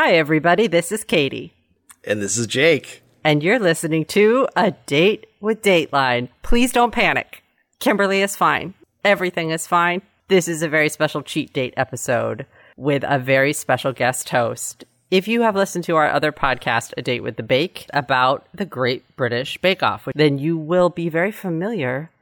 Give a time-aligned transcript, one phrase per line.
[0.00, 0.68] Hi, everybody.
[0.68, 1.52] This is Katie.
[2.04, 3.02] And this is Jake.
[3.24, 6.28] And you're listening to A Date with Dateline.
[6.42, 7.42] Please don't panic.
[7.80, 8.74] Kimberly is fine.
[9.04, 10.02] Everything is fine.
[10.28, 14.84] This is a very special cheat date episode with a very special guest host.
[15.10, 18.66] If you have listened to our other podcast, A Date with the Bake, about the
[18.66, 22.12] Great British Bake Off, then you will be very familiar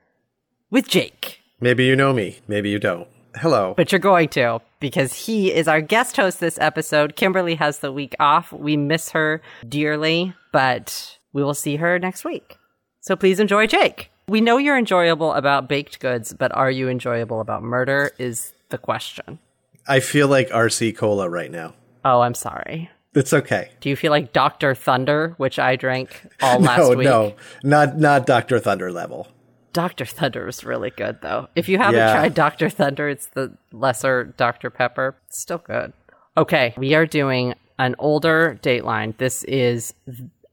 [0.70, 1.40] with Jake.
[1.60, 3.06] Maybe you know me, maybe you don't.
[3.36, 3.74] Hello.
[3.76, 7.16] But you're going to because he is our guest host this episode.
[7.16, 8.52] Kimberly has the week off.
[8.52, 12.56] We miss her dearly, but we will see her next week.
[13.00, 14.10] So please enjoy Jake.
[14.28, 18.78] We know you're enjoyable about baked goods, but are you enjoyable about murder is the
[18.78, 19.38] question.
[19.86, 21.74] I feel like RC Cola right now.
[22.04, 22.90] Oh, I'm sorry.
[23.14, 23.70] It's okay.
[23.80, 24.74] Do you feel like Dr.
[24.74, 27.04] Thunder, which I drank all last no, week?
[27.04, 28.58] No, not not Dr.
[28.58, 29.28] Thunder level.
[29.76, 30.06] Dr.
[30.06, 31.48] Thunder is really good though.
[31.54, 32.12] If you haven't Yeah.
[32.14, 32.70] tried Dr.
[32.70, 34.70] Thunder, it's the lesser Dr.
[34.70, 35.16] Pepper.
[35.26, 35.92] It's still good.
[36.34, 39.14] Okay, we are doing an older Dateline.
[39.18, 39.92] This is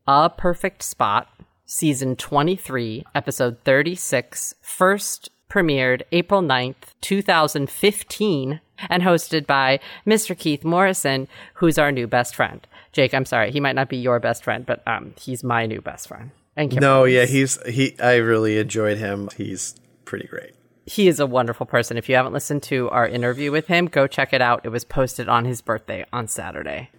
[0.07, 1.29] A Perfect Spot,
[1.65, 10.37] season 23, episode 36, first premiered April 9th, 2015, and hosted by Mr.
[10.37, 12.67] Keith Morrison, who's our new best friend.
[12.91, 15.79] Jake, I'm sorry, he might not be your best friend, but um, he's my new
[15.79, 16.31] best friend.
[16.55, 17.99] And No, yeah, he's he.
[17.99, 19.29] I really enjoyed him.
[19.35, 20.51] He's pretty great.
[20.85, 21.97] he is a wonderful person.
[21.97, 24.61] If you haven't listened to our interview with him, go check it out.
[24.65, 26.89] It was posted on his birthday on Saturday.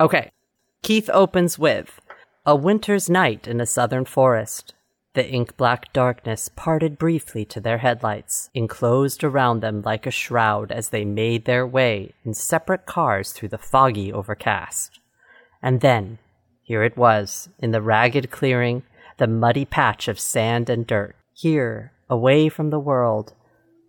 [0.00, 0.30] Okay.
[0.82, 2.00] Keith opens with
[2.46, 4.74] A winter's night in a southern forest.
[5.14, 10.72] The ink black darkness parted briefly to their headlights, enclosed around them like a shroud
[10.72, 14.98] as they made their way in separate cars through the foggy overcast.
[15.62, 16.18] And then,
[16.62, 18.84] here it was, in the ragged clearing,
[19.18, 21.16] the muddy patch of sand and dirt.
[21.34, 23.34] Here, away from the world,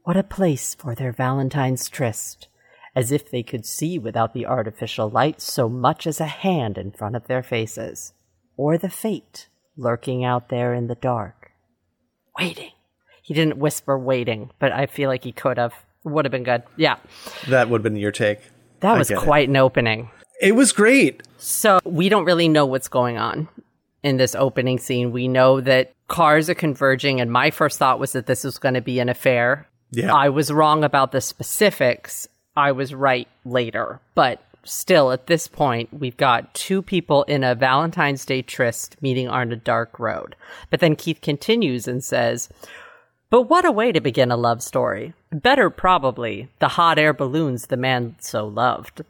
[0.03, 2.47] what a place for their Valentine's tryst,
[2.95, 6.91] as if they could see without the artificial light so much as a hand in
[6.91, 8.13] front of their faces,
[8.57, 11.51] or the fate lurking out there in the dark.
[12.38, 12.71] Waiting.
[13.21, 15.73] He didn't whisper waiting, but I feel like he could have.
[16.03, 16.63] Would have been good.
[16.75, 16.97] Yeah.
[17.47, 18.40] That would have been your take.
[18.81, 19.22] That I was get it.
[19.22, 20.11] quite an opening.
[20.41, 21.23] It was great.
[21.38, 23.47] So we don't really know what's going on
[24.03, 25.12] in this opening scene.
[25.12, 28.75] We know that cars are converging, and my first thought was that this was going
[28.75, 29.68] to be an affair.
[29.91, 30.14] Yeah.
[30.14, 32.28] I was wrong about the specifics.
[32.56, 34.00] I was right later.
[34.14, 39.28] But still, at this point, we've got two people in a Valentine's Day tryst meeting
[39.28, 40.35] on a dark road.
[40.70, 42.50] But then Keith continues and says,
[43.30, 45.14] but what a way to begin a love story.
[45.31, 49.03] Better, probably, the hot air balloons the man so loved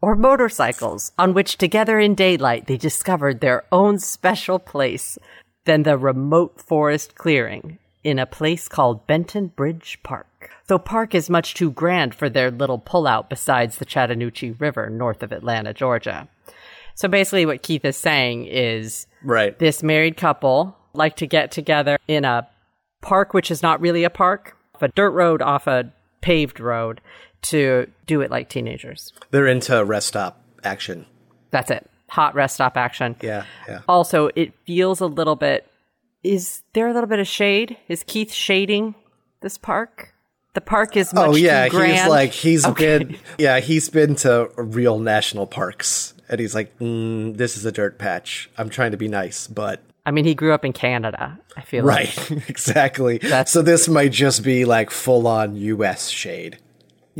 [0.00, 5.18] or motorcycles on which together in daylight they discovered their own special place
[5.64, 10.26] than the remote forest clearing in a place called Benton Bridge Park.
[10.68, 15.22] Though Park is much too grand for their little pullout besides the Chattahoochee River north
[15.22, 16.28] of Atlanta, Georgia.
[16.94, 19.58] So basically what Keith is saying is Right.
[19.58, 22.48] this married couple like to get together in a
[23.02, 27.00] park which is not really a park, a dirt road off a paved road
[27.42, 29.12] to do it like teenagers.
[29.30, 31.06] They're into rest stop action.
[31.50, 31.88] That's it.
[32.10, 33.16] Hot rest stop action.
[33.22, 33.80] Yeah, yeah.
[33.88, 35.66] Also, it feels a little bit.
[36.22, 37.76] Is there a little bit of shade?
[37.88, 38.94] Is Keith shading
[39.40, 40.12] this park?
[40.52, 42.98] The park is much Oh yeah, he's like he's Okay.
[42.98, 47.70] been yeah he's been to real national parks and he's like mm, this is a
[47.72, 48.50] dirt patch.
[48.58, 51.38] I'm trying to be nice, but I mean, he grew up in Canada.
[51.56, 52.16] I feel like.
[52.16, 53.18] right exactly.
[53.18, 56.08] That's- so this might just be like full on U.S.
[56.08, 56.58] shade.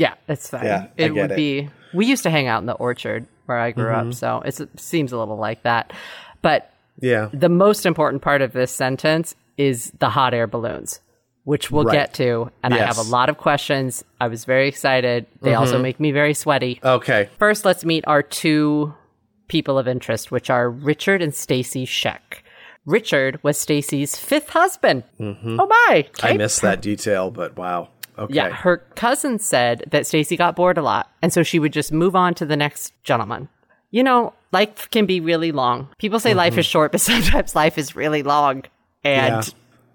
[0.01, 0.65] Yeah, it's fine.
[0.65, 1.35] Yeah, I it get would it.
[1.35, 1.69] be.
[1.93, 4.09] We used to hang out in the orchard where I grew Mm-hmm.
[4.09, 5.93] up, so it's, it seems a little like that.
[6.41, 11.01] But Yeah, the most important part of this sentence is the hot air balloons,
[11.43, 11.93] which we'll Right.
[11.93, 12.49] get to.
[12.63, 13.09] And I have Mm-hmm.
[13.09, 14.03] a lot of questions.
[14.19, 15.25] I was very excited.
[15.41, 16.79] They also make me very sweaty.
[16.83, 17.29] okay.
[17.37, 18.93] First, let's meet our two
[19.47, 22.41] people of interest, which are Richard and Stacey Schoeck.
[22.85, 25.03] Richard was Stacey's fifth husband.
[25.19, 25.35] Oh
[25.67, 26.05] my!
[26.13, 26.25] Mm-hmm.
[26.25, 27.89] I missed that detail, but wow.
[28.17, 28.33] Okay.
[28.33, 31.91] Yeah, her cousin said that Stacey got bored a lot, and so she would just
[31.91, 33.49] move on to the next gentleman.
[33.89, 35.89] You know, life can be really long.
[35.97, 36.71] People say life is mm-hmm.
[36.71, 38.63] short, but sometimes life is really long,
[39.03, 39.53] and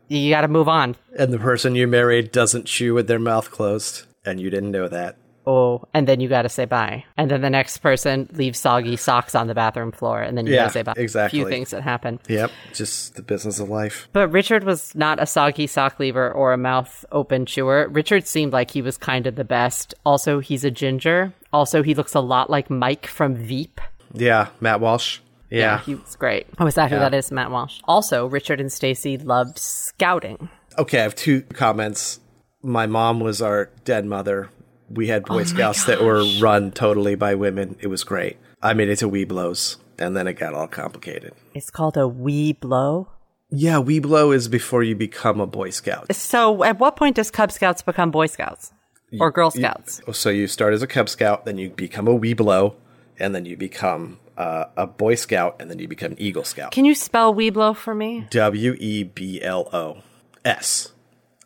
[0.09, 0.97] you got to move on.
[1.19, 4.89] and the person you married doesn't chew with their mouth closed, and you didn't know
[4.89, 5.17] that.
[5.47, 7.05] Oh, and then you got to say bye.
[7.17, 10.55] And then the next person leaves soggy socks on the bathroom floor, and then you
[10.57, 10.95] got to say bye.
[10.97, 11.41] exactly.
[11.41, 12.19] A Few things that happen.
[12.29, 14.09] Yep, just the business of life.
[14.13, 17.87] But Richard was not a soggy sock leaver or a mouth open chewer.
[17.89, 19.95] Richard seemed like he was kind of the best.
[20.05, 21.33] Also, he's a ginger.
[21.53, 23.81] Also, he looks a lot like Mike from Veep.
[24.13, 25.21] Yeah, Matt Walsh.
[25.49, 25.79] Yeah.
[25.83, 26.49] he was great.
[26.59, 27.31] Oh, is that who that is?
[27.31, 27.81] Matt Walsh.
[27.85, 30.49] Also, Richard and Stacey loved scouting.
[30.77, 32.19] Okay, I have two comments.
[32.63, 34.51] My mom was our dead mother.
[34.89, 37.77] We had Boy Scouts that were run totally by women.
[37.81, 38.37] It was great.
[38.63, 41.35] I made it to Webelos, and then it got all complicated.
[41.55, 43.09] It's called a wee blow.
[43.51, 46.13] Yeah, Webelo is before you become a Boy Scout.
[46.15, 48.73] So, at what point does Cub Scouts become Boy Scouts
[49.21, 50.01] or Girl Scouts?
[50.13, 52.75] So you start as a Cub Scout, then you become a Webelo,
[53.19, 56.73] and then you become uh, a Boy Scout, and then you become an Eagle Scout.
[56.73, 58.27] Can you spell Webelo for me?
[58.31, 60.03] W E B L O
[60.45, 60.93] S.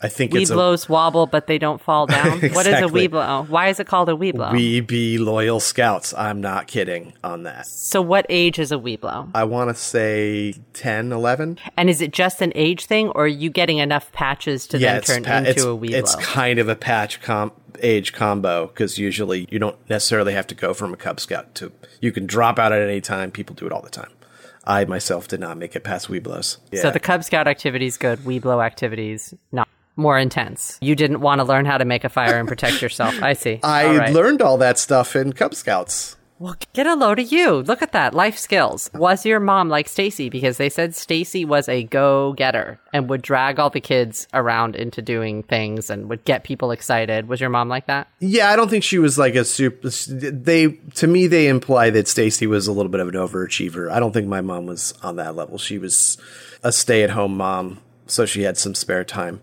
[0.03, 2.41] I think it's a wobble, but they don't fall down.
[2.41, 3.09] What is a Exactly.
[3.09, 3.47] Webelo?
[3.49, 4.53] Why is it called a Webelo?
[4.53, 6.15] we be loyal scouts.
[6.15, 7.67] I'm not kidding on that.
[7.67, 9.31] so, what age is a Webelo?
[9.35, 11.59] I want to say 10, 11.
[11.77, 15.01] And is it just an age thing, or are you getting enough patches to Yeah,
[15.01, 15.93] then turn pa- into a Webelo?
[15.95, 17.53] it's kind of a patch com-
[17.83, 21.73] age combo because usually you don't necessarily have to go from a Cub Scout to.
[22.01, 23.31] You can drop out at any time.
[23.31, 24.11] People do it all the time.
[24.65, 26.57] I myself did not make it past Webelos.
[26.71, 26.83] Yeah.
[26.83, 30.79] So the Cub Scout activities good, Webelo activities not more intense.
[30.81, 33.21] You didn't want to learn how to make a fire and protect yourself.
[33.23, 33.61] I see.
[33.65, 34.13] I All right.
[34.13, 36.17] learned all that stuff in Cub Scouts.
[36.39, 37.57] Well, get a load of you.
[37.57, 38.15] Look at that.
[38.15, 38.91] Life skills.
[38.95, 40.31] Was your mom like Stacey?
[40.31, 44.75] Because they said Stacey was a go getter and would drag all the kids around
[44.75, 47.29] into doing things and would get people excited.
[47.29, 48.09] Was your mom like that?
[48.21, 49.91] Yeah, I don't think she was like a super.
[49.91, 53.91] They to me they imply that Stacey was a little bit of an overachiever.
[53.93, 55.59] I don't think my mom was on that level.
[55.59, 56.17] She was
[56.63, 59.43] a stay-at-home mom, so she had some spare time.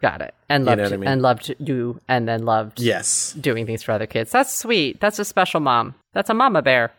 [0.00, 0.34] Got it.
[0.48, 1.08] And loved know I mean?
[1.08, 4.30] and loved you and then loved Yes, doing things for other kids.
[4.32, 5.00] That's sweet.
[5.00, 5.94] That's a special mom.
[6.12, 6.92] That's a mama bear.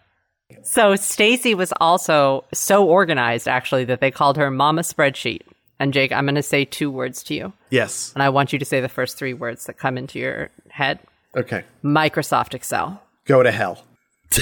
[0.63, 5.41] So Stacey was also so organized actually that they called her Mama Spreadsheet.
[5.79, 7.53] And Jake, I'm going to say two words to you.
[7.69, 8.13] yes.
[8.13, 10.99] And I want you to say the first three words that come into your head.
[11.35, 13.01] Okay, Microsoft Excel.
[13.25, 13.83] go to hell.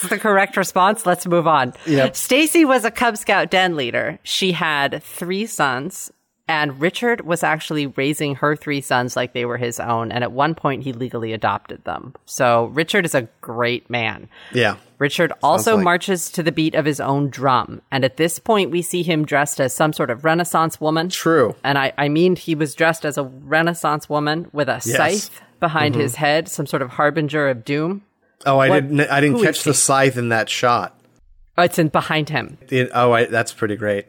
[0.00, 1.04] That's the correct response.
[1.06, 1.74] Let's move on.
[1.86, 2.16] Yep.
[2.16, 4.18] Stacey was a Cub Scout den leader.
[4.22, 6.10] She had three sons,
[6.46, 10.10] and Richard was actually raising her three sons like they were his own.
[10.12, 12.14] And at one point, he legally adopted them.
[12.26, 14.28] So Richard is a great man.
[14.54, 17.82] Yeah, Richard also like- marches to the beat of his own drum.
[17.92, 21.08] And at this point, we see him dressed as some sort of Renaissance woman.
[21.08, 21.54] true.
[21.64, 25.94] And I, I mean, he was dressed as a Renaissance woman with a scythe behind
[25.94, 26.02] Mm-hmm.
[26.02, 28.02] his head, some sort of harbinger of doom.
[28.46, 29.00] Oh, I What- didn't.
[29.10, 30.98] I didn't who catch the scythe in that shot.
[31.56, 32.56] Oh, it's in behind him.
[32.70, 34.06] It- oh, I, that's pretty great.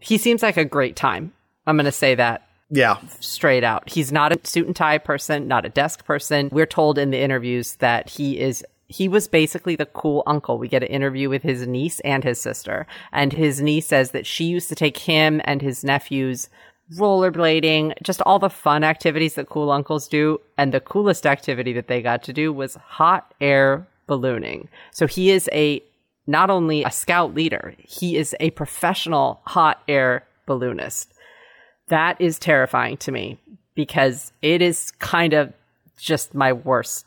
[0.00, 1.32] He seems like a great time.
[1.66, 3.88] I'm going to say that Yeah, straight out.
[3.90, 6.48] He's not a suit and tie person, not a desk person.
[6.52, 10.58] We're told in the interviews that he is he was basically the cool uncle.
[10.58, 12.88] We get an interview with his niece and his sister.
[13.12, 16.48] And his niece says that she used to take him and his nephews
[16.96, 20.40] rollerblading, just all the fun activities that cool uncles do.
[20.58, 24.68] And the coolest activity that they got to do was hot air ballooning.
[24.90, 25.82] So he is a
[26.26, 31.12] not only a scout leader, he is a professional hot air balloonist.
[31.88, 33.38] That is terrifying to me
[33.74, 35.52] because it is kind of
[35.96, 37.06] just my worst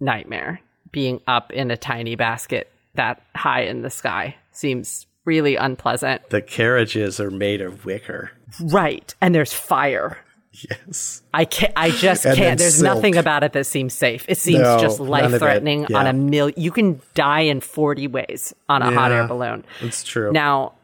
[0.00, 0.60] nightmare.
[0.90, 6.28] Being up in a tiny basket that high in the sky seems really unpleasant.
[6.30, 8.30] the carriages are made of wicker.
[8.60, 9.14] Right.
[9.20, 10.18] And there's fire.
[10.52, 11.22] Yes.
[11.32, 12.58] I can't, I just can't.
[12.58, 12.94] There's silk.
[12.96, 14.26] nothing about it that seems safe.
[14.28, 15.32] It seems No, just none of it.
[15.32, 15.98] life threatening Yeah.
[15.98, 16.60] on a million.
[16.60, 19.64] You can die in 40 ways on a hot air balloon.
[19.80, 20.30] It's true.
[20.30, 20.74] Now,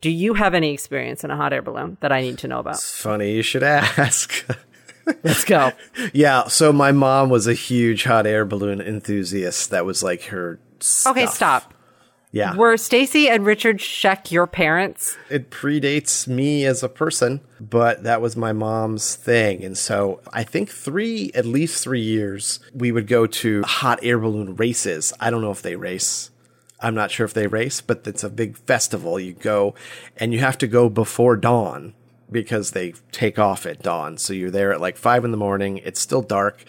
[0.00, 2.60] do you have any experience in a hot air balloon that I need to know
[2.60, 2.78] about?
[2.80, 4.46] Funny you should ask.
[5.24, 5.72] Let's go.
[6.12, 9.70] yeah, so my mom was a huge hot air balloon enthusiast.
[9.70, 10.60] That was like her.
[11.06, 11.72] Okay, stop.
[12.36, 12.54] Yeah.
[12.54, 15.16] Were Stacey and Richard Schoeck your parents?
[15.30, 19.64] it predates me as a person, but that was my mom's thing.
[19.64, 24.18] And so I think three, at least three years, we would go to hot air
[24.18, 25.14] balloon races.
[25.18, 26.30] I don't know if they race.
[26.78, 29.18] I'm not sure if they race, but it's a big festival.
[29.18, 29.74] You go
[30.18, 31.94] and you have to go before dawn
[32.30, 34.18] because they take off at dawn.
[34.18, 35.78] So you're there at like five in the morning.
[35.78, 36.66] It's still dark.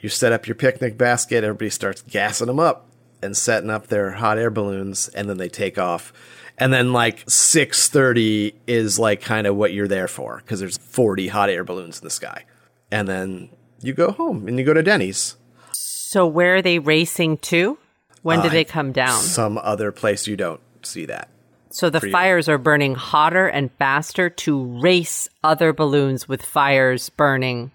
[0.00, 1.44] You set up your picnic basket.
[1.44, 2.85] Everybody starts gassing them up
[3.26, 6.14] and setting up their hot air balloons, and then they take off.
[6.56, 10.78] And then like six thirty is like kind of what you're there for because there's
[10.78, 12.46] forty hot air balloons in the sky,
[12.90, 13.50] and then
[13.82, 15.36] you go home and you go to Denny's,
[15.72, 17.76] So where are they racing to?
[18.22, 19.20] When uh, did they come down?
[19.20, 21.28] some other place you don't see that.
[21.76, 27.70] So the fires are burning hotter and faster to race other balloons with fires burning.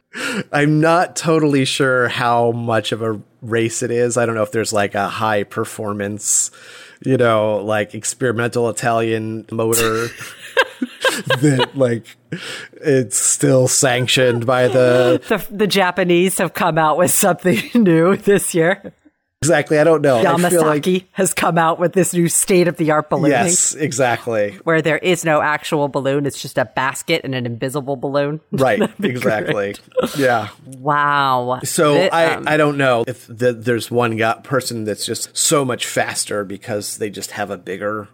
[0.51, 4.17] I'm not totally sure how much of a race it is.
[4.17, 6.49] I don't know if there's like a high performance,
[7.05, 10.07] you know, like experimental Italian motor
[11.39, 12.17] that like
[12.73, 18.55] it's still sanctioned by the The, the Japanese have come out with something new this
[18.55, 18.93] year.
[19.43, 19.79] Exactly.
[19.79, 20.19] I don't know.
[20.23, 23.31] I feel like has come out with this new state of the art balloon.
[23.31, 24.51] yes, exactly.
[24.65, 28.39] Where there is no actual balloon, it's just a basket and an invisible balloon.
[28.51, 28.79] Right.
[29.03, 29.75] exactly.
[30.15, 30.49] Yeah.
[30.77, 31.61] Wow.
[31.63, 35.35] So Thi- I, um, I don't know if the, there's one guy, person that's just
[35.35, 38.09] so much faster because they just have a bigger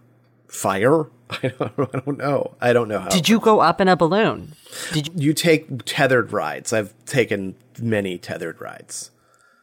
[0.46, 1.08] fire.
[1.30, 2.54] I don't, I don't know.
[2.58, 3.08] I don't know how.
[3.08, 4.54] did you go up in a balloon?
[4.94, 6.72] Did you, you take tethered rides?
[6.72, 9.10] I've taken many tethered rides.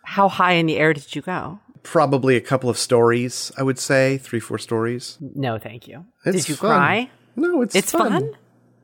[0.06, 1.60] How high in the air did you go?
[1.84, 5.18] Probably a couple of stories, I would say, three, four stories.
[5.22, 6.06] No, thank you.
[6.26, 6.70] It's did you fun.
[6.70, 7.10] cry?
[7.36, 8.32] No, it's It's fun?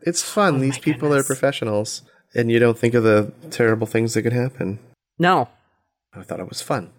[0.03, 0.55] It's fun.
[0.55, 1.25] Oh These people goodness.
[1.25, 2.01] are professionals,
[2.35, 4.79] and you don't think of the terrible things that could happen.
[5.17, 5.49] No.
[6.13, 6.91] I thought it was fun.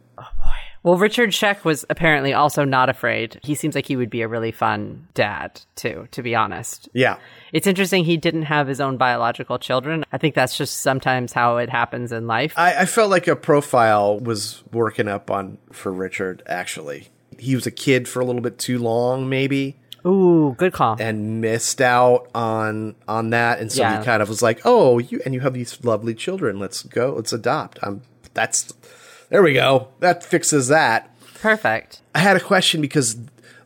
[0.84, 3.38] Well, Richard Schoeck was apparently also not afraid.
[3.44, 6.88] He seems like he would be a really fun dad, too, to be honest.
[6.92, 7.18] Yeah.
[7.52, 10.04] It's interesting he didn't have his own biological children.
[10.12, 12.52] I think that's just sometimes how it happens in life.
[12.56, 16.42] I, I felt like a profile was working up on for Richard.
[16.46, 20.96] Actually, he was a kid for a little bit too long, maybe, Ooh, good call.
[20.98, 23.60] and missed out on on that.
[23.60, 23.98] And so Yeah.
[24.00, 26.58] he kind of was like, "Oh, you and you have these lovely children.
[26.58, 27.12] Let's go.
[27.14, 28.02] Let's adopt." I'm.
[28.34, 28.72] That's
[29.32, 29.88] there we go.
[30.00, 31.10] That fixes that.
[31.40, 32.02] Perfect.
[32.14, 33.16] I had a question because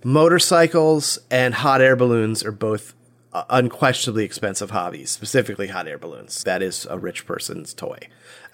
[0.04, 2.94] motorcycles and hot air balloons are both
[3.32, 6.44] uh, unquestionably expensive hobbies, specifically hot air balloons.
[6.44, 7.98] That is a rich person's toy,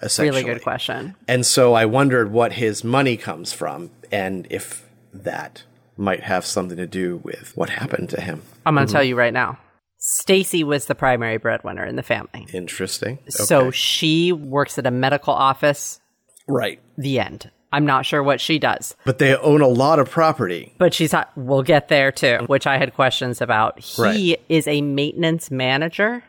[0.01, 0.41] essentially.
[0.41, 1.15] Really good question.
[1.27, 5.63] And so I wondered what his money comes from and if that
[5.95, 8.41] might have something to do with what happened to him.
[8.65, 9.59] I'm going to tell you right now.
[9.99, 12.47] Stacey was the primary breadwinner in the family.
[12.51, 13.19] Interesting.
[13.29, 16.01] So she works at a medical office.
[16.47, 16.79] Right.
[16.97, 17.51] The end.
[17.71, 20.73] I'm not sure what she does, But they own a lot of property.
[20.77, 21.31] but she's hot.
[21.35, 22.47] We'll get there too, mm.
[22.47, 23.79] which I had questions about.
[23.79, 24.41] He Right.
[24.47, 26.23] is a maintenance manager.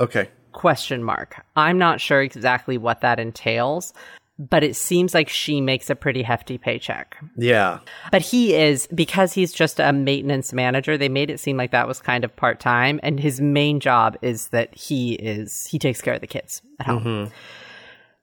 [0.00, 0.28] Okay.
[0.52, 1.44] Question mark.
[1.54, 3.92] I'm not sure exactly what that entails,
[4.40, 7.16] but it seems like she makes a pretty hefty paycheck.
[7.36, 7.78] Yeah.
[8.10, 10.98] But he is because he's just a maintenance manager.
[10.98, 14.16] They made it seem like that was kind of part time, and his main job
[14.20, 17.04] is that he is he takes care of the kids at home.
[17.04, 17.32] Mm-hmm.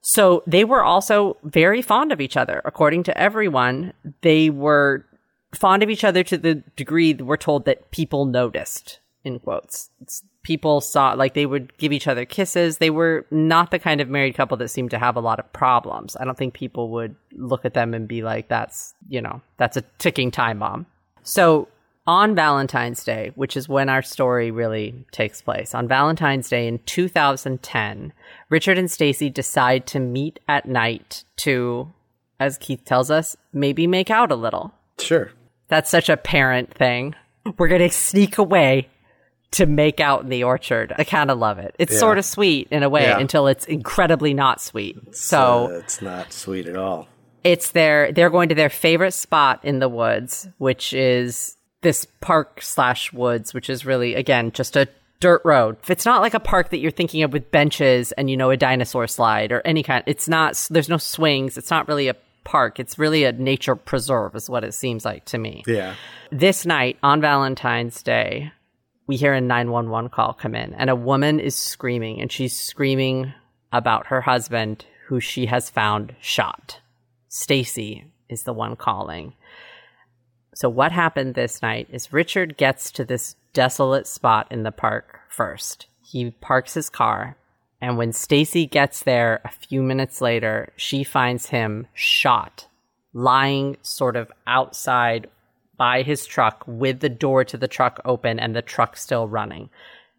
[0.08, 3.92] So they were also very fond of each other, according to everyone.
[4.22, 5.04] They were
[5.56, 9.00] fond of each other to the degree that we're told that people noticed.
[9.24, 12.78] In quotes, It's- people saw like they would give each other kisses.
[12.78, 15.52] They were not the kind of married couple that seemed to have a lot of
[15.54, 16.16] problems.
[16.20, 19.76] I don't think people would look at them and be like, "That's you know, that's
[19.76, 20.86] a ticking time bomb."
[21.24, 21.68] So
[22.08, 26.80] on Valentine's Day, which is when our story really takes place, on Valentine's Day in
[26.86, 28.14] 2010,
[28.50, 31.92] Richard and Stacey decide to meet at night to,
[32.40, 34.72] as Keith tells us, maybe make out a little.
[35.00, 35.32] Sure.
[35.68, 37.16] That's such a parent thing.
[37.58, 38.90] We're going to sneak away
[39.52, 40.94] to make out in the orchard.
[40.98, 41.76] I kind of love it.
[41.80, 42.00] It's Yeah.
[42.00, 43.20] sort of sweet in a way Yeah.
[43.20, 44.98] until it's incredibly not sweet.
[45.16, 47.08] So Uh, it's not sweet at all.
[47.44, 52.64] it's their they're going to their favorite spot in the woods, which is this park
[52.64, 54.88] slash woods, which is really again just a
[55.20, 55.78] dirt road.
[55.88, 58.58] It's not like a park that you're thinking of with benches and you know a
[58.58, 60.68] dinosaur slide or any kind, it's not.
[60.72, 61.60] There's no swings.
[61.60, 62.80] It's not really a park.
[62.80, 65.64] It's really a nature preserve, is what it seems like to me.
[65.68, 65.94] Yeah.
[66.32, 68.52] This night on Valentine's Day,
[69.06, 73.32] we hear a 911 call come in, and a woman is screaming, and she's screaming
[73.72, 76.80] about her husband who she has found shot.
[77.28, 79.34] Stacey is the one calling.
[80.56, 85.20] So what happened this night is Richard gets to this desolate spot in the park
[85.28, 85.88] first.
[86.02, 87.36] He parks his car,
[87.82, 92.68] and when Stacey gets there a few minutes later, she finds him shot,
[93.14, 95.30] lying sort of outside
[95.76, 99.70] by his truck with the door to the truck open and the truck still running.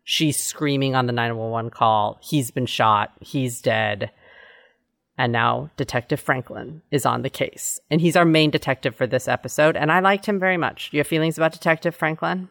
[0.05, 2.19] She's screaming on the 911 call.
[2.21, 3.11] He's been shot.
[3.21, 4.11] He's dead.
[5.19, 7.81] And now Detective Franklin is on the case.
[7.91, 9.77] And he's our main detective for this episode.
[9.77, 10.91] And I liked him very much.
[10.91, 12.49] Do you have feelings about Detective Franklin?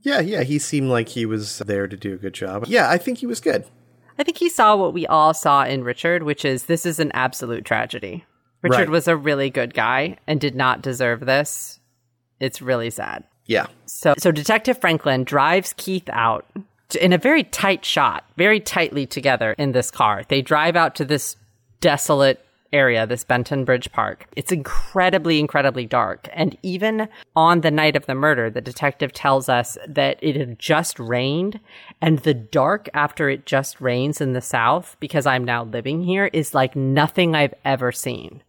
[0.00, 2.66] Yeah, yeah, he seemed like he was there to do a good job.
[2.68, 3.64] Yeah, I think he was good.
[4.18, 7.10] I think he saw what we all saw in Richard, which is this is an
[7.12, 8.24] absolute tragedy.
[8.62, 8.90] Richard Right.
[8.90, 11.80] was a really good guy and did not deserve this.
[12.38, 13.24] It's really sad.
[13.46, 13.66] Yeah.
[13.86, 16.46] So, so Detective Franklin drives Keith out
[16.90, 20.22] to, in a very tight shot, very tightly together in this car.
[20.28, 21.36] They drive out to this
[21.84, 22.40] desolate
[22.72, 24.26] area, this Benton Bridge Park.
[24.36, 26.28] It's incredibly, incredibly dark.
[26.32, 30.58] And even on the night of the murder, the detective tells us that it had
[30.58, 31.60] just rained
[32.00, 36.30] and the dark after it just rains in the South, because I'm now living here,
[36.32, 38.42] is like nothing I've ever seen.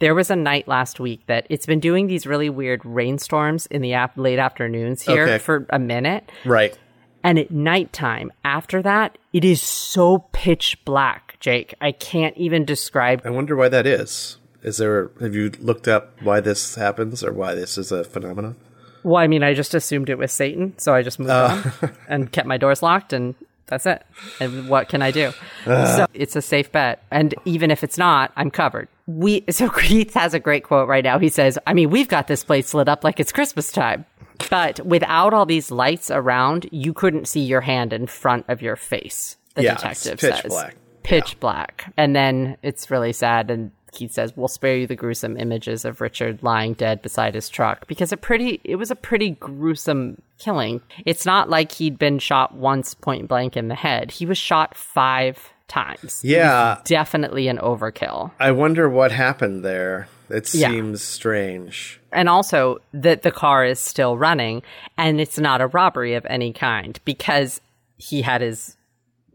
[0.00, 3.82] There was a night last week that it's been doing these really weird rainstorms in
[3.82, 5.38] the ap- late afternoons here Okay.
[5.38, 6.28] for a minute.
[6.44, 6.76] Right.
[7.22, 11.74] And at nighttime, after that, it is so pitch black, Jake.
[11.80, 13.22] I can't even describe.
[13.24, 14.36] I wonder why that is.
[14.62, 15.10] Is there?
[15.20, 18.56] Have you looked up why this happens or why this is a phenomenon?
[19.02, 21.72] Well, I mean, I just assumed it was Satan, so I just moved oh.
[21.82, 23.34] on and kept my doors locked, and
[23.66, 24.04] that's it.
[24.40, 25.32] And what can I do?
[25.66, 25.96] Ah.
[25.96, 28.88] So it's a safe bet, and even if it's not, I'm covered.
[29.06, 31.18] We so Keith has a great quote right now.
[31.18, 34.04] He says, "I mean, we've got this place lit up like it's Christmas time."
[34.48, 38.76] But without all these lights around, you couldn't see your hand in front of your
[38.76, 39.36] face.
[39.54, 40.52] The Yeah, it's detective pitch says.
[40.52, 40.76] black.
[41.02, 41.92] Pitch black.
[41.96, 46.00] And then it's really sad and Keith says, We'll spare you the gruesome images of
[46.00, 50.80] Richard lying dead beside his truck because it pretty it was a pretty gruesome killing.
[51.04, 54.12] It's not like he'd been shot once point blank in the head.
[54.12, 56.20] He was shot five times.
[56.24, 58.30] Yeah, Definitely an overkill.
[58.40, 60.08] I wonder what happened there.
[60.28, 60.68] It Yeah.
[60.68, 62.00] seems strange.
[62.12, 64.62] and also that the car is still running
[64.96, 67.60] and it's not a robbery of any kind because
[67.98, 68.76] he had his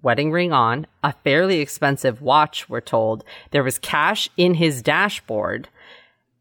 [0.06, 3.24] wedding ring on, a fairly expensive watch, we're told.
[3.52, 5.68] There was cash in his dashboard.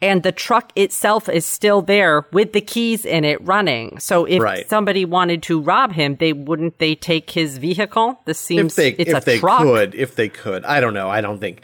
[0.03, 3.99] And the truck itself is still there with the keys in it running.
[4.01, 4.69] So if Right.
[4.69, 8.21] somebody wanted to rob him, they wouldn't they take his vehicle?
[8.27, 9.63] This seems If they it's if a they truck.
[9.63, 11.09] could, if they could, I don't know.
[11.09, 11.63] I don't think.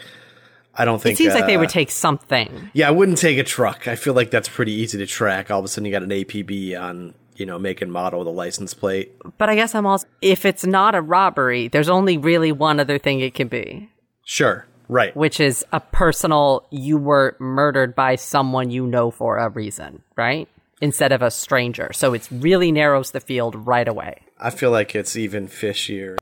[0.75, 2.71] I don't think It seems like they uh, would take something.
[2.73, 3.87] Yeah, I wouldn't take a truck.
[3.89, 5.51] I feel like that's pretty easy to track.
[5.51, 8.31] All of a sudden, you got an APB on, you know, make and model the
[8.31, 9.13] license plate.
[9.39, 12.99] But I guess I'm also if it's not a robbery, there's only really one other
[12.99, 13.91] thing it can be.
[14.25, 15.17] Sure, right.
[15.17, 20.49] which is a personal you were murdered by someone you know for a reason, right?
[20.81, 21.91] Instead of a stranger.
[21.93, 24.21] So it really narrows the field right away.
[24.39, 26.17] I feel like it's even fishier.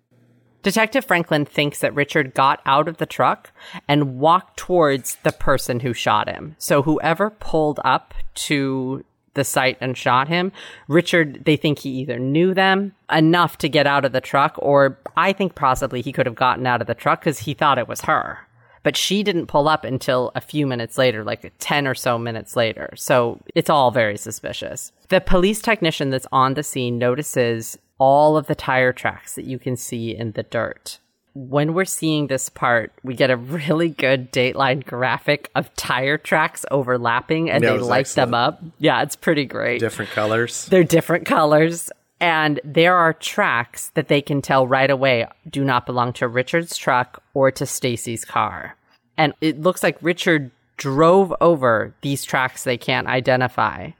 [0.62, 3.52] Detective Franklin thinks that Richard got out of the truck
[3.86, 6.56] and walked towards the person who shot him.
[6.58, 9.04] So whoever pulled up to
[9.38, 10.52] the site and shot him,
[10.88, 14.98] Richard, they think he either knew them enough to get out of the truck, or
[15.16, 17.88] I think possibly he could have gotten out of the truck because he thought it
[17.88, 18.40] was her.
[18.82, 22.56] But she didn't pull up until a few minutes later, like 10 or so minutes
[22.56, 22.90] later.
[22.96, 24.92] So it's all very suspicious.
[25.08, 29.58] The police technician that's on the scene notices all of the tire tracks that you
[29.58, 30.98] can see in the dirt.
[31.34, 36.64] When we're seeing this part, we get a really good Dateline graphic of tire tracks
[36.70, 38.62] overlapping and That they light them up.
[38.78, 39.80] Yeah, it's pretty great.
[39.80, 40.66] Different colors.
[40.66, 41.90] They're different colors.
[42.20, 46.76] And there are tracks that they can tell right away do not belong to Richard's
[46.76, 48.76] truck or to Stacey's car.
[49.16, 53.90] And it looks like Richard drove over these tracks they can't identify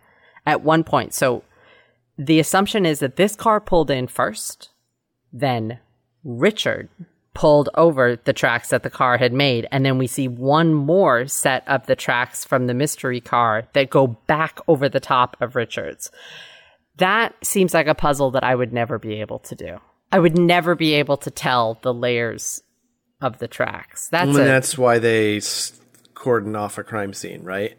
[0.47, 1.15] at one point.
[1.15, 1.45] So
[2.17, 4.71] the assumption is that this car pulled in first,
[5.33, 5.79] then
[6.25, 6.89] Richard
[7.39, 11.25] pulled over the tracks that the car had made, and then we see one more
[11.29, 15.55] set of the tracks from the mystery car that go back over the top of
[15.55, 16.11] Richard's.
[16.97, 19.79] That seems like a puzzle that I would never be able to do.
[20.11, 22.61] I would never be able to tell the layers
[23.21, 24.09] of the tracks.
[24.09, 25.41] That's and a, that's why they
[26.15, 27.79] cordon off a crime scene, right?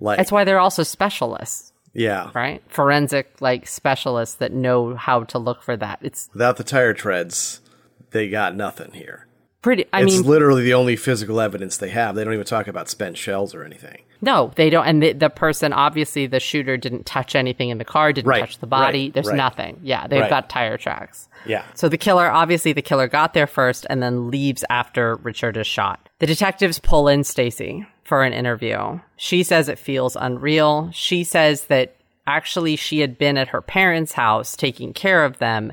[0.00, 2.30] Like, that's why they're also specialists, yeah.
[2.34, 2.62] right?
[2.68, 6.00] Forensic like specialists that know how to look for that.
[6.02, 7.62] It's Without the tire treads,
[8.10, 9.26] they got nothing here.
[9.62, 9.84] pretty.
[9.92, 12.14] I it's mean, literally the only physical evidence they have.
[12.14, 14.02] They don't even talk about spent shells or anything.
[14.20, 14.84] No, they don't.
[14.86, 18.40] And the, the person, obviously, the shooter didn't touch anything in the car, didn't Right,
[18.40, 19.04] touch the body.
[19.06, 19.36] right, There's right.
[19.36, 19.78] nothing.
[19.82, 21.28] Yeah, they've got tire tracks.
[21.46, 21.64] Yeah.
[21.74, 25.68] So the killer, obviously, the killer got there first and then leaves after Richard is
[25.68, 26.08] shot.
[26.18, 28.98] The detectives pull in Stacey for an interview.
[29.16, 30.90] She says it feels unreal.
[30.92, 31.94] She says that
[32.26, 35.72] actually she had been at her parents' house taking care of them,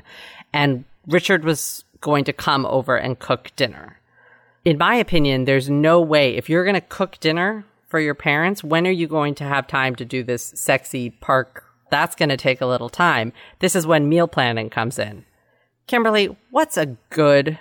[0.52, 3.96] and Richard was going to come over and cook dinner
[4.66, 8.64] in my opinion, there's no way if you're going to cook dinner for your parents,
[8.64, 11.62] when are you going to have time to do this sexy park?
[11.88, 13.32] That's going to take a little time.
[13.60, 15.24] This is when meal planning comes in.
[15.86, 17.60] Kimberly, what's a good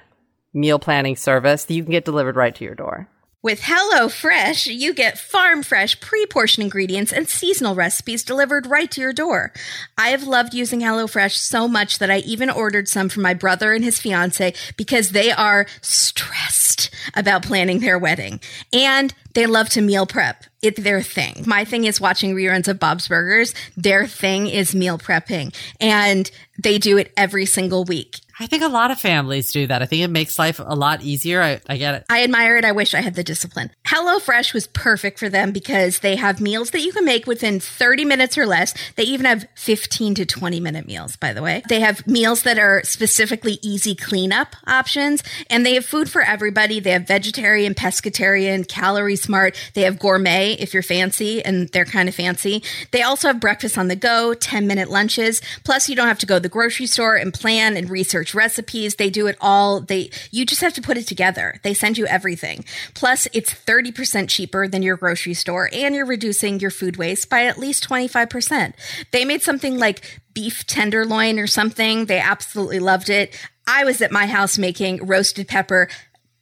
[0.52, 3.08] meal planning service that you can get delivered right to your door?
[3.46, 9.00] With HelloFresh, you get farm fresh, pre portioned ingredients and seasonal recipes delivered right to
[9.00, 9.54] your door.
[10.00, 13.72] I have loved using HelloFresh so much that I even ordered some for my brother
[13.74, 18.40] and his fiance because they are stressed about planning their wedding.
[18.74, 20.46] And they love to meal prep.
[20.62, 21.44] It's their thing.
[21.46, 23.54] My thing is watching reruns of Bob's Burgers.
[23.78, 25.54] Their thing is meal prepping.
[25.80, 28.20] And they do it every single week.
[28.38, 29.82] I think a lot of families do that.
[29.82, 31.42] I think it makes life a lot easier.
[31.42, 32.06] I, I get it.
[32.10, 32.66] I admire it.
[32.66, 33.72] I wish I had the discipline.
[33.86, 38.04] HelloFresh was perfect for them because they have meals that you can make within 30
[38.04, 38.74] minutes or less.
[38.96, 41.64] They even have 15 to 20 minute meals, by the way.
[41.70, 46.82] They have meals that are specifically easy cleanup options and they have food for everybody.
[46.82, 49.56] They have vegetarian, pescatarian, calorie smart.
[49.74, 52.64] They have gourmet if you're fancy, and they're kind of fancy.
[52.92, 55.42] They also have breakfast on the go, 10 minute lunches.
[55.64, 58.96] Plus, you don't have to go to the grocery store and plan and research recipes.
[58.96, 59.82] They do it all.
[59.82, 61.60] They, you just have to put it together.
[61.64, 62.64] They send you everything.
[62.94, 67.46] Plus, it's 30% cheaper than your grocery store, and you're reducing your food waste by
[67.46, 68.74] at least 25%.
[69.12, 72.06] They made something like beef tenderloin or something.
[72.06, 73.34] They absolutely loved it.
[73.68, 75.88] I was at my house making roasted pepper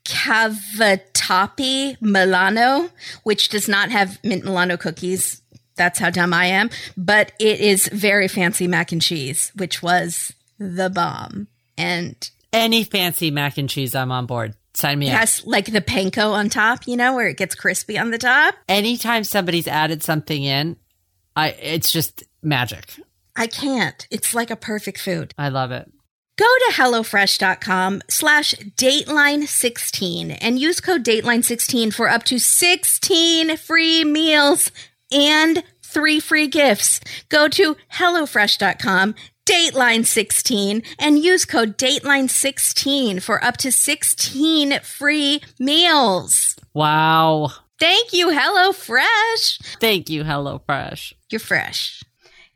[0.06, 2.89] cavatappi Milano,
[3.24, 5.42] which does not have mint Milano cookies.
[5.76, 6.70] That's how dumb I am.
[6.96, 11.48] But it is very fancy mac and cheese, which was the bomb.
[11.78, 14.56] And any fancy mac and cheese, I'm on board.
[14.76, 15.20] Sign me it up.
[15.20, 18.56] has like the panko on top, you know, where it gets crispy on the top.
[18.68, 20.78] Anytime somebody's added something in,
[21.36, 22.86] I it's just magic.
[23.36, 24.08] I can't.
[24.12, 25.34] It's like a perfect food.
[25.38, 25.92] I love it.
[26.36, 34.72] Go to HelloFresh.com slash Dateline16 and use code Dateline16 for up to 16 free meals
[35.12, 37.00] and three free gifts.
[37.30, 39.13] Go to HelloFresh.com,
[39.46, 46.56] Dateline16, and use code Dateline16 for up to 16 free meals.
[46.74, 47.52] Wow.
[47.80, 49.78] Thank you, HelloFresh.
[49.80, 51.13] Thank you, HelloFresh.
[51.30, 52.04] You're fresh.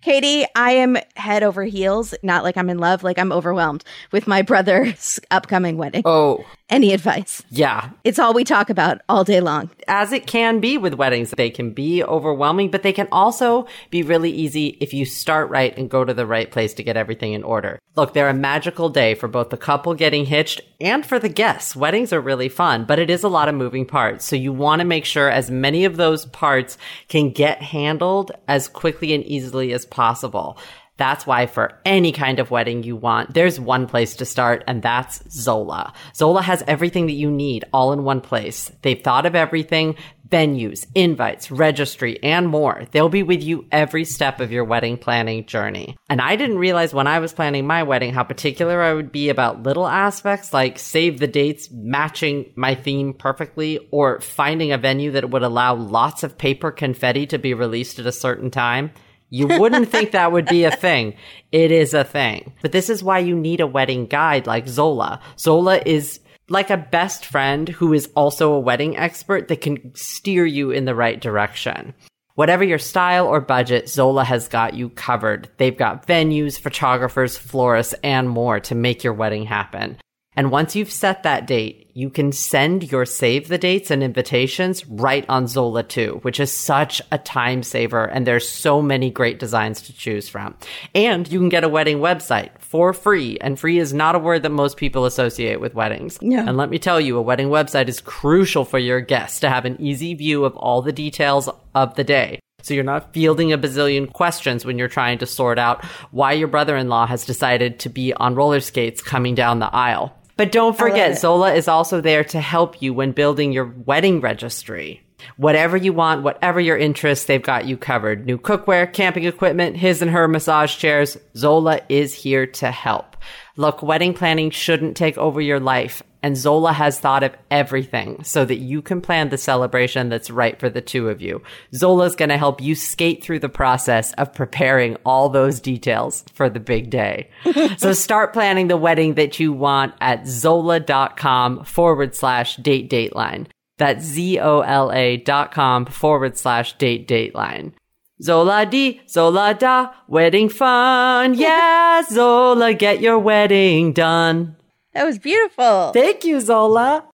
[0.07, 4.25] Katie, I am head over heels, not like I'm in love, like I'm overwhelmed with
[4.25, 6.03] my brother's upcoming wedding.
[6.05, 7.43] Oh, Any advice?
[7.49, 7.91] yeah.
[8.03, 9.69] It's all we talk about all day long.
[9.87, 14.03] As it can be with weddings, they can be overwhelming, but they can also be
[14.03, 17.31] really easy if you start right and go to the right place to get everything
[17.31, 17.79] in order.
[17.95, 21.75] Look, they're a magical day for both the couple getting hitched and for the guests.
[21.75, 24.25] Weddings are really fun, but it is a lot of moving parts.
[24.25, 26.77] So you want to make sure as many of those parts
[27.07, 30.57] can get handled as quickly and easily as possible.
[30.97, 34.81] That's why for any kind of wedding you want, there's one place to start, and
[34.81, 35.93] that's Zola.
[36.15, 38.71] Zola has everything that you need all in one place.
[38.81, 39.95] They've thought of everything,
[40.29, 42.85] venues, invites, registry, and more.
[42.91, 45.97] They'll be with you every step of your wedding planning journey.
[46.09, 49.29] And I didn't realize when I was planning my wedding how particular I would be
[49.29, 55.11] about little aspects like save the dates matching my theme perfectly or finding a venue
[55.11, 58.91] that would allow lots of paper confetti to be released at a certain time.
[59.29, 61.15] You wouldn't think that would be a thing.
[61.51, 62.53] It is a thing.
[62.61, 65.19] But this is why you need a wedding guide like Zola.
[65.37, 70.45] Zola is like a best friend who is also a wedding expert that can steer
[70.45, 71.93] you in the right direction.
[72.35, 75.49] Whatever your style or budget, Zola has got you covered.
[75.57, 79.97] They've got venues, photographers, florists, and more to make your wedding happen.
[80.37, 84.85] And once you've set that date, you can send your save the dates and invitations
[84.85, 88.05] right on Zola too, which is such a time saver.
[88.05, 90.53] And there's so many great designs to choose from.
[90.93, 93.39] And you can get a wedding website for free.
[93.41, 96.21] And free is not a word that most people associate with weddings.
[96.21, 96.37] No.
[96.37, 99.65] And let me tell you, a wedding website is crucial for your guests to have
[99.65, 102.39] an easy view of all the details of the day.
[102.61, 106.47] So you're not fielding a bazillion questions when you're trying to sort out why your
[106.47, 110.13] brother-in-law has decided to be on roller skates coming down the aisle.
[110.37, 111.17] But don't forget.
[111.17, 115.01] Zola is also there to help you when building your wedding registry.
[115.35, 118.25] Whatever you want, whatever your interests, they've got you covered.
[118.27, 121.17] New cookware, camping equipment, his and her massage chairs.
[121.35, 123.17] Zola is here to help.
[123.55, 128.45] Look, wedding planning shouldn't take over your life, and Zola has thought of everything so
[128.45, 131.41] that you can plan the celebration that's right for the two of you.
[131.73, 136.49] Zola's going to help you skate through the process of preparing all those details for
[136.49, 137.29] the big day.
[137.77, 143.47] so start planning the wedding that you want at zola.com forward slash date dateline.
[143.77, 147.73] That's Z-O-L-A dot com forward slash date dateline.
[148.21, 151.35] Zola di, Zola da, wedding fun.
[151.35, 154.56] Yeah, Zola, get your wedding done.
[154.97, 155.91] That was beautiful.
[155.93, 157.05] Thank you, Zola.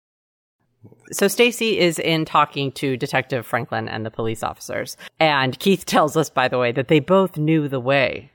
[1.11, 4.97] So Stacey is in talking to Detective Franklin and the police officers.
[5.19, 8.31] And Keith tells us, by the way, that they both knew the way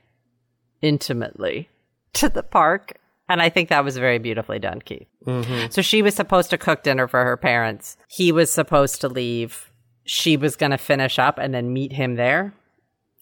[0.82, 1.70] intimately
[2.12, 2.98] to the park.
[3.26, 5.08] And I think that was very beautifully done, Keith.
[5.24, 5.70] Mm-hmm.
[5.70, 7.96] So she was supposed to cook dinner for her parents.
[8.06, 9.72] He was supposed to leave.
[10.04, 12.52] She was going to finish up and then meet him there,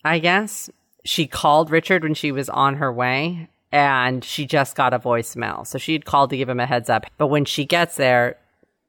[0.04, 0.70] I guess.
[1.04, 5.66] She called Richard when she was on her way and she just got a voicemail.
[5.66, 7.06] So she had called to give him a heads up.
[7.18, 8.38] But when she gets there,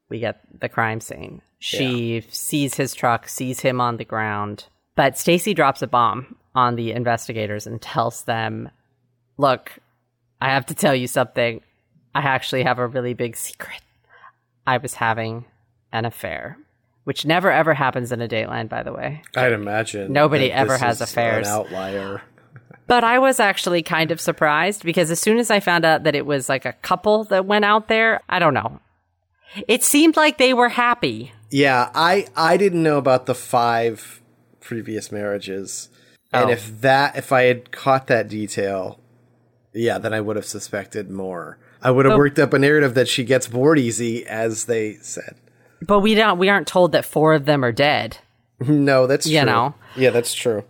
[0.10, 1.42] we get the crime scene.
[1.60, 4.66] She sees his truck, sees him on the ground.
[4.96, 8.70] But Stacey drops a bomb on the investigators and tells them,
[9.38, 9.74] "Look,
[10.40, 11.62] I have to tell you something.
[12.16, 13.82] I actually have a really big secret.
[14.66, 15.46] I was having
[15.92, 16.58] an affair."
[17.04, 19.22] Which never ever happens in a Dateline, by the way.
[19.36, 21.48] I'd imagine Nobody ever has affairs.
[21.48, 22.22] An outlier.
[22.88, 26.16] But I was actually kind of surprised because as soon as I found out that
[26.16, 28.80] it was like a couple that went out there, I don't know.
[29.68, 31.32] It seemed like they were happy.
[31.52, 34.22] Yeah, I I didn't know about the five
[34.60, 35.90] previous marriages,
[36.34, 36.54] and Oh.
[36.54, 39.00] if that if I had caught that detail,
[39.74, 41.58] yeah, then I would have suspected more.
[41.82, 42.18] I would have Oh.
[42.18, 45.36] worked up a narrative that she gets bored easy, as they said.
[45.82, 48.18] But we don't we aren't told that four of them are dead.
[48.68, 49.46] No, that's You true.
[49.46, 49.76] know.
[49.96, 50.64] yeah, that's true.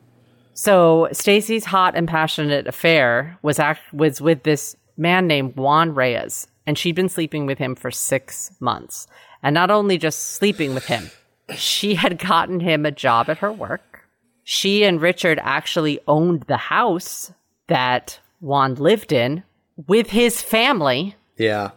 [0.58, 6.48] So Stacey's hot and passionate affair was act- was with this man named Juan Reyes,
[6.65, 9.06] and she'd been sleeping with him for six months.
[9.43, 11.12] And not only just sleeping with him,
[11.56, 14.02] she had gotten him a job at her work.
[14.43, 17.32] She and Richard actually owned the house
[17.67, 19.43] that Juan lived in
[19.86, 21.13] with his family.
[21.38, 21.70] Yeah,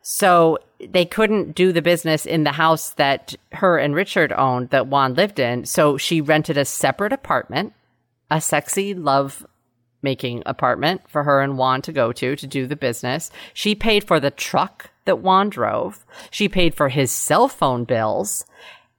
[0.00, 0.58] So
[0.88, 5.12] they couldn't do the business in the house that her and Richard owned that Juan
[5.12, 5.66] lived in.
[5.66, 7.74] So she rented a separate apartment,
[8.30, 9.46] a sexy love
[10.02, 13.30] making apartment for her and Juan to go to to do the business.
[13.52, 16.04] She paid for the truck that Juan drove.
[16.30, 18.44] She paid for his cell phone bills.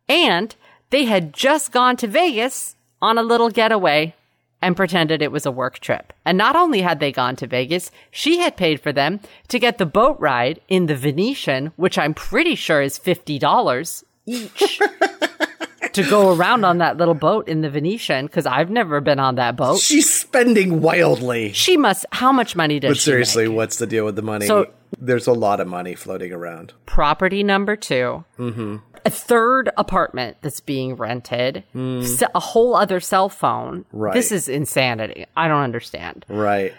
[0.07, 0.55] And
[0.89, 4.13] they had just gone to Vegas on a little getaway
[4.61, 6.13] and pretended it was a work trip.
[6.23, 9.77] And not only had they gone to Vegas, she had paid for them to get
[9.77, 14.79] the boat ride in the Venetian, which I'm pretty sure is $50 each.
[15.93, 19.35] to go around on that little boat in the Venetian because I've never been on
[19.35, 19.79] that boat.
[19.79, 21.51] she's spending wildly.
[21.53, 22.05] She must.
[22.11, 23.11] How much money does she spend?
[23.19, 24.47] But seriously, what's the deal with the money?
[24.47, 26.73] So- There's a lot of money floating around.
[26.85, 28.75] Property number 2 Mm-hmm.
[29.03, 31.63] A third apartment that's being rented.
[31.73, 33.85] se- A whole other cell phone.
[33.91, 34.13] Right.
[34.13, 35.25] This is insanity.
[35.35, 36.23] I don't understand.
[36.29, 36.73] Right.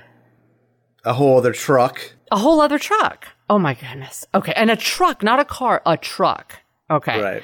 [1.05, 2.13] A whole other truck.
[2.31, 3.27] A whole other truck.
[3.51, 4.25] Oh my goodness.
[4.35, 6.61] Okay, and a truck, not a car, a truck.
[6.89, 7.21] Okay.
[7.21, 7.43] Right.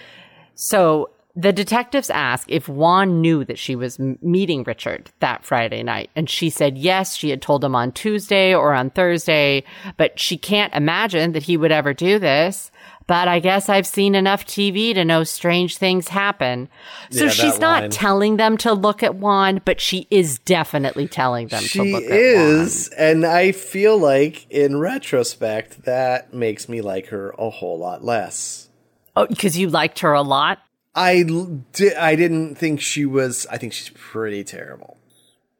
[0.54, 6.10] So the detectives ask if Juan knew that she was meeting Richard that Friday night.
[6.16, 9.62] And she said yes, she had told him on Tuesday or on Thursday,
[9.96, 12.72] but she can't imagine that he would ever do this.
[13.06, 16.68] But I guess I've seen enough TV to know strange things happen.
[17.10, 17.90] So Yeah, she's not line.
[17.90, 22.02] telling them to look at Juan, but she is definitely telling them to She look
[22.04, 27.78] at is, and I feel like in retrospect that makes me like her a whole
[27.78, 28.68] lot less.
[29.16, 30.58] Oh, because you liked her a lot?
[30.98, 33.46] I di- I didn't think she was.
[33.50, 34.98] I think she's pretty terrible.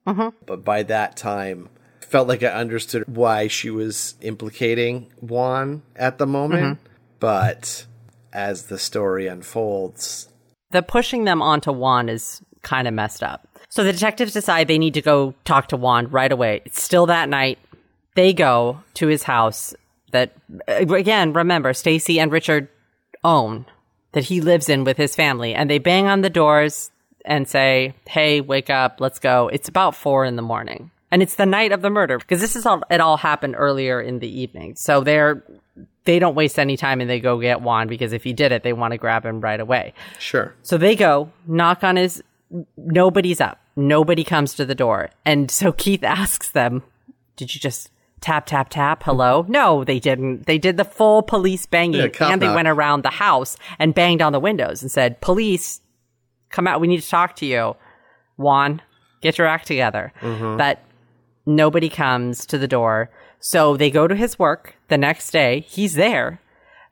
[0.05, 0.37] Mm-hmm.
[0.45, 1.69] But by that time,
[2.01, 6.63] felt like I understood why she was implicating Juan at the moment.
[6.65, 6.93] Mm-hmm.
[7.21, 7.87] But
[8.33, 10.29] as the story unfolds,
[10.73, 13.47] the pushing them onto Juan is kind of messed up.
[13.69, 16.63] So the detectives decide they need to go talk to Juan right away.
[16.65, 17.59] It's still that night.
[18.17, 19.73] They go to his house
[20.11, 20.33] that,
[20.67, 22.69] again, remember, Stacey and Richard
[23.23, 23.67] own
[24.13, 25.55] that he lives in with his family.
[25.55, 26.91] And they bang on the doors
[27.25, 29.01] and say, Hey, wake up.
[29.01, 29.49] Let's go.
[29.49, 30.91] It's about four in the morning.
[31.11, 34.01] And it's the night of the murder because this is all, it all happened earlier
[34.01, 34.77] in the evening.
[34.77, 35.43] So they're,
[36.05, 38.63] they don't waste any time and they go get Juan because if he did it,
[38.63, 39.95] they want to grab him right away.
[40.19, 40.55] sure.
[40.63, 42.23] So they go, knock on his,
[42.77, 43.59] nobody's up.
[43.75, 45.11] Nobody comes to the door.
[45.25, 46.83] And so Keith asks them,
[47.37, 49.03] did you just tap, tap, tap?
[49.05, 49.45] Hello?
[49.49, 50.47] No, they didn't.
[50.47, 52.57] They did the full police banging Yeah, and they knock.
[52.57, 55.81] went around the house and banged on the windows and said, police,
[56.51, 56.81] come out.
[56.81, 57.77] We need to talk to you.
[58.37, 58.83] Juan,
[59.21, 60.13] get your act together.
[60.21, 60.57] Mm-hmm.
[60.57, 60.81] But
[61.47, 63.11] nobody comes to the door.
[63.41, 65.61] So they go to his work the next day.
[65.69, 66.41] He's there,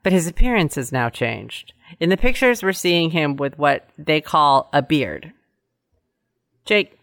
[0.03, 1.73] but his appearance has now changed.
[1.99, 5.33] In the pictures, we're seeing him with what they call a beard.
[6.65, 6.97] Jake,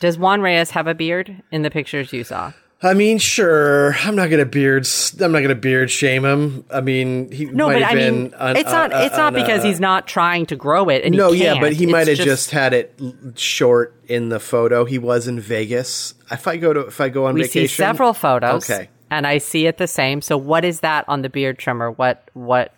[0.00, 2.52] does Juan Reyes have a beard in the pictures you saw?
[2.80, 3.94] I mean, sure.
[4.04, 4.86] I'm not gonna beard.
[5.20, 6.64] I'm not gonna beard shame him.
[6.70, 8.22] I mean, he No, might but have I been.
[8.22, 8.92] mean, un- it's not.
[8.92, 11.02] uh, It's not uh, because uh, he's not trying to grow it.
[11.04, 12.94] And No, yeah, but he It's might have just, had it
[13.34, 14.84] short in the photo.
[14.84, 16.14] He was in Vegas.
[16.30, 18.70] If I go to, if I go on We vacation, see several photos.
[18.70, 18.88] Okay.
[19.10, 20.22] and I see it the same.
[20.22, 21.90] So, what is that on the beard trimmer?
[21.90, 22.72] What what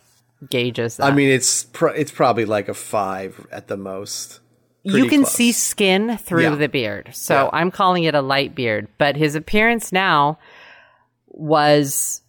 [0.49, 1.05] gauges that?
[1.05, 4.41] I mean, it's pro- it's probably like a five at the most.
[4.83, 5.33] You can close.
[5.35, 6.55] see skin through Yeah.
[6.57, 7.11] the beard.
[7.13, 7.51] So Yeah.
[7.53, 10.39] I'm calling it a light beard, but his appearance now
[11.29, 12.23] was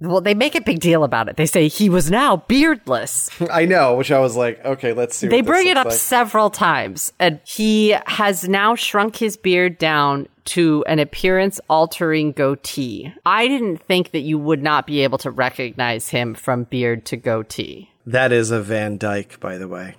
[0.00, 1.36] well, they make a big deal about it.
[1.36, 3.30] They say he was now beardless.
[3.50, 5.26] I know, which I was like, okay, let's see.
[5.26, 5.94] they bring it up like.
[5.96, 13.12] several times and he has now shrunk his beard down to an appearance altering goatee.
[13.26, 17.16] I didn't think that you would not be able to recognize him from beard to
[17.16, 17.90] goatee.
[18.06, 19.96] That is a Van Dyke, by the way.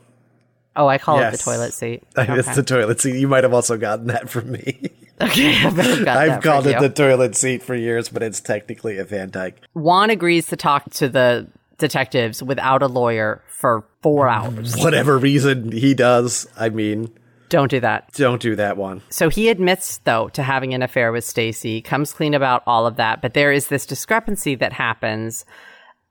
[0.79, 2.03] Oh, I call it the toilet seat.
[2.17, 2.41] Okay.
[2.55, 3.19] the toilet seat.
[3.19, 4.91] You might have also gotten that from me.
[5.21, 6.79] okay, I have got I've that called it you.
[6.79, 9.59] the toilet seat for years, but it's technically a Van Dyke.
[9.73, 14.75] Juan agrees to talk to the detectives without a lawyer for four hours.
[14.77, 17.11] Whatever reason he does, I mean,
[17.49, 18.11] Don't do that.
[18.13, 19.01] don't do that one.
[19.09, 22.95] So he admits, though, to having an affair with Stacey, comes clean about all of
[22.95, 23.21] that.
[23.21, 25.43] But there is this discrepancy that happens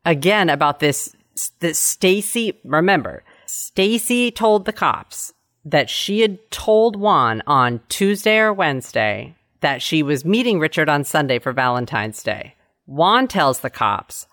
[0.05, 3.23] again about this s- that Stacey, remember,
[3.61, 10.05] Stacey told the cops that she had told Juan on Tuesday or Wednesday that she
[10.05, 12.55] was meeting Richard on Sunday for Valentine's Day.
[12.87, 14.29] Juan tells the cops,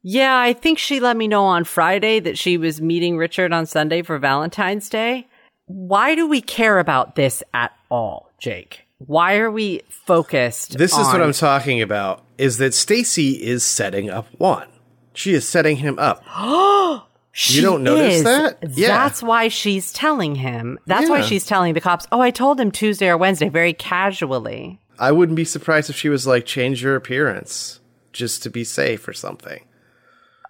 [0.00, 3.66] yeah, I think she let me know on Friday that she was meeting Richard on
[3.66, 5.28] Sunday for Valentine's Day.
[5.66, 8.86] Why do we care about this at all, Jake?
[8.96, 10.78] Why are we focused?
[10.78, 12.24] This is what I'm talking about.
[12.38, 14.66] Is that Stacey is setting up Juan?
[15.12, 16.24] She is setting him up.
[17.32, 18.24] She don't notice is.
[18.24, 18.58] that?
[18.70, 18.88] Yeah.
[18.88, 20.78] That's why she's telling him.
[20.86, 24.78] That's why she's telling the cops, oh, I told him Tuesday or Wednesday very casually.
[24.98, 27.80] I wouldn't be surprised if she was like, change your appearance
[28.12, 29.64] just to be safe or something.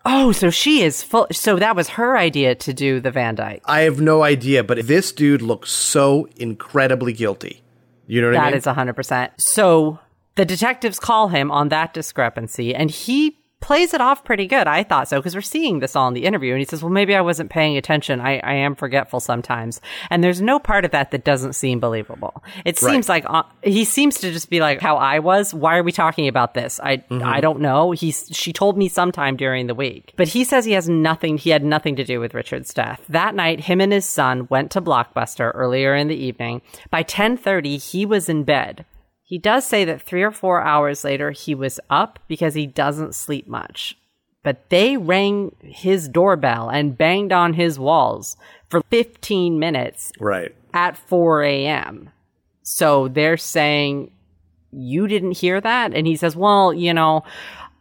[0.05, 1.29] Oh, so she is full.
[1.31, 3.63] So that was her idea to do the Van Dyke.
[3.65, 7.63] I have no idea, but this dude looks so incredibly guilty.
[8.09, 8.59] You know what I That mean?
[8.59, 8.65] is
[8.97, 9.31] 100%.
[9.39, 10.01] So
[10.35, 14.67] the detectives call him on that discrepancy and he plays it off pretty good.
[14.67, 16.53] I thought so because we're seeing this all in the interview.
[16.53, 18.21] And he says, well, maybe I wasn't paying attention.
[18.21, 19.81] I, I am forgetful sometimes.
[20.11, 22.43] And there's no part of that that doesn't seem believable.
[22.65, 25.55] It seems like uh, he seems to just be like how I was.
[25.55, 26.81] Why are we talking about this?
[26.83, 27.93] I, I don't know.
[27.93, 31.39] He's, she told me sometime during the week, but he says he has nothing.
[31.39, 33.03] He had nothing to do with Richard's death.
[33.09, 36.63] That night, him and his son went to Blockbuster earlier in the evening.
[36.91, 38.85] By 1030, he was in bed.
[39.33, 43.15] He does say that three or four hours later he was up because he doesn't
[43.15, 43.97] sleep much.
[44.43, 48.37] But they rang his doorbell and banged on his walls
[48.69, 50.55] for 15 minutes right.
[50.75, 52.11] at 4 a.m.
[52.63, 54.11] So they're saying,
[54.71, 55.95] You didn't hear that?
[55.95, 57.25] And he says, Well, you know,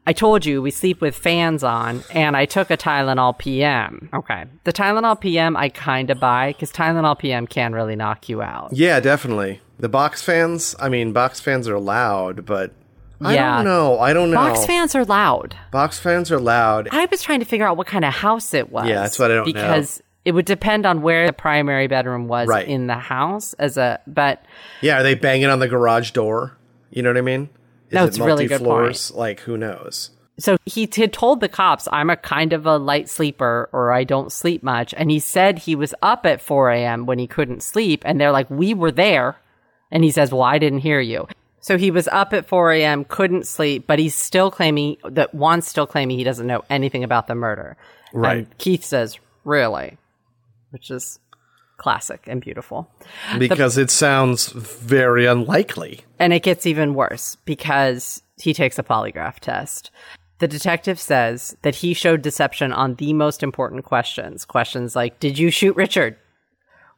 [0.07, 4.09] I told you we sleep with fans on, and I took a Tylenol PM.
[4.13, 4.45] Okay.
[4.63, 8.71] The Tylenol PM I kind of buy because Tylenol PM can really knock you out.
[8.71, 9.59] Yeah, definitely.
[9.81, 12.71] The box fans, I mean, box fans are loud, but
[13.19, 13.55] I Yeah.
[13.57, 13.99] don't know.
[13.99, 14.37] I don't know.
[14.37, 15.55] Box fans are loud.
[15.71, 16.87] Box fans are loud.
[16.91, 18.87] I was trying to figure out what kind of house it was.
[18.87, 19.53] Yeah, that's what I don't know.
[19.53, 22.67] because it would depend on where the primary bedroom was Right.
[22.67, 23.53] in the house.
[23.55, 24.43] As a but
[24.81, 26.57] Yeah, are they banging on the garage door?
[26.91, 27.49] You know what I mean?
[27.89, 29.11] Is No, it's a really good multi-floors?
[29.15, 30.11] Like, who knows?
[30.39, 34.03] so he had told the cops, "I'm a kind of a light sleeper, or I
[34.03, 37.05] don't sleep much." And he said he was up at 4 a.m.
[37.07, 39.35] when he couldn't sleep, and they're like, "We were there,"
[39.91, 41.27] and he says, "Well, I didn't hear you."
[41.59, 45.67] So he was up at 4 a.m., couldn't sleep, but he's still claiming that Juan's
[45.67, 47.77] still claiming he doesn't know anything about the murder.
[48.13, 48.37] Right.
[48.39, 49.97] And Keith says, "Really,"
[50.71, 51.19] which is
[51.81, 52.91] classic and beautiful.
[53.39, 56.01] Because it sounds very unlikely.
[56.19, 59.89] And it gets even worse because he takes a polygraph test.
[60.37, 64.45] The detective says that he showed deception on the most important questions.
[64.45, 66.17] Questions like Did you shoot Richard?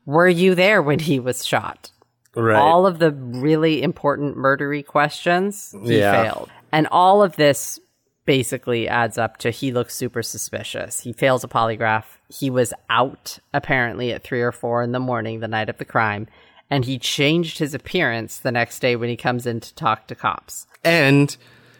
[0.06, 1.92] Were you there when he was shot?
[2.36, 2.58] Right.
[2.60, 6.24] All of the really important murdery questions, he Yeah.
[6.24, 6.50] failed.
[6.72, 7.80] And all of this
[8.26, 11.02] basically adds up to he looks super suspicious.
[11.02, 12.06] He fails a polygraph.
[12.30, 15.86] He was out apparently at three or four in the morning the night of the
[15.86, 16.28] crime.
[16.70, 20.16] And he changed his appearance the next day when he comes in to talk to
[20.16, 20.66] cops.
[20.86, 21.36] and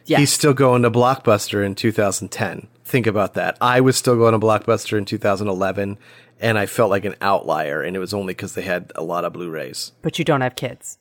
[0.06, 0.20] Yes.
[0.20, 2.68] he's still going to Blockbuster in 2010.
[2.84, 3.58] Think about that.
[3.62, 5.98] I was still going to Blockbuster in 2011,
[6.40, 9.26] and I felt like an outlier, and it was only because they had a lot
[9.26, 9.92] of Blu-rays.
[10.02, 10.98] But you don't have kids.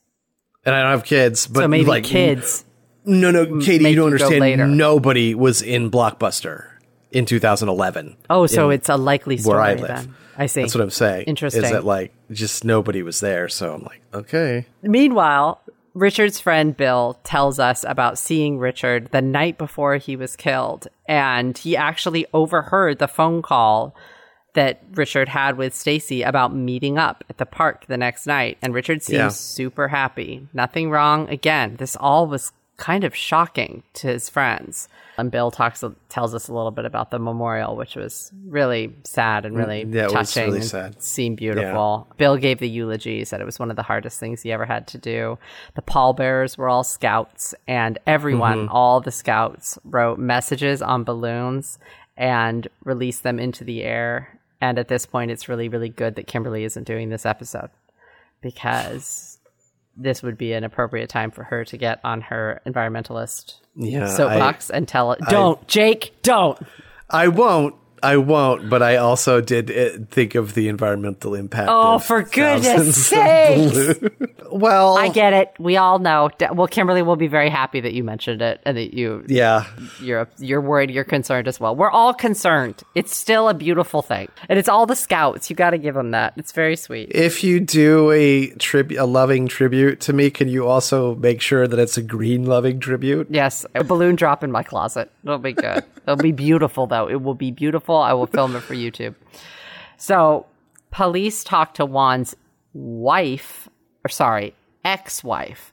[0.65, 2.65] And I don't have kids, but So maybe like kids.
[3.05, 4.77] No, no, Katie, you don't understand.
[4.77, 6.67] Nobody was in Blockbuster
[7.11, 8.17] in 2011.
[8.31, 9.89] Oh, so it's a likely story where I live.
[9.89, 10.15] then.
[10.37, 10.63] I see.
[10.63, 11.25] That's what I'm saying.
[11.25, 11.65] Interesting.
[11.65, 13.49] Is that like just nobody was there?
[13.49, 14.67] So I'm like, okay.
[14.83, 15.61] Meanwhile,
[15.95, 21.59] Richard's friend Bill tells us about seeing Richard the night before he was killed, and
[21.59, 23.95] he actually overheard the phone call
[24.55, 28.59] that Richard had with Stacey about meeting up at the park the next night.
[28.61, 29.29] And Richard seems Yeah.
[29.29, 30.47] super happy.
[30.53, 31.29] Nothing wrong.
[31.31, 34.89] Again, this all was kind of shocking to his friends.
[35.17, 39.45] And Bill talks tells us a little bit about the memorial, which was really sad
[39.47, 40.47] and really Yeah, it was touching.
[40.47, 41.03] really and sad.
[41.03, 42.09] Seemed beautiful.
[42.17, 44.87] Bill gave the eulogy, said it was one of the hardest things he ever had
[44.89, 45.39] to do.
[45.75, 48.75] The pallbearers were all scouts, and everyone, Mm-hmm.
[48.75, 51.79] all the scouts, wrote messages on balloons
[52.17, 54.39] and released them into the air.
[54.63, 57.69] And at this point, it's really, really good that Kimberly isn't doing this episode
[58.41, 59.41] because
[59.97, 64.71] this would be an appropriate time for her to get on her environmentalist Yeah, soapbox
[64.71, 66.57] and tell it, don't, Jake, don't.
[67.11, 67.75] I, I won't.
[68.03, 68.69] I won't.
[68.69, 71.69] But I also did uh, think of the environmental impact.
[71.71, 73.99] Oh, for goodness sakes.
[74.51, 75.53] well, I get it.
[75.59, 76.31] We all know.
[76.53, 79.67] Well, Kimberly will be very happy that you mentioned it and that you Yeah,
[80.01, 81.75] you're you're worried, you're concerned as well.
[81.77, 82.83] We're all concerned.
[82.95, 85.51] It's still a beautiful thing, and it's all the scouts.
[85.51, 86.35] You got to give them that.
[86.37, 87.11] It's very sweet.
[87.15, 91.67] if you do a tribute, a loving tribute to me, can you also make sure
[91.67, 93.29] that it's a green loving tribute?
[93.31, 95.11] Yes, a balloon drop in my closet.
[95.25, 95.85] It'll be good.
[96.03, 97.09] It'll be beautiful, though.
[97.09, 98.03] It will be beautiful careful.
[98.03, 99.15] I will film it for YouTube.
[99.97, 100.47] So,
[100.91, 102.35] police talked to Juan's
[102.73, 103.69] wife,
[104.05, 105.73] or sorry, ex wife,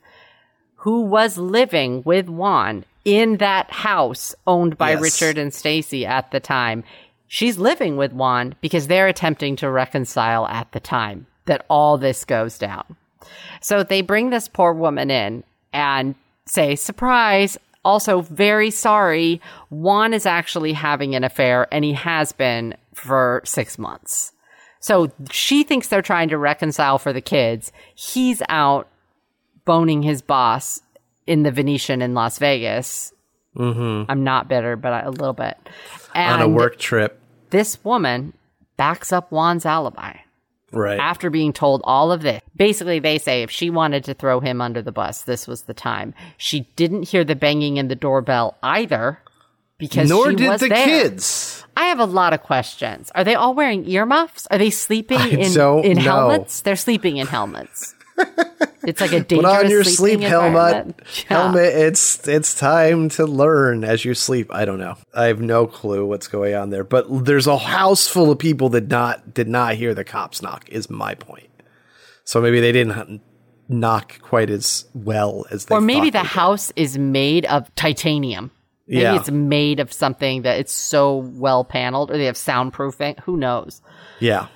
[0.76, 5.02] who was living with Juan in that house owned by Yes.
[5.02, 6.84] Richard and Stacey at the time.
[7.28, 12.26] She's living with Juan because they're attempting to reconcile at the time that all this
[12.26, 12.96] goes down.
[13.62, 15.44] So they bring this poor woman in
[15.74, 16.16] and
[16.46, 19.42] say, surprise, also very sorry.
[19.70, 24.32] Juan is actually having an affair and he has been for six months.
[24.80, 27.72] So she thinks they're trying to reconcile for the kids.
[27.96, 28.88] He's out
[29.66, 30.82] boning his boss
[31.28, 33.14] in the Venetian in Las Vegas.
[33.56, 34.10] Mm-hmm.
[34.10, 35.58] I'm not bitter, but I- a little bit.
[36.16, 37.20] And on a work trip.
[37.50, 38.34] this woman
[38.78, 40.16] backs up Juan's alibi
[40.72, 41.00] Right.
[41.00, 42.42] after being told all of this.
[42.56, 45.74] Basically, they say if she wanted to throw him under the bus, this was the
[45.74, 46.14] time.
[46.38, 49.20] She didn't hear the banging in the doorbell either
[49.78, 50.86] because Nor did the there.
[50.86, 51.66] kids.
[51.76, 53.12] I have a lot of questions.
[53.16, 54.46] Are they all wearing earmuffs?
[54.52, 56.62] Are they sleeping in, in helmets?
[56.62, 57.96] They're sleeping in helmets.
[58.90, 60.96] it's like a dangerous Put on your sleep helmet.
[60.98, 61.24] Yeah.
[61.28, 61.74] Helmet.
[61.74, 64.54] It's it's time to learn as you sleep.
[64.54, 64.96] I don't know.
[65.14, 66.84] I have no clue what's going on there.
[66.84, 70.68] But there's a house full of people that not did not hear the cops knock.
[70.70, 71.50] Is my point.
[72.24, 73.22] So maybe they didn't
[73.68, 75.76] knock quite as well as they.
[75.76, 78.52] Or maybe the house is made of titanium.
[78.88, 79.16] Maybe Yeah.
[79.18, 83.20] it's made of something that it's so well paneled, or they have soundproofing.
[83.22, 83.82] Who knows?
[84.20, 84.48] Yeah.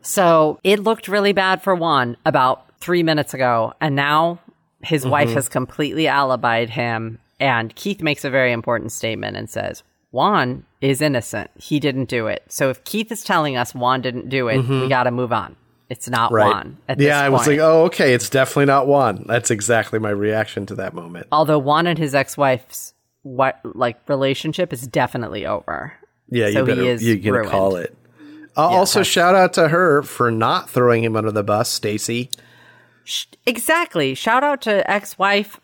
[0.00, 4.40] So it looked really bad for Juan about three minutes ago, and now
[4.82, 7.18] his wife has completely alibied him.
[7.40, 11.50] And Keith makes a very important statement and says, Juan is innocent.
[11.56, 12.42] He didn't do it.
[12.48, 15.56] So if Keith is telling us Juan didn't do it, we got to move on.
[15.88, 16.46] It's not Right.
[16.46, 16.78] Juan.
[16.88, 19.24] At yeah, I was like, oh, okay, it's definitely not Juan.
[19.26, 21.26] That's exactly my reaction to that moment.
[21.32, 25.92] Although Juan and his ex-wife's what like relationship is definitely over.
[26.28, 27.50] Yeah, you So he is you're gonna ruined.
[27.50, 27.96] call it.
[28.56, 32.30] Uh, also, shout out to her for not throwing him under the bus, Stacey.
[33.46, 34.14] Exactly.
[34.14, 35.60] Shout out to ex-wife,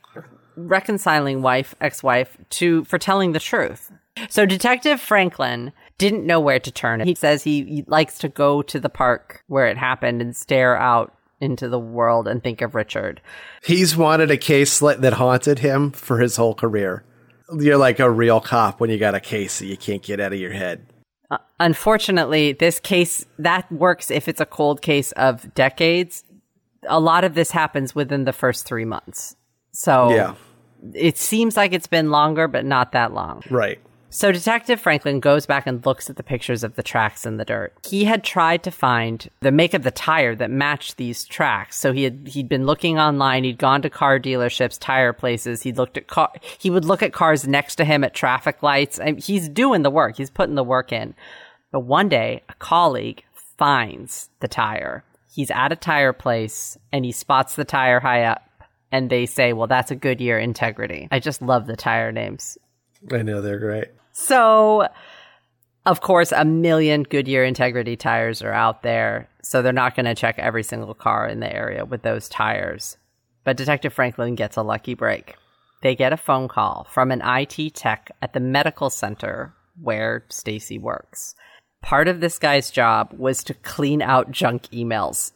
[0.56, 3.92] reconciling wife, ex-wife to for telling the truth.
[4.28, 7.00] So Detective Franklin didn't know where to turn.
[7.00, 10.76] He says he, he likes to go to the park where it happened and stare
[10.76, 13.20] out into the world and think of Richard.
[13.62, 17.04] He's wanted a case that haunted him for his whole career.
[17.56, 20.32] You're like a real cop when you got a case that you can't get out
[20.32, 20.86] of your head.
[21.30, 26.24] Uh, unfortunately, this case that works if it's a cold case of decades.
[26.86, 29.34] A lot of this happens within the first 3 months.
[29.72, 30.34] So Yeah,
[30.94, 33.42] it seems like it's been longer but not that long.
[33.50, 33.78] right.
[34.10, 37.44] So Detective Franklin goes back and looks at the pictures of the tracks in the
[37.44, 37.74] dirt.
[37.86, 41.76] He had tried to find the make of the tire that matched these tracks.
[41.76, 45.72] So he had he'd been looking online, he'd gone to car dealerships, tire places, he
[45.72, 48.98] looked at car he would look at cars next to him at traffic lights.
[48.98, 50.16] And he's doing the work.
[50.16, 51.14] He's putting the work in.
[51.70, 53.24] But one day, a colleague
[53.58, 55.04] finds the tire.
[55.30, 58.42] He's at a tire place and he spots the tire high up
[58.90, 62.58] and they say, "Well, that's a Goodyear Integrity." I just love the tire names.
[63.12, 63.88] I know they're great.
[64.12, 64.88] So,
[65.86, 69.28] of course, a million Goodyear Integrity tires are out there.
[69.42, 72.96] So they're not going to check every single car in the area with those tires.
[73.44, 75.36] But Detective Franklin gets a lucky break.
[75.82, 80.78] They get a phone call from an IT tech at the medical center where Stacey
[80.78, 81.34] works.
[81.82, 85.32] Part of this guy's job was to clean out junk emails.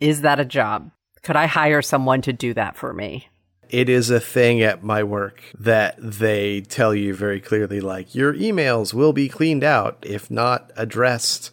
[0.00, 0.90] Is that a job?
[1.22, 3.28] Could I hire someone to do that for me?
[3.68, 8.34] It is a thing at my work that they tell you very clearly like your
[8.34, 11.50] emails will be cleaned out if not addressed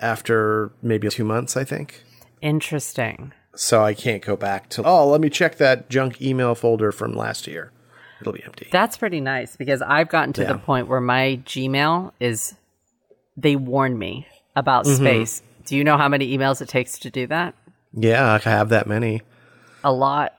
[0.00, 2.02] after maybe 2 months, I think.
[2.40, 3.32] Interesting.
[3.54, 7.12] So I can't go back to oh, let me check that junk email folder from
[7.12, 7.70] last year.
[8.20, 8.68] It'll be empty.
[8.72, 12.56] That's pretty nice because I've gotten to the point where my Gmail is
[13.36, 14.26] they warn me
[14.56, 15.04] about Mm-hmm.
[15.04, 15.42] space.
[15.66, 17.54] Do you know how many emails it takes to do that?
[17.92, 19.22] yeah, I have that many.
[19.84, 20.34] A lot.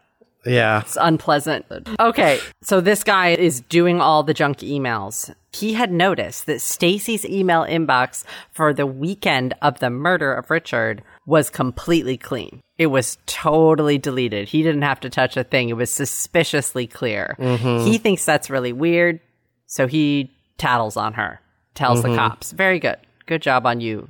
[0.45, 0.81] Yeah.
[0.81, 1.65] It's unpleasant.
[1.99, 5.33] Okay, so this guy is doing all the junk emails.
[5.51, 11.01] He had noticed that Stacey's email inbox for the weekend of the murder of Richard
[11.25, 12.61] was completely clean.
[12.77, 14.49] It was totally deleted.
[14.49, 15.69] He didn't have to touch a thing.
[15.69, 17.35] It was suspiciously clear.
[17.39, 19.21] He thinks that's really weird,
[19.65, 21.39] so he tattles on her,
[21.75, 22.17] tells the mm-hmm.
[22.17, 22.51] cops.
[22.51, 22.97] Very good.
[23.25, 24.09] Good job on you,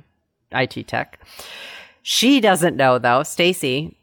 [0.52, 1.20] IT tech.
[2.02, 3.96] She doesn't know though, Stacey,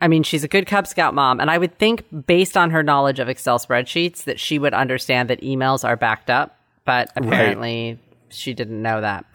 [0.00, 2.82] I mean, she's a good Cub Scout mom, and I would think, based on her
[2.82, 6.56] knowledge of Excel spreadsheets, that she would understand that emails are backed up.
[6.84, 7.98] But apparently,
[8.30, 9.26] she didn't know that.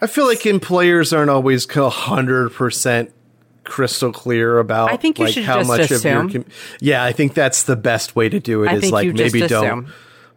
[0.00, 3.12] I feel like employers aren't always hundred percent
[3.64, 4.90] crystal clear about.
[4.90, 6.26] I think you like, should how just much assume.
[6.26, 6.42] of your.
[6.42, 8.68] Com- yeah, I think that's the best way to do it.
[8.68, 9.88] I Is like maybe don't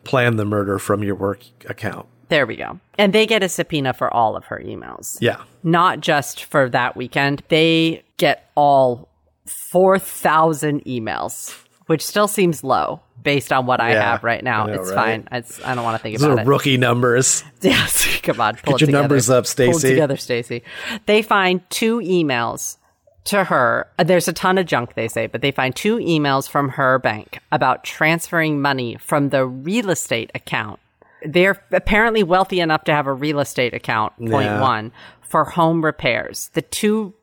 [0.03, 2.07] plan the murder from your work account.
[2.29, 2.79] There we go.
[2.97, 5.17] And they get a subpoena for all of her emails.
[5.21, 5.41] Yeah.
[5.63, 7.43] Not just for that weekend.
[7.49, 9.09] They get all
[9.47, 11.53] 4,000 emails,
[11.87, 14.65] which still seems low based on what I Yeah, have right now.
[14.67, 14.95] Know, it's right?
[14.95, 15.27] fine.
[15.31, 16.27] It's, I don't want to think about it.
[16.29, 16.49] Those about are it.
[16.49, 17.43] rookie numbers.
[17.61, 19.01] Yes, come on, pull Get your together.
[19.03, 19.89] numbers up, Stacey.
[19.89, 20.63] together, Stacey.
[21.05, 22.77] They find two emails
[23.25, 23.87] to her.
[24.03, 27.39] There's a ton of junk, they say, but they find two emails from her bank
[27.53, 30.79] about transferring money from the real estate account.
[31.25, 34.13] They're apparently wealthy enough to have a real estate account.
[34.17, 34.61] Point Yeah.
[34.61, 36.49] one for home repairs.
[36.53, 37.13] The two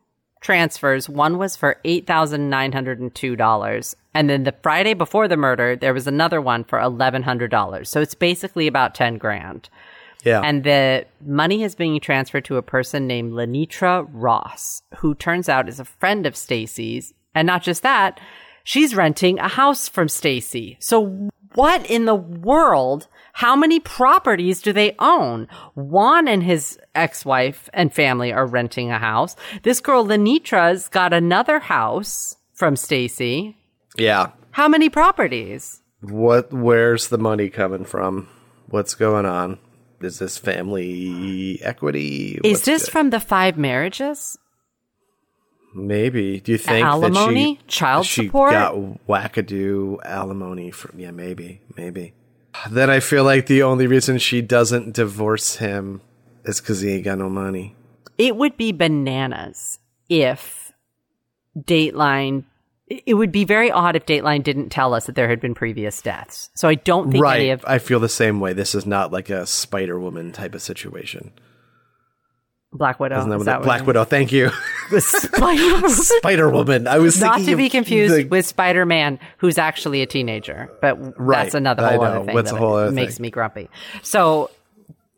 [0.41, 1.09] transfers.
[1.09, 5.29] One was for eight thousand nine hundred and two dollars, and then the Friday before
[5.29, 7.89] the murder, there was another one for eleven hundred dollars.
[7.91, 9.69] So it's basically about ten grand.
[10.25, 10.41] Yeah.
[10.43, 15.69] And the money is being transferred to a person named Lenitra Ross, who turns out
[15.69, 17.15] is a friend of Stacey's.
[17.35, 18.21] And not just that,
[18.65, 20.77] she's renting a house from Stacey.
[20.81, 23.07] So what in the world?
[23.33, 25.49] How many properties do they own?
[25.75, 29.37] Juan and his ex-wife and family are renting a house.
[29.63, 33.57] This girl Lenitra's got another house from Stacey.
[33.97, 34.33] yeah.
[34.53, 35.81] How many properties?
[36.01, 38.29] What where's the money coming from?
[38.67, 39.59] What's going on?
[40.01, 42.41] Is this family equity?
[42.43, 42.93] Is this good?
[42.93, 44.37] from the five marriages?
[45.75, 46.41] maybe?
[46.41, 47.55] Do you think Alimony?
[47.55, 48.53] that she, Child she support?
[48.53, 48.75] got
[49.09, 50.99] wackadoo alimony from?
[50.99, 52.13] Yeah, maybe, maybe.
[52.71, 56.01] Then I feel like the only reason she doesn't divorce him
[56.45, 57.77] is because he ain't got no money.
[58.19, 59.79] It would be bananas
[60.09, 60.73] if
[61.57, 62.45] Dateline.
[62.89, 66.03] It would be very odd if Dateline didn't tell us that there had been previous
[66.03, 66.51] deaths.
[66.55, 67.51] So I don't think any Right.
[67.51, 68.53] of I feel the same way.
[68.53, 71.31] This is not like a Spider Woman type of situation.
[72.73, 73.19] Black Widow.
[73.19, 74.05] Isn't that is what that what Black Widow?
[74.05, 74.51] Thank you.
[74.99, 76.87] Spider- Spider Woman.
[76.87, 80.97] I was Not to be confused the- with Spider Man, who's actually a teenager, but
[81.19, 81.43] Right.
[81.45, 82.11] that's another I whole know.
[82.11, 82.35] other thing.
[82.35, 83.23] What's that a whole other makes thing?
[83.23, 83.69] me grumpy.
[84.03, 84.51] So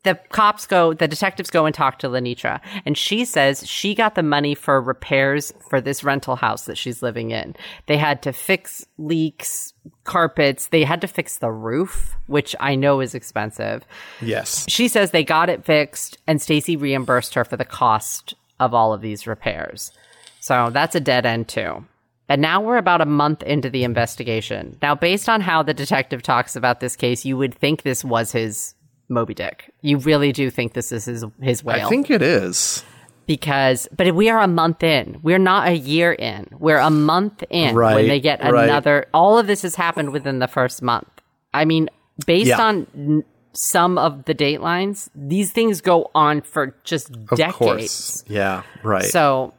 [0.05, 4.15] the cops go, the detectives go and talk to Lenitra, and she says she got
[4.15, 7.55] the money for repairs for this rental house that she's living in.
[7.87, 9.73] They had to fix leaks,
[10.05, 13.85] carpets, they had to fix the roof, which I know is expensive.
[14.21, 14.65] Yes.
[14.69, 18.93] She says they got it fixed and Stacey reimbursed her for the cost of all
[18.93, 19.93] of these repairs.
[20.41, 21.85] So that's a dead end too.
[22.29, 24.79] And now we're about a month into the investigation.
[24.81, 28.33] Now, based on how the detective talks about this case, you would think this was
[28.33, 28.75] his
[29.13, 29.73] Moby Dick.
[29.81, 32.85] You really do think this is his, his whale I think it is.
[33.27, 35.21] because, but we are a month in.
[35.23, 36.49] We're not a year in.
[36.59, 38.65] We're a month in when they get right.
[38.65, 39.07] another.
[39.15, 41.09] All of this has happened within the first month.
[41.55, 41.89] I mean,
[42.27, 42.61] based Yeah.
[42.63, 47.55] on n- some of the datelines, these things go on for just Of decades.
[47.59, 48.25] course.
[48.27, 48.63] Yeah.
[48.83, 49.05] Right.
[49.05, 49.53] So,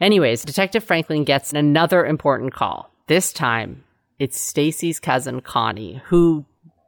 [0.00, 2.90] anyways, Detective Franklin gets another important call.
[3.08, 3.82] This time,
[4.18, 6.44] it's Stacey's cousin Connie, who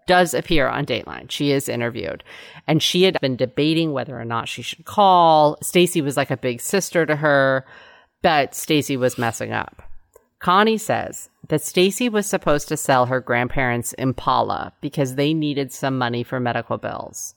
[0.08, 1.30] does appear on Dateline.
[1.30, 2.24] She is interviewed,
[2.66, 5.56] and she had been debating whether or not she should call.
[5.62, 7.64] Stacey was like a big sister to her,
[8.22, 9.82] but Stacey was messing up.
[10.40, 15.98] Connie says that Stacey was supposed to sell her grandparents Impala because they needed some
[15.98, 17.34] money for medical bills.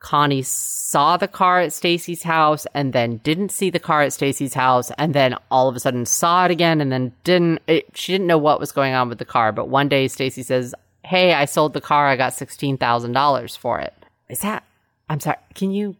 [0.00, 4.54] Connie saw the car at Stacey's house and then didn't see the car at Stacey's
[4.54, 8.12] house and then all of a sudden saw it again and then didn't it, she
[8.12, 10.74] didn't know what was going on with the car but one day Stacey says,
[11.10, 12.06] "Hey, I sold the car.
[12.06, 13.92] I got $16,000 for it.
[14.28, 14.62] Is that
[15.10, 15.38] I'm sorry.
[15.54, 15.96] Can you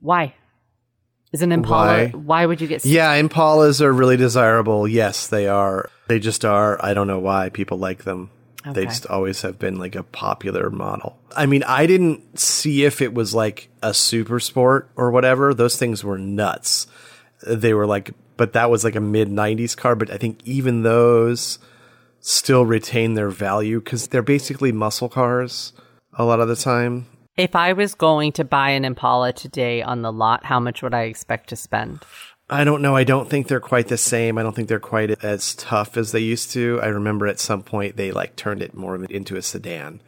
[0.00, 0.34] why?
[1.32, 2.06] Is an Impala Why?
[2.08, 4.88] why, would you get yeah, Impalas are really desirable.
[4.88, 5.88] Yes, they are.
[6.08, 6.82] They just are.
[6.84, 8.30] I don't know why people like them.
[8.74, 11.16] They just always have been like a popular model.
[11.34, 15.54] I mean, I didn't see if it was like a super sport or whatever.
[15.54, 16.86] Those things were nuts.
[17.46, 19.94] They were like, but that was like a mid 90s car.
[19.94, 21.58] But I think even those
[22.28, 25.72] still retain their value because they're basically muscle cars
[26.14, 27.06] a lot of the time.
[27.36, 30.92] If I was going to buy an Impala today on the lot, how much would
[30.92, 32.04] I expect to spend?
[32.50, 32.96] I don't know.
[32.96, 34.36] I don't think they're quite the same.
[34.38, 36.80] I don't think they're quite as tough as they used to.
[36.82, 40.02] I remember at some point they like turned it more into a sedan.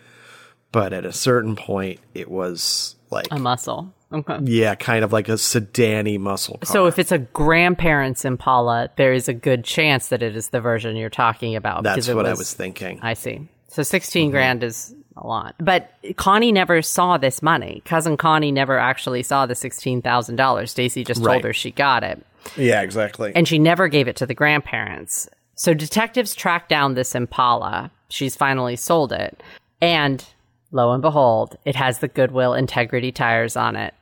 [0.72, 3.94] But at a certain point it was like A muscle.
[4.12, 4.38] Okay.
[4.44, 6.72] yeah, kind of like a sedany muscle car.
[6.72, 10.60] So if it's a grandparent's Impala, there is a good chance that it is the
[10.60, 11.84] version you're talking about.
[11.84, 12.98] that's what I was thinking.
[13.02, 13.48] I see.
[13.68, 14.30] So 16 mm-hmm.
[14.32, 15.54] grand is a lot.
[15.58, 17.82] But Connie never saw this money.
[17.84, 20.68] Cousin Connie never actually saw the $16,000.
[20.68, 21.34] Stacey just Right.
[21.34, 22.24] told her she got it.
[22.56, 23.32] yeah, exactly.
[23.34, 25.28] And she never gave it to the grandparents.
[25.54, 27.90] So detectives track down this Impala.
[28.08, 29.42] She's finally sold it.
[29.80, 30.24] And
[30.72, 33.94] lo and behold, it has the Goodwill Integrity tires on it.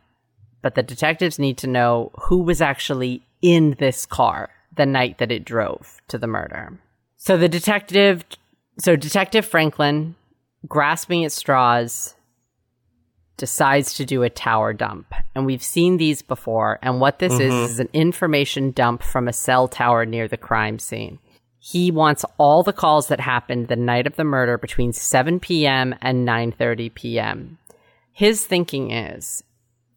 [0.63, 5.33] But the detectives need to know who was actually in this car the night that
[5.33, 6.79] it drove to the murder.
[7.17, 8.25] So the detective,
[8.79, 10.15] so Detective Franklin,
[10.67, 12.15] grasping at straws,
[13.37, 15.15] decides to do a tower dump.
[15.35, 16.79] And we've seen these before.
[16.83, 17.65] And what this is, mm-hmm.
[17.65, 21.19] is an information dump from a cell tower near the crime scene.
[21.61, 25.95] He wants all the calls that happened the night of the murder between 7 p.m.
[26.01, 27.59] and 9:30 p.m.
[28.13, 29.43] His thinking is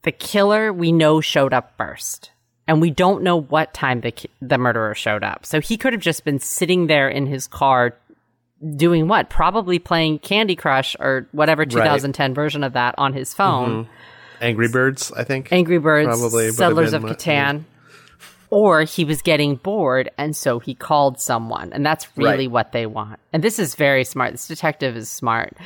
[0.04, 2.32] the killer we know showed up first.
[2.68, 5.46] And we don't know what time the the murderer showed up.
[5.46, 7.98] So he could have just been sitting there in his car
[8.78, 9.30] doing what?
[9.30, 13.86] Probably playing Candy Crush or whatever 2010 version of that on his phone.
[13.86, 13.92] Mm-hmm.
[14.44, 15.52] Angry Birds, I think.
[15.52, 17.64] Angry Birds, Probably Settlers of Catan.
[18.50, 21.72] Or he was getting bored and so he called someone.
[21.74, 22.52] And that's really Right.
[22.52, 23.20] what they want.
[23.34, 24.32] And this is very smart.
[24.34, 25.58] This detective is smart.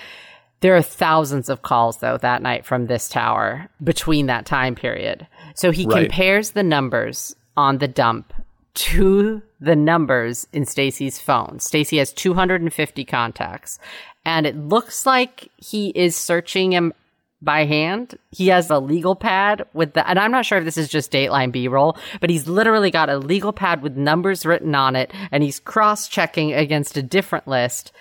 [0.66, 5.28] There are thousands of calls though that night from this tower between that time period.
[5.53, 6.09] So he Right.
[6.09, 8.34] compares the numbers on the dump
[8.74, 11.59] to the numbers in Stacey's phone.
[11.59, 13.78] Stacey has 250 contacts
[14.26, 16.95] and it looks like he is searching him
[17.43, 18.18] by hand.
[18.32, 21.11] He has a legal pad with the, and I'm not sure if this is just
[21.11, 25.11] Dateline B roll, but he's literally got a legal pad with numbers written on it
[25.32, 27.91] and he's cross checking against a different list.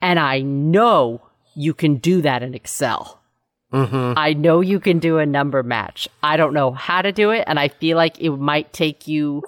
[0.00, 1.20] And I know
[1.54, 3.20] you can do that in Excel.
[3.72, 4.16] Mm-hmm.
[4.16, 6.08] I know you can do a number match.
[6.22, 7.44] I don't know how to do it.
[7.46, 9.42] And I feel like it might take you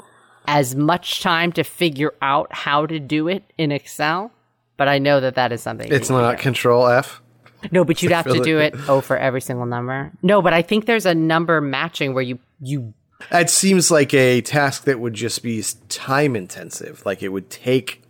[0.48, 4.32] as much time to figure out how to do it in Excel.
[4.76, 5.90] But I know that that is something.
[5.90, 6.38] It's not.
[6.38, 7.22] Control F.
[7.70, 10.12] No, but you'd have to do it oh for every single number.
[10.22, 12.94] No, but I think there's a number matching where you you
[13.30, 17.06] It seems like a task that would just be time intensive.
[17.06, 18.02] Like it would take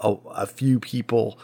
[0.00, 1.38] a, a few people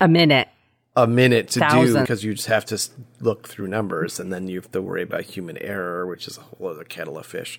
[0.00, 0.48] a minute.
[0.94, 2.78] A minute to do because you just have to
[3.20, 6.42] look through numbers and then you have to worry about human error, which is a
[6.42, 7.58] whole other kettle of fish.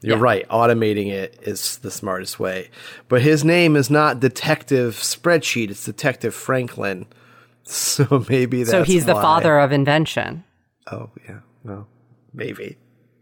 [0.00, 0.22] You're Yeah.
[0.22, 0.48] right.
[0.48, 2.70] Automating it is the smartest way.
[3.08, 7.06] But his name is not Detective Spreadsheet, it's Detective Franklin.
[7.64, 10.42] So maybe that's so he's the father of invention,
[10.90, 11.38] Oh, yeah.
[11.62, 11.86] No,
[12.34, 12.76] maybe.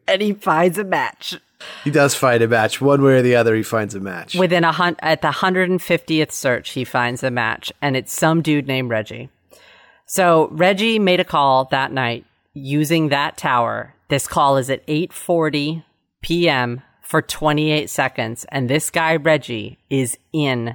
[0.08, 1.38] and he finds a match
[1.84, 2.80] He does find a match.
[2.80, 4.34] One way or the other, he finds a match.
[4.36, 6.70] within a hunt at the 150th search.
[6.70, 9.28] He finds a match, and it's some dude named Reggie.
[10.12, 13.94] So Reggie made a call that night using that tower.
[14.08, 15.84] This call is at 8:40
[16.20, 16.82] p.m.
[17.00, 20.74] for 28 seconds, and this guy Reggie is in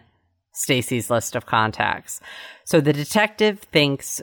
[0.53, 2.21] Stacey's list of contacts.
[2.63, 4.21] So the detective thinks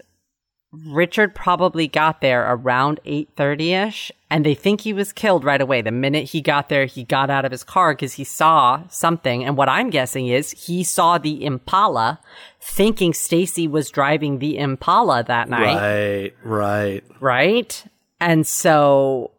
[0.73, 5.83] Richard probably got there around 8:30ish and they think he was killed right away.
[5.83, 9.45] The minute he got there, he got out of his car cuz he saw something
[9.45, 12.21] and what I'm guessing is he saw the Impala
[12.61, 17.05] thinking Stacey was driving the Impala that night, right, right.
[17.21, 17.85] right?
[18.19, 19.31] And so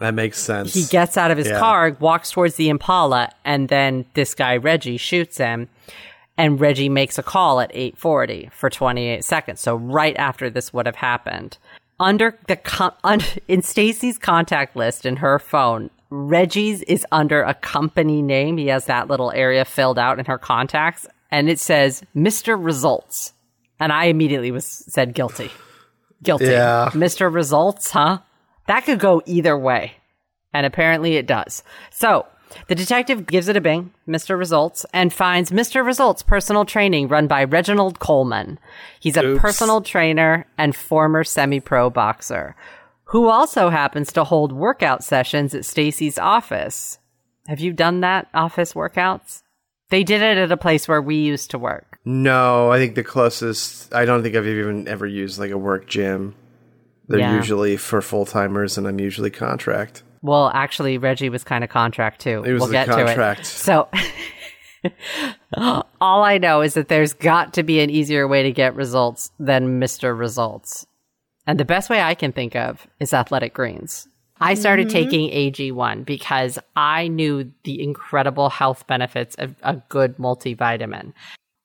[0.00, 0.74] That makes sense.
[0.74, 1.60] he gets out of his Yeah.
[1.60, 5.68] car, walks towards the Impala, and then this guy Reggie shoots him.
[6.36, 9.60] And Reggie makes a call at 8:40 for 28 seconds.
[9.60, 11.58] So right after this would have happened,
[12.00, 17.54] under the con- un- in Stacey's contact list in her phone, Reggie's is under a
[17.54, 18.56] company name.
[18.56, 22.62] He has that little area filled out in her contacts, and it says Mr.
[22.62, 23.32] Results.
[23.80, 25.50] And I immediately was said guilty.
[26.22, 26.46] Guilty.
[26.46, 26.90] Yeah.
[26.92, 27.32] Mr.
[27.32, 28.18] Results, huh?
[28.66, 29.94] That could go either way.
[30.52, 31.64] And apparently it does.
[31.90, 32.26] So
[32.68, 34.38] the detective gives it a bing, Mr.
[34.38, 35.84] Results, and finds Mr.
[35.84, 38.58] Results personal training run by Reginald Coleman.
[39.00, 39.40] He's a Oops.
[39.40, 42.54] personal trainer and former semi pro boxer
[43.08, 46.98] who also happens to hold workout sessions at Stacey's office.
[47.46, 49.42] Have you done that office workouts?
[49.90, 51.98] They did it at a place where we used to work.
[52.06, 53.94] no, I think the closest.
[53.94, 56.34] I don't think I've even ever used like a work gym.
[57.08, 57.36] They're Yeah.
[57.36, 60.02] usually for full timers, and I'm usually contract.
[60.24, 62.42] Well, actually, Reggie was kind of contract too.
[62.44, 63.40] It was we'll a get to contract.
[63.40, 63.46] it.
[63.46, 63.88] So,
[66.00, 69.30] all I know is that there's got to be an easier way to get results
[69.38, 70.18] than Mr.
[70.18, 70.86] Results.
[71.46, 74.08] And the best way I can think of is athletic greens.
[74.40, 75.10] I started mm-hmm.
[75.10, 81.12] taking AG1 because I knew the incredible health benefits of a good multivitamin.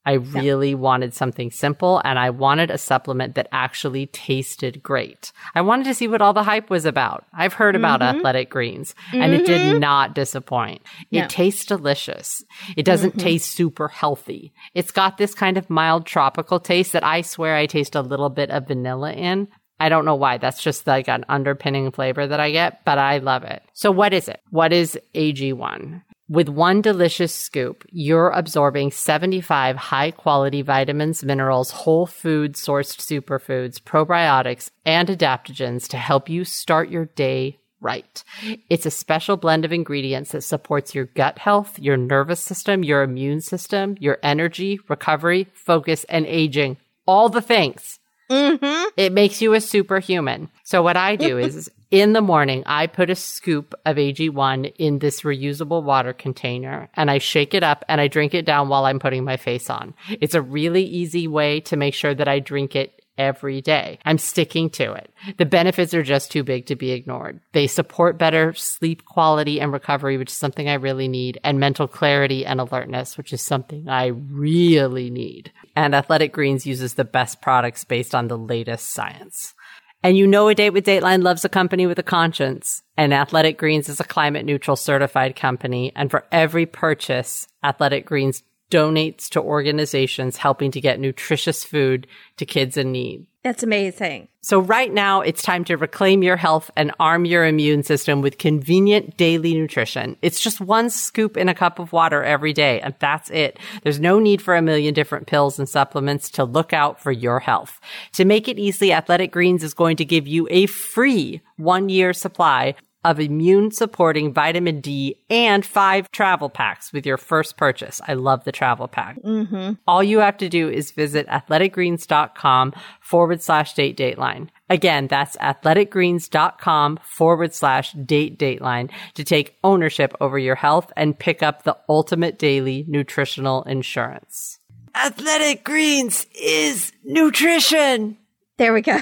[0.05, 5.31] I really wanted something simple and I wanted a supplement that actually tasted great.
[5.53, 7.25] I wanted to see what all the hype was about.
[7.33, 8.17] I've heard about mm-hmm.
[8.17, 9.79] athletic greens and it did mm-hmm.
[9.79, 10.81] not disappoint.
[11.11, 12.43] It tastes delicious.
[12.77, 13.19] It doesn't mm-hmm.
[13.19, 14.53] taste super healthy.
[14.73, 18.29] It's got this kind of mild tropical taste that I swear I taste a little
[18.29, 19.47] bit of vanilla in.
[19.79, 20.37] I don't know why.
[20.37, 23.63] That's just like an underpinning flavor that I get, but I love it.
[23.73, 24.41] So what is it?
[24.49, 26.01] What is AG1?
[26.29, 33.81] With one delicious scoop, you're absorbing 75 high quality vitamins, minerals, whole food sourced superfoods,
[33.81, 38.23] probiotics, and adaptogens to help you start your day right.
[38.69, 43.01] It's a special blend of ingredients that supports your gut health, your nervous system, your
[43.01, 46.77] immune system, your energy, recovery, focus, and aging.
[47.07, 47.97] All the things.
[48.29, 48.89] Mm-hmm.
[48.97, 50.49] It makes you a superhuman.
[50.63, 54.99] So what I do is in the morning, I put a scoop of AG1 in
[54.99, 58.85] this reusable water container and I shake it up and I drink it down while
[58.85, 59.95] I'm putting my face on.
[60.21, 63.99] It's a really easy way to make sure that I drink it every day.
[64.05, 65.11] I'm sticking to it.
[65.37, 67.41] The benefits are just too big to be ignored.
[67.51, 71.87] They support better sleep quality and recovery, which is something I really need, and mental
[71.87, 75.51] clarity and alertness, which is something I really need.
[75.75, 79.53] And Athletic Greens uses the best products based on the latest science.
[80.01, 82.83] And you know a date with Dateline loves a company with a conscience.
[82.95, 85.91] And Athletic Greens is a climate neutral certified company.
[85.95, 92.45] And for every purchase, Athletic Greens donates to organizations helping to get nutritious food to
[92.45, 93.25] kids in need.
[93.43, 94.27] That's amazing.
[94.41, 98.37] So right now it's time to reclaim your health and arm your immune system with
[98.37, 100.17] convenient daily nutrition.
[100.21, 103.57] It's just one scoop in a cup of water every day and that's it.
[103.83, 107.39] There's no need for a million different pills and supplements to look out for your
[107.39, 107.79] health.
[108.13, 112.11] To make it easy, Athletic Greens is going to give you a free one year
[112.11, 118.01] supply of immune supporting vitamin D and five travel packs with your first purchase.
[118.07, 119.21] I love the travel pack.
[119.21, 119.73] Mm-hmm.
[119.87, 124.49] All you have to do is visit athleticgreens.com forward slash date dateline.
[124.69, 131.41] Again, that's athleticgreens.com forward slash date dateline to take ownership over your health and pick
[131.41, 134.59] up the ultimate daily nutritional insurance.
[134.95, 138.17] Athletic Greens is nutrition.
[138.57, 138.99] There we go.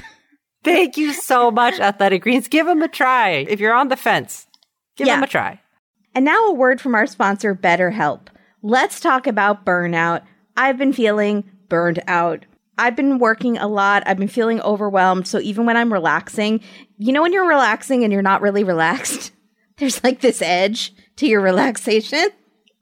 [0.68, 2.48] Thank you so much, Athletic Greens.
[2.48, 3.46] Give them a try.
[3.48, 4.48] If you're on the fence,
[4.96, 5.16] give Yeah.
[5.16, 5.62] them a try.
[6.14, 8.28] And now a word from our sponsor, BetterHelp.
[8.62, 10.24] Let's talk about burnout.
[10.58, 12.46] I've been feeling burned out.
[12.78, 14.04] I've been working a lot.
[14.06, 15.28] I've been feeling overwhelmed.
[15.28, 16.62] So even when I'm relaxing,
[16.98, 19.32] you know, when you're relaxing and you're not really relaxed,
[19.78, 22.30] there's like this edge to your relaxation.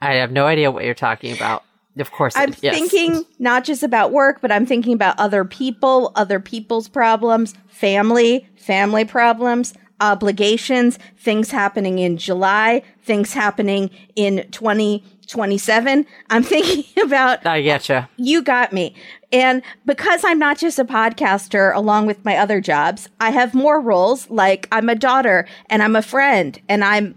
[0.01, 1.63] I have no idea what you're talking about.
[1.97, 2.75] Of course, I'm yes.
[2.75, 8.47] thinking not just about work, but I'm thinking about other people, other people's problems, family,
[8.57, 16.05] family problems, obligations, things happening in July, things happening in 2027.
[16.29, 18.07] I'm thinking about I getcha.
[18.17, 18.95] you got me.
[19.31, 23.79] And because I'm not just a podcaster along with my other jobs, I have more
[23.79, 27.15] roles like I'm a daughter and I'm a friend and I'm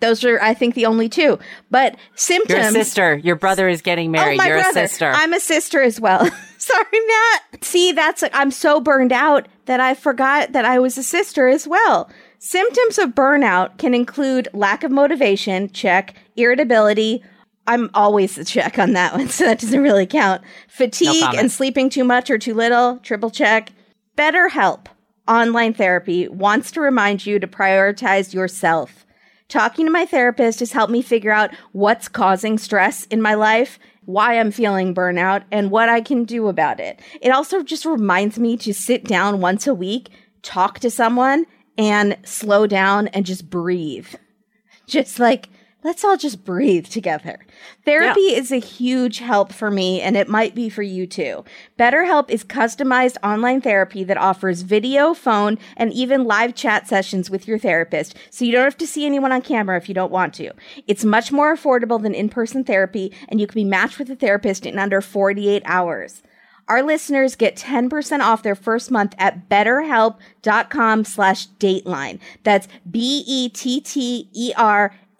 [0.00, 1.38] those are I think the only two.
[1.70, 4.34] But symptoms Your sister, your brother is getting married.
[4.34, 4.84] Oh, my You're brother.
[4.84, 5.10] a sister.
[5.14, 6.20] I'm a sister as well.
[6.58, 7.64] Sorry, Matt.
[7.64, 11.66] See, that's I'm so burned out that I forgot that I was a sister as
[11.66, 12.10] well.
[12.38, 17.22] Symptoms of burnout can include lack of motivation, check, irritability.
[17.66, 20.42] I'm always the check on that one, so that doesn't really count.
[20.68, 21.38] Fatigue comment.
[21.40, 23.72] and sleeping too much or too little, triple check.
[24.16, 24.86] BetterHelp
[25.26, 29.04] online therapy wants to remind you to prioritize yourself.
[29.48, 33.78] Talking to my therapist has helped me figure out what's causing stress in my life,
[34.04, 37.00] why I'm feeling burnout, and what I can do about it.
[37.22, 40.10] It also just reminds me to sit down once a week,
[40.42, 41.46] talk to someone,
[41.78, 44.08] and slow down and just breathe.
[44.86, 45.50] Just like,
[45.88, 47.38] let's all just breathe together.
[47.86, 51.46] Therapy is a huge help for me, and it might be for you too.
[51.78, 57.48] BetterHelp is customized online therapy that offers video, phone, and even live chat sessions with
[57.48, 60.34] your therapist, so you don't have to see anyone on camera if you don't want
[60.34, 60.52] to.
[60.86, 64.16] It's much more affordable than in person therapy, and you can be matched with a
[64.16, 66.22] therapist in under 48 hours.
[66.68, 72.20] Our listeners get 10% off their first month at betterhelp.com slash dateline.
[72.42, 74.52] That's E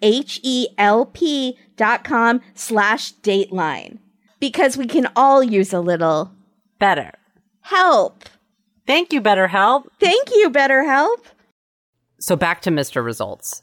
[0.01, 3.99] B-E-T-T-E-R-H-E-L-P dot com slash dateline.
[4.39, 6.31] Because we can all use a little
[6.79, 7.11] Better.
[7.61, 8.23] help.
[8.87, 9.85] Thank you, BetterHelp.
[9.99, 11.17] Thank you, BetterHelp.
[12.19, 13.03] So back to Mr.
[13.03, 13.61] Results.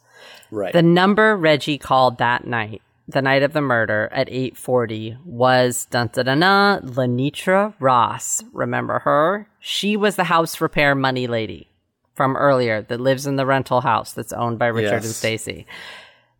[0.50, 0.72] Right.
[0.72, 6.10] The number Reggie called that night, the night of the murder at 840 was dun
[6.12, 8.44] dun dun, dun Lenitra Ross.
[8.52, 9.48] Remember her?
[9.60, 11.70] She was the house repair money lady
[12.14, 15.66] from earlier that lives in the rental house that's owned by Richard and Stacey.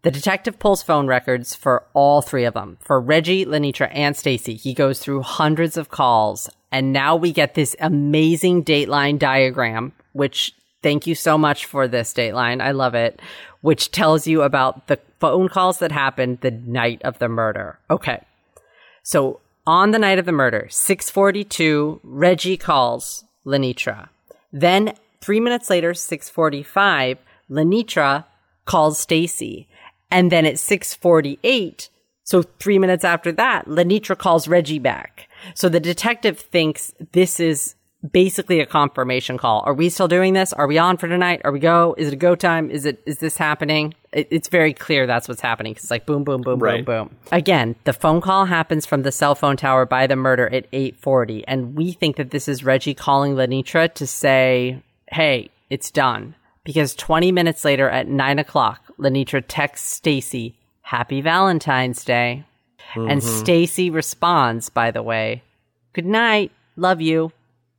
[0.02, 2.78] The detective pulls phone records for all three of them.
[2.80, 7.54] For Reggie, Lenitra, and Stacey, he goes through hundreds of calls, and now we get
[7.54, 12.62] this amazing dateline diagram, which thank you so much for this dateline.
[12.62, 13.20] I love it,
[13.62, 17.78] which tells you about the phone calls that happened the night of the murder.
[17.90, 18.22] Okay.
[19.02, 24.08] So on the night of the murder, 642, Reggie calls Lenitra.
[24.52, 27.18] Then three minutes later, 645,
[27.50, 28.24] Lenitra
[28.64, 29.68] calls Stacey.
[30.10, 31.88] And then at 648,
[32.24, 35.28] so three minutes after that, Lenitra calls Reggie back.
[35.54, 37.74] So the detective thinks this is
[38.12, 39.62] basically a confirmation call.
[39.66, 40.52] Are we still doing this?
[40.52, 41.40] Are we on for tonight?
[41.44, 41.94] Are we go?
[41.98, 42.70] Is it a go time?
[42.70, 43.94] Is it is this happening?
[44.12, 46.84] It, it's very clear that's what's happening because it's like boom, boom, boom, Right.
[46.84, 47.16] boom, boom.
[47.32, 50.96] Again, the phone call happens from the cell phone tower by the murder at eight
[50.96, 56.34] forty, and we think that this is Reggie calling Lenitra to say, "Hey, it's done."
[56.64, 62.44] Because twenty minutes later at nine o'clock, Lenitra texts Stacey, "Happy Valentine's Day,"
[62.94, 63.38] and mm-hmm.
[63.38, 65.42] Stacey responds, by the way,
[65.92, 67.32] "Good night, love you."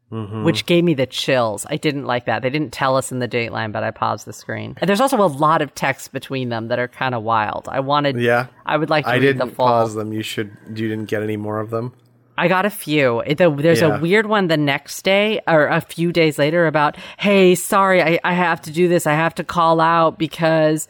[0.09, 0.45] Mm-hmm.
[0.45, 1.65] which gave me the chills.
[1.69, 2.41] I didn't like that.
[2.41, 4.77] They didn't tell us in the dateline, but I paused the screen.
[4.79, 7.67] And there's also a lot of text between them that are kind of wild.
[7.69, 8.47] I wanted, Yeah.
[8.65, 9.67] I would like to I read didn't the full.
[9.67, 10.13] pause them.
[10.13, 10.55] You should.
[10.69, 11.91] You didn't get any more of them.
[12.37, 13.23] I got a few.
[13.27, 13.97] The- there's Yeah.
[13.97, 18.19] a weird one the next day or a few days later about, hey, sorry, I,
[18.23, 19.07] I have to do this.
[19.07, 20.87] I have to call out because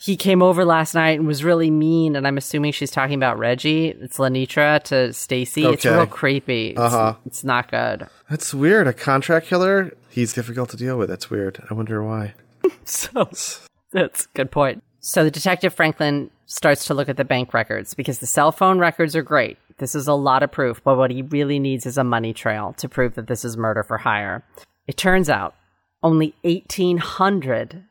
[0.00, 2.16] he came over last night and was really mean.
[2.16, 3.88] And I'm assuming she's talking about Reggie.
[3.88, 5.64] It's Lenitra to Stacey.
[5.64, 6.70] It's real creepy.
[6.70, 7.14] It's, Uh-huh.
[7.26, 8.06] it's not good.
[8.30, 8.86] That's weird.
[8.86, 9.92] A contract killer.
[10.10, 11.08] He's difficult to deal with.
[11.08, 11.62] That's weird.
[11.70, 12.34] I wonder why.
[12.84, 13.28] So
[13.92, 14.82] that's a good point.
[15.00, 18.78] So the detective Franklin starts to look at the bank records because the cell phone
[18.78, 19.58] records are great.
[19.78, 22.74] This is a lot of proof, but what he really needs is a money trail
[22.78, 24.44] to prove that this is murder for hire.
[24.86, 25.54] It turns out
[26.02, 27.84] only eighteen hundred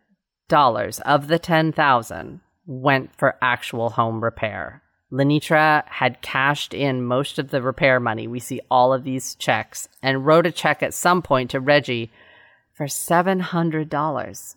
[0.47, 4.81] dollars of the ten thousand went for actual home repair.
[5.11, 8.27] Lenitra had cashed in most of the repair money.
[8.27, 12.11] We see all of these checks and wrote a check at some point to Reggie
[12.73, 14.55] for seven hundred dollars.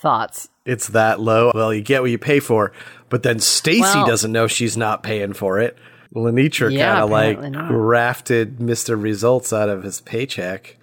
[0.00, 0.48] Thoughts?
[0.64, 1.52] It's that low.
[1.54, 2.72] Well, you get what you pay for.
[3.08, 5.78] But then Stacey Well- doesn't know she's not paying for it.
[6.14, 7.68] Lenitra Yeah, kind of like not.
[7.68, 9.00] grafted Mr.
[9.00, 10.76] Results out of his paycheck.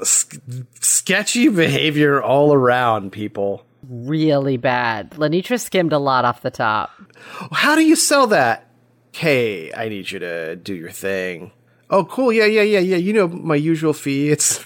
[0.00, 0.40] A sk-
[0.80, 3.64] sketchy behavior all around, people.
[3.86, 5.10] Really bad.
[5.12, 6.90] Lenitra skimmed a lot off the top.
[7.52, 8.70] How do you sell that?
[9.12, 11.52] Hey, I need you to do your thing.
[11.90, 12.32] Oh, cool.
[12.32, 12.96] Yeah, yeah, yeah, yeah.
[12.96, 14.30] You know my usual fee.
[14.32, 14.64] It's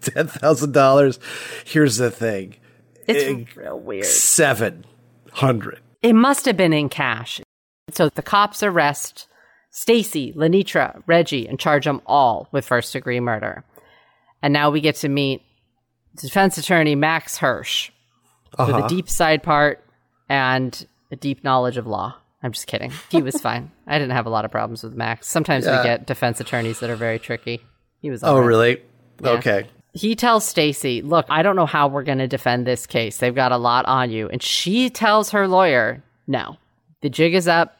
[0.00, 1.18] ten thousand dollars.
[1.64, 2.56] Here's the thing:
[3.08, 4.04] It's eh, real weird.
[4.04, 4.84] seven
[5.32, 5.80] hundred.
[6.02, 7.40] It must have been in cash.
[7.92, 9.26] So the cops arrest
[9.76, 13.62] Stacey, Lenitra, Reggie, and charge them all with first degree murder.
[14.42, 15.42] And now we get to meet
[16.18, 17.90] defense attorney Max Hirsch
[18.58, 18.88] with a uh-huh.
[18.88, 19.84] deep side part
[20.30, 22.14] and a deep knowledge of law.
[22.42, 22.90] I'm just kidding.
[23.10, 23.70] He was fine.
[23.86, 25.28] I didn't have a lot of problems with Max.
[25.28, 25.76] Sometimes Yeah.
[25.76, 27.60] we get defense attorneys that are very tricky.
[28.00, 28.46] He was Oh, right.
[28.46, 28.82] really?
[29.22, 29.66] Okay.
[29.92, 33.18] he tells Stacey, "Look, I don't know how we're going to defend this case.
[33.18, 36.56] They've got a lot on you." And she tells her lawyer, "No.
[37.02, 37.76] The jig is up.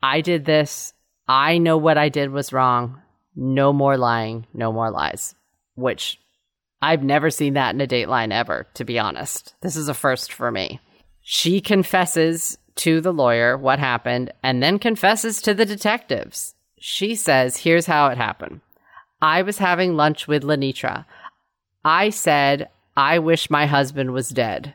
[0.00, 0.92] I did this.
[1.26, 3.00] I know what I did was wrong.
[3.34, 5.34] No more lying, no more lies."
[5.74, 6.20] Which
[6.84, 9.54] I've never seen that in a dateline ever, to be honest.
[9.62, 10.80] This is a first for me.
[11.22, 16.54] She confesses to the lawyer what happened and then confesses to the detectives.
[16.78, 18.60] She says, Here's how it happened.
[19.22, 21.06] I was having lunch with Lenitra.
[21.82, 24.74] I said, I wish my husband was dead.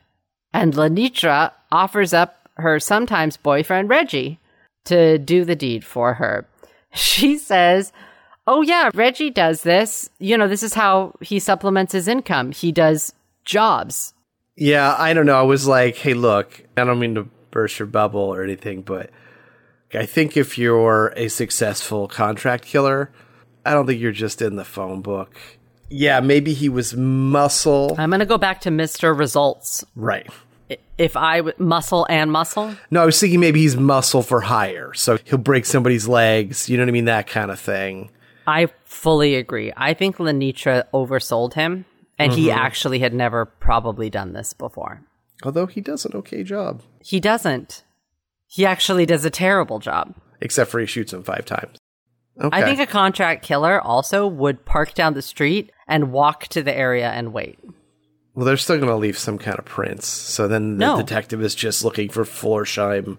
[0.51, 4.38] And Lenitra offers up her sometimes boyfriend Reggie
[4.85, 6.47] to do the deed for her.
[6.93, 7.91] She says,
[8.47, 10.09] Oh, yeah, Reggie does this.
[10.17, 12.51] You know, this is how he supplements his income.
[12.51, 13.13] He does
[13.45, 14.15] jobs.
[14.55, 15.37] Yeah, I don't know.
[15.37, 19.11] I was like, hey, look, I don't mean to burst your bubble or anything, but
[19.93, 23.11] I think if you're a successful contract killer,
[23.65, 25.37] I don't think you're just in the phone book.
[25.89, 27.95] Yeah, maybe he was muscle.
[27.97, 29.17] I'm going to go back to Mr.
[29.17, 29.83] Results.
[29.95, 30.27] Right.
[30.99, 34.93] If I w- muscle and muscle, No, I was thinking maybe he's muscle for hire.
[34.93, 36.69] So he'll break somebody's legs.
[36.69, 37.05] You know what I mean?
[37.05, 38.11] That kind of thing.
[38.45, 39.71] I fully agree.
[39.77, 41.85] I think Lenitra oversold him,
[42.17, 42.59] and he mm-hmm.
[42.59, 45.01] actually had never probably done this before.
[45.43, 47.83] Although he does an okay job, He doesn't.
[48.45, 50.15] He actually does a terrible job.
[50.41, 51.77] except for he shoots him five times.
[52.41, 52.57] Okay.
[52.57, 56.75] I think a contract killer also would park down the street and walk to the
[56.75, 57.59] area and wait.
[58.35, 60.07] Well, they're still going to leave some kind of prints.
[60.07, 60.97] So then the No.
[60.97, 63.17] detective is just looking for Florsheim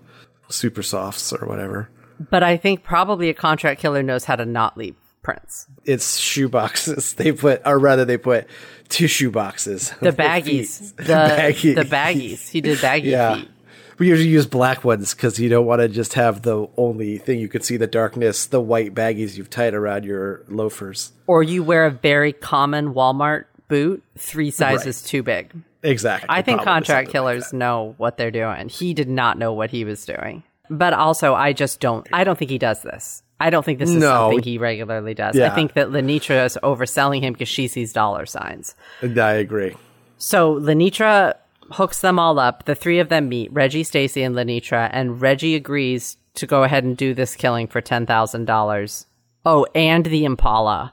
[0.49, 1.89] super softs or whatever.
[2.31, 5.67] But I think probably a contract killer knows how to not leave prints.
[5.85, 7.13] it's shoe boxes.
[7.17, 8.47] They put, or rather, they put
[8.89, 9.93] two shoe boxes.
[10.01, 10.95] The baggies.
[10.97, 11.75] The, Baggy.
[11.75, 12.49] the baggies.
[12.49, 13.37] He did baggy Yeah.
[13.37, 13.51] feet.
[13.99, 17.39] We usually use black ones because you don't want to just have the only thing
[17.39, 21.13] you can see the darkness, the white baggies you've tied around your loafers.
[21.27, 25.53] Or you wear a very common Walmart boot, three sizes too big.
[25.83, 26.27] Exactly.
[26.29, 28.69] I think contract killers like know what they're doing.
[28.69, 30.43] He did not know what he was doing.
[30.69, 32.07] But also, I just don't.
[32.13, 33.23] I don't think he does this.
[33.41, 34.11] I don't think this is No.
[34.31, 35.39] something he regularly does.
[35.39, 38.75] I think that Lenitra is overselling him because she sees dollar signs.
[39.03, 39.75] I agree.
[40.19, 41.35] So Lenitra
[41.73, 42.67] hooks them all up.
[42.67, 46.85] The three of them meet Reggie, Stacey, and Lenitra, and Reggie agrees to go ahead
[46.85, 49.07] and do this killing for ten thousand dollars.
[49.47, 50.93] Oh, and the Impala.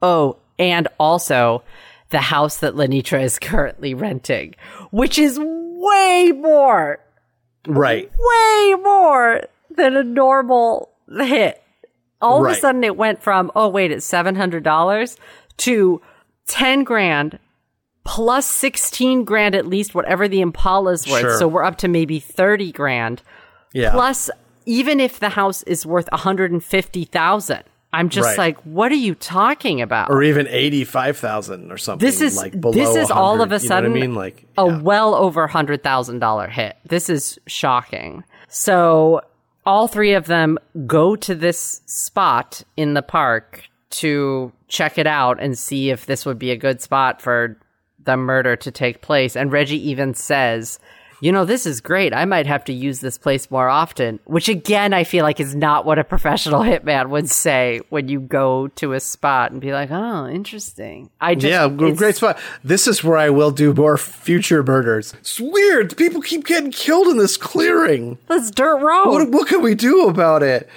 [0.00, 1.62] Oh, and also
[2.14, 4.54] the house that Lenitra is currently renting,
[4.92, 7.00] which is way more,
[7.66, 8.10] Right.
[8.16, 11.60] way more than a normal hit.
[12.22, 15.16] All of a sudden it went from, oh wait, it's $700
[15.58, 16.00] to
[16.46, 17.38] 10 grand
[18.04, 21.20] plus 16 grand at least, whatever the Impala's worth.
[21.20, 21.38] Sure.
[21.38, 23.22] So we're up to maybe 30 grand.
[23.72, 23.90] Yeah.
[23.92, 24.30] Plus,
[24.66, 27.62] even if the house is worth 150,000,
[27.94, 28.38] I'm just Right.
[28.38, 30.10] like, what are you talking about?
[30.10, 33.62] or even 85,000 or something This is- like below this is all of a 100,
[33.62, 36.76] you know sudden I mean like a well over hundred thousand dollar hit.
[36.86, 38.24] This is shocking.
[38.48, 39.22] So
[39.66, 45.38] all three of them go to this spot in the park to check it out
[45.40, 47.56] and see if this would be a good spot for
[48.04, 49.36] the murder to take place.
[49.36, 50.78] And Reggie even says,
[51.24, 52.12] you know, this is great.
[52.12, 55.54] I might have to use this place more often, which again, I feel like is
[55.54, 59.72] not what a professional hitman would say when you go to a spot and be
[59.72, 61.08] like, oh, interesting.
[61.22, 62.38] I just, yeah, great spot.
[62.62, 65.14] This is where I will do more future murders.
[65.14, 65.96] It's weird.
[65.96, 68.18] People keep getting killed in this clearing.
[68.28, 69.08] This dirt road.
[69.08, 70.68] What, what can we do about it?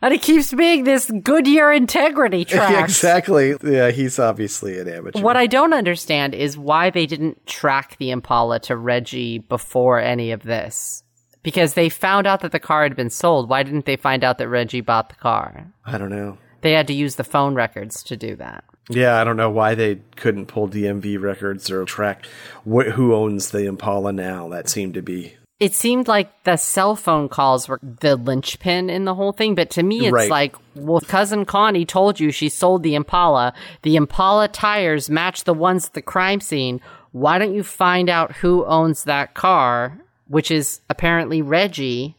[0.00, 2.84] And it keeps being this Goodyear integrity track.
[2.84, 3.54] exactly.
[3.62, 5.20] Yeah, he's obviously an amateur.
[5.22, 10.32] What I don't understand is why they didn't track the Impala to Reggie before any
[10.32, 11.02] of this.
[11.42, 13.48] Because they found out that the car had been sold.
[13.48, 15.66] Why didn't they find out that Reggie bought the car?
[15.84, 16.38] I don't know.
[16.60, 18.62] They had to use the phone records to do that.
[18.88, 22.26] Yeah, I don't know why they couldn't pull DMV records or track
[22.64, 24.48] wh- who owns the Impala now.
[24.50, 29.04] That seemed to be It seemed like the cell phone calls were the linchpin in
[29.04, 30.28] the whole thing, but to me, it's Right.
[30.30, 33.52] like, well, cousin Connie told you she sold the Impala.
[33.82, 36.80] The Impala tires match the ones at the crime scene.
[37.12, 42.16] Why don't you find out who owns that car, which is apparently Reggie,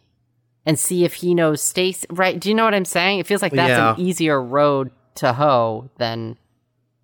[0.65, 2.07] and see if he knows Stacy?
[2.09, 2.39] Right?
[2.39, 3.19] Do you know what I'm saying?
[3.19, 3.95] It feels like that's Yeah.
[3.95, 6.37] an easier road to hoe than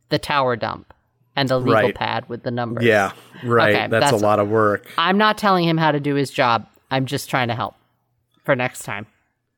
[0.07, 0.93] the tower dump
[1.35, 1.95] and the legal Right.
[1.95, 2.83] pad with the numbers.
[2.83, 3.11] yeah,
[3.43, 3.75] right.
[3.75, 4.87] Okay, that's, that's- a lot of work.
[4.97, 6.67] I'm not telling him how to do his job.
[6.91, 7.75] I'm just trying to help
[8.43, 9.05] for next time.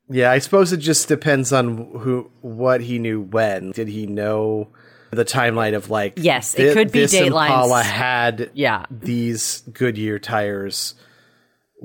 [0.09, 3.71] Yeah, I suppose it just depends on who what he knew when.
[3.71, 4.67] Did he know
[5.11, 7.45] the timeline of like Yes, it could be this datelines.
[7.47, 8.85] Impala had Yeah.
[8.91, 10.95] these Goodyear tires.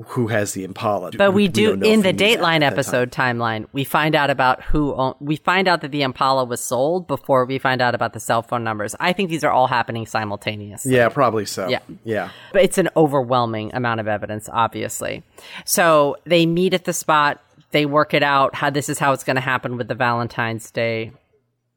[0.05, 1.11] Who has the Impala?
[1.11, 2.63] But we, do don't in the that Dateline at that time.
[2.73, 6.61] episode timeline, we find out about who own, we find out that the Impala was
[6.61, 8.95] sold before we find out about the cell phone numbers.
[8.99, 10.93] I think these are all happening simultaneously.
[10.93, 11.67] Yeah, probably so.
[11.67, 11.79] Yeah.
[12.03, 12.29] yeah.
[12.53, 15.23] But it's an overwhelming amount of evidence, obviously.
[15.65, 17.41] So they meet at the spot,
[17.71, 20.69] they work it out, how this is how it's going to happen with the Valentine's
[20.69, 21.11] Day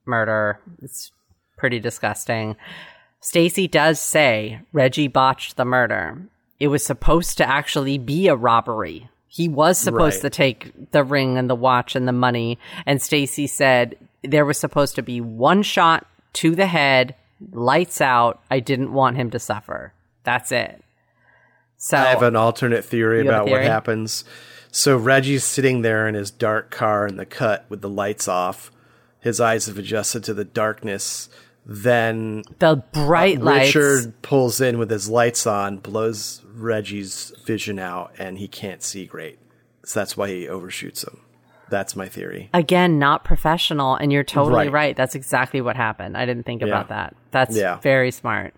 [0.04, 0.60] murder.
[0.82, 1.10] It's
[1.56, 2.56] pretty disgusting.
[3.20, 6.28] Stacy does say Reggie botched the murder.
[6.60, 9.08] It was supposed to actually be a robbery.
[9.26, 10.30] He was supposed Right.
[10.30, 12.58] to take the ring and the watch and the money.
[12.84, 17.14] And Stacy said there was supposed to be one shot to the head,
[17.52, 18.40] lights out.
[18.50, 19.92] I didn't want him to suffer.
[20.24, 20.82] That's it.
[21.78, 24.24] So I have an alternate theory You have a about what happens.
[24.70, 28.70] So Reggie's sitting there in his dark car in the cut with the lights off.
[29.20, 31.28] His eyes have adjusted to the darkness.
[31.72, 33.76] Then the bright lights.
[33.76, 39.06] Richard pulls in with his lights on, blows Reggie's vision out, and he can't see
[39.06, 39.38] great.
[39.84, 41.20] So that's why he overshoots him.
[41.70, 42.50] That's my theory.
[42.52, 44.72] again not professional and you're totally right.
[44.72, 44.96] Right.
[44.96, 47.76] that's exactly what happened i didn't think about that that's Yeah.
[47.78, 48.54] very smart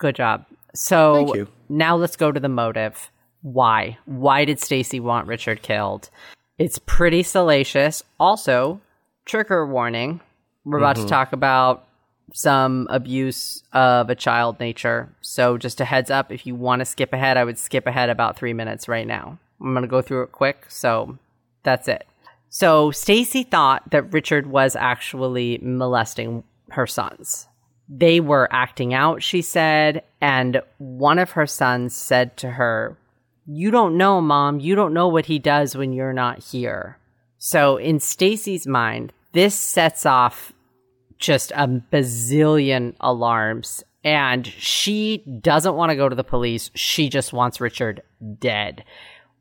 [0.00, 1.48] good job so Thank you.
[1.68, 3.12] now let's go to the motive
[3.42, 6.10] why why did stacy want richard killed
[6.58, 8.80] it's pretty salacious also
[9.24, 10.20] trigger warning
[10.64, 11.04] we're about Mm-hmm.
[11.04, 11.84] to talk about
[12.32, 16.84] some abuse of a child nature so just a heads up if you want to
[16.84, 20.00] skip ahead i would skip ahead about three minutes right now i'm going to go
[20.00, 21.18] through it quick so
[21.62, 22.06] that's it
[22.54, 27.48] so Stacy thought that Richard was actually molesting her sons.
[27.88, 32.98] They were acting out, she said, and one of her sons said to her,
[33.46, 34.60] "You don't know, mom.
[34.60, 36.98] You don't know what he does when you're not here."
[37.38, 40.52] So in Stacy's mind, this sets off
[41.22, 46.70] just a bazillion alarms and she doesn't want to go to the police.
[46.74, 48.02] She just wants Richard
[48.40, 48.84] dead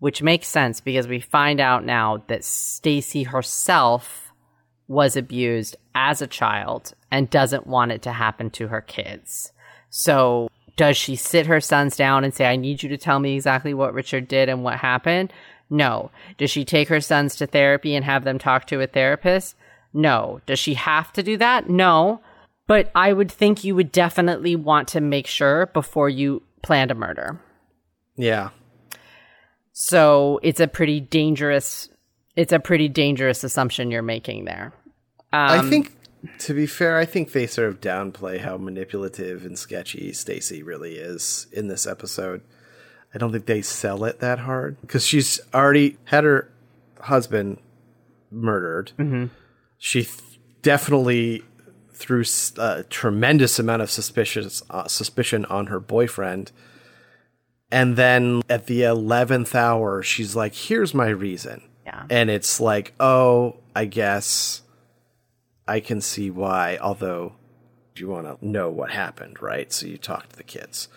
[0.02, 4.34] which makes sense because we find out now that Stacy herself
[4.88, 9.52] was abused as a child and doesn't want it to happen to her kids.
[9.92, 13.36] So, does she sit her sons down and say, I need you to tell me
[13.36, 15.32] exactly what Richard did and what happened?
[15.70, 16.10] No.
[16.40, 19.56] Does she take her sons to therapy and have them talk to a therapist?
[19.94, 20.42] No.
[20.46, 21.70] Does she have to do that?
[21.70, 22.22] No.
[22.68, 26.96] But I would think you would definitely want to make sure before you planned a
[26.96, 27.40] murder.
[28.16, 28.50] Yeah.
[29.74, 31.90] So it's a pretty dangerous
[32.36, 34.74] it's a pretty dangerous assumption you're making there.
[35.34, 35.94] Um, I think
[36.40, 40.96] To be fair, I think they sort of downplay how manipulative and sketchy Stacy really
[40.96, 42.42] is in this episode.
[43.14, 46.50] I don't think they sell it that hard because she's already had her
[47.02, 47.58] husband
[48.30, 48.94] murdered.
[48.98, 49.26] Mm-hmm.
[49.84, 50.22] She th-
[50.62, 51.44] definitely
[51.92, 56.52] threw s- a tremendous amount of suspicious uh, suspicion on her boyfriend.
[57.72, 61.64] And then at the 11th hour, she's like, here's my reason.
[61.84, 62.04] Yeah.
[62.12, 64.62] And it's like, oh, I guess
[65.68, 67.34] I can see why, although
[67.96, 69.74] you want to know what happened, right?
[69.74, 70.90] So you talk to the kids.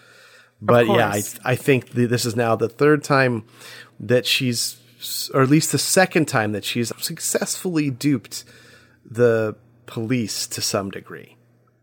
[0.60, 1.22] But yeah, I.
[1.44, 3.44] I think th- this is now the third time
[3.98, 4.76] that she's,
[5.32, 8.44] or at least the second time that she's successfully duped
[9.14, 9.56] the
[9.86, 11.36] police to some degree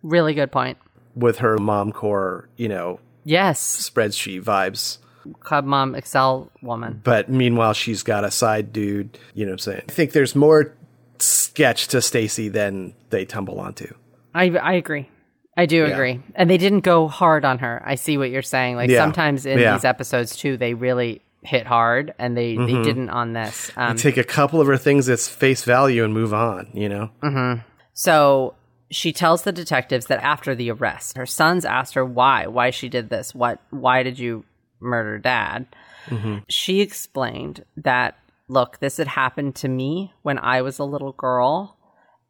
[0.03, 0.77] Really good point.
[1.15, 4.97] with her mom core, you know, Yes, spreadsheet vibes.
[5.41, 6.99] Club Mom Excel woman.
[7.03, 9.19] But meanwhile, she's got a side dude.
[9.35, 9.83] You know what I'm saying?
[9.87, 10.73] I think there's more
[11.19, 13.93] sketch to Stacy than they tumble onto.
[14.33, 15.07] I I agree.
[15.55, 15.87] I do Yeah.
[15.89, 16.19] agree.
[16.33, 17.83] And they didn't go hard on her.
[17.85, 18.75] I see what you're saying.
[18.77, 18.97] Like Yeah.
[18.97, 19.73] sometimes in Yeah.
[19.73, 22.83] these episodes too, they really hit hard, and they they mm-hmm.
[22.83, 23.71] didn't on this.
[23.75, 27.09] Um, Take a couple of her things as face value and move on, you know?
[27.21, 27.61] Mm-hmm.
[27.93, 28.55] So
[28.89, 32.89] she tells the detectives that after the arrest, her sons asked her why, why she
[32.89, 33.33] did this.
[33.33, 34.45] What, why did you
[34.79, 35.65] murder dad?
[36.07, 36.39] Mm-hmm.
[36.49, 38.17] She explained that,
[38.47, 41.77] look, this had happened to me when I was a little girl.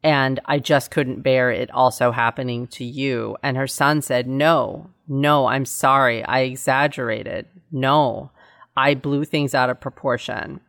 [0.04, 3.36] And I just couldn't bear it also happening to you.
[3.40, 6.24] And her son said, No, no, I'm sorry.
[6.24, 7.46] I exaggerated.
[7.70, 8.32] No,
[8.76, 10.60] I blew things out of proportion.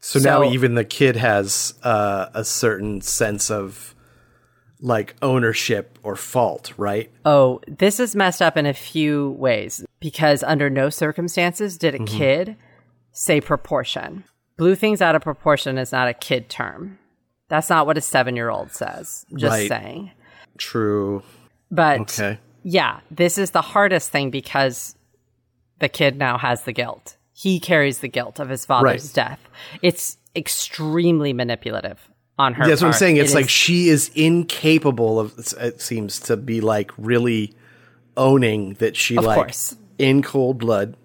[0.00, 3.94] So, now even the kid has uh, a certain sense of
[4.80, 7.08] like ownership or fault, right?
[7.24, 11.98] Oh, this is messed up in a few ways because under no circumstances did a
[11.98, 12.16] Mm-hmm.
[12.18, 12.56] kid
[13.12, 14.24] say proportion.
[14.56, 16.98] Blew things out of proportion is not a kid term.
[17.48, 19.24] That's not what a seven year old says.
[19.36, 19.68] Just Right.
[19.68, 20.10] saying.
[20.58, 21.22] True.
[21.70, 22.38] But Okay.
[22.64, 24.96] yeah, this is the hardest thing because
[25.82, 27.16] the kid now has the guilt.
[27.34, 29.14] He carries the guilt of his father's Right.
[29.14, 29.40] death.
[29.82, 32.08] It's extremely manipulative
[32.38, 32.66] on her.
[32.66, 33.16] That's what I'm saying.
[33.16, 37.52] It's It like is- she is incapable of, it seems to be like really
[38.16, 39.76] owning that she, Of like, course.
[39.98, 40.96] in cold blood,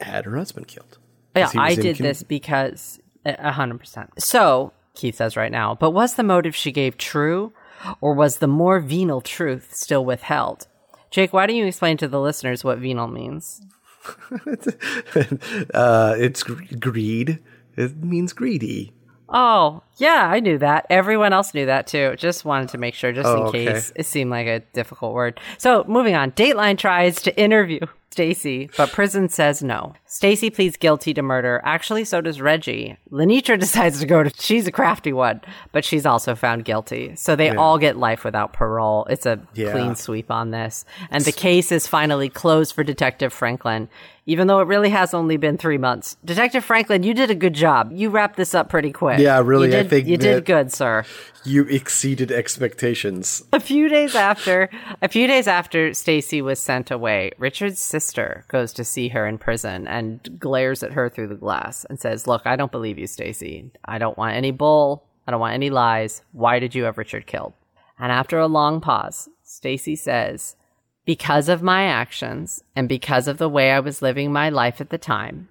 [0.00, 0.98] had her husband killed.
[1.34, 4.10] Yeah, I did this because eh, a hundred percent.
[4.18, 7.52] So Keith says right now, but was the motive she gave true,
[8.00, 10.66] or was the more venal truth still withheld?
[11.10, 13.62] Jake, why don't you explain to the listeners what venal means?
[15.74, 17.38] Uh, it's greed.
[17.76, 18.92] It means greedy.
[19.28, 20.86] Oh, yeah, I knew that.
[20.90, 22.14] Everyone else knew that too.
[22.16, 23.64] Just wanted to make sure, just Oh, in okay.
[23.66, 25.40] case it seemed like a difficult word.
[25.58, 26.32] So, moving on.
[26.32, 27.80] Dateline tries to interview
[28.18, 29.92] Stacy, but prison says no.
[30.06, 31.60] Stacy pleads guilty to murder.
[31.64, 32.96] Actually, so does Reggie.
[33.10, 35.40] Lenitra decides to go to, she's a crafty one,
[35.72, 37.16] but she's also found guilty.
[37.16, 39.04] So they all get life without parole.
[39.10, 39.72] It's a Yeah.
[39.72, 40.84] clean sweep on this.
[41.10, 43.88] And the case is finally closed for Detective Franklin,
[44.26, 46.16] even though it really has only been three months.
[46.24, 47.90] Detective Franklin, you did a good job.
[47.92, 49.18] You wrapped this up pretty quick.
[49.18, 51.04] Yeah, really, You I did, think you did good, sir.
[51.44, 53.42] You exceeded expectations.
[53.52, 54.70] A few days after,
[55.02, 58.03] a few days after Stacy was sent away, Richard's sister
[58.48, 62.26] goes to see her in prison and glares at her through the glass and says,
[62.26, 63.70] "Look, I don't believe you, Stacy.
[63.84, 65.04] I don't want any bull.
[65.26, 66.22] I don't want any lies.
[66.32, 67.54] Why did you have Richard killed?"
[67.98, 70.56] And after a long pause, Stacy says,
[71.04, 74.90] "Because of my actions and because of the way I was living my life at
[74.90, 75.48] the time,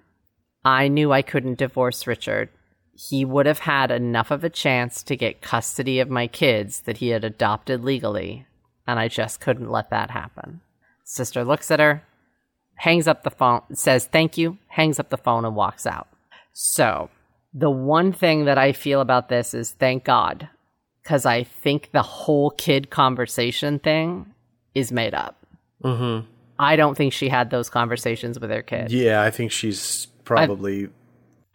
[0.64, 2.50] I knew I couldn't divorce Richard
[2.96, 6.98] he would have had enough of a chance to get custody of my kids that
[6.98, 8.46] he had adopted legally,
[8.86, 10.60] and I just couldn't let that happen.
[11.02, 12.04] Sister looks at her,
[12.76, 16.08] hangs up the phone, says thank you, hangs up the phone, and walks out.
[16.52, 17.10] So,
[17.52, 20.48] the one thing that I feel about this is thank God,
[21.02, 24.32] because I think the whole kid conversation thing
[24.74, 25.36] is made up.
[25.82, 26.26] Mm-hmm.
[26.58, 28.92] I don't think she had those conversations with her kid.
[28.92, 30.88] Yeah, I think she's probably.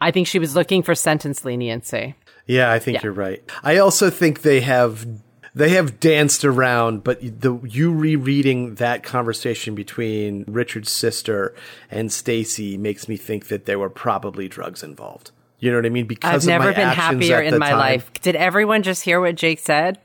[0.01, 2.15] I think she was looking for sentence leniency.
[2.45, 3.01] yeah, I think Yeah.
[3.03, 3.43] you're right.
[3.63, 5.05] I also think they have
[5.55, 11.53] they have danced around, but the you rereading that conversation between Richard's sister
[11.89, 15.31] and Stacy makes me think that there were probably drugs involved.
[15.59, 16.05] You know what I mean?
[16.05, 17.79] Because I've never my been happier in my time.
[17.79, 18.13] life.
[18.21, 19.99] Did everyone just hear what Jake said?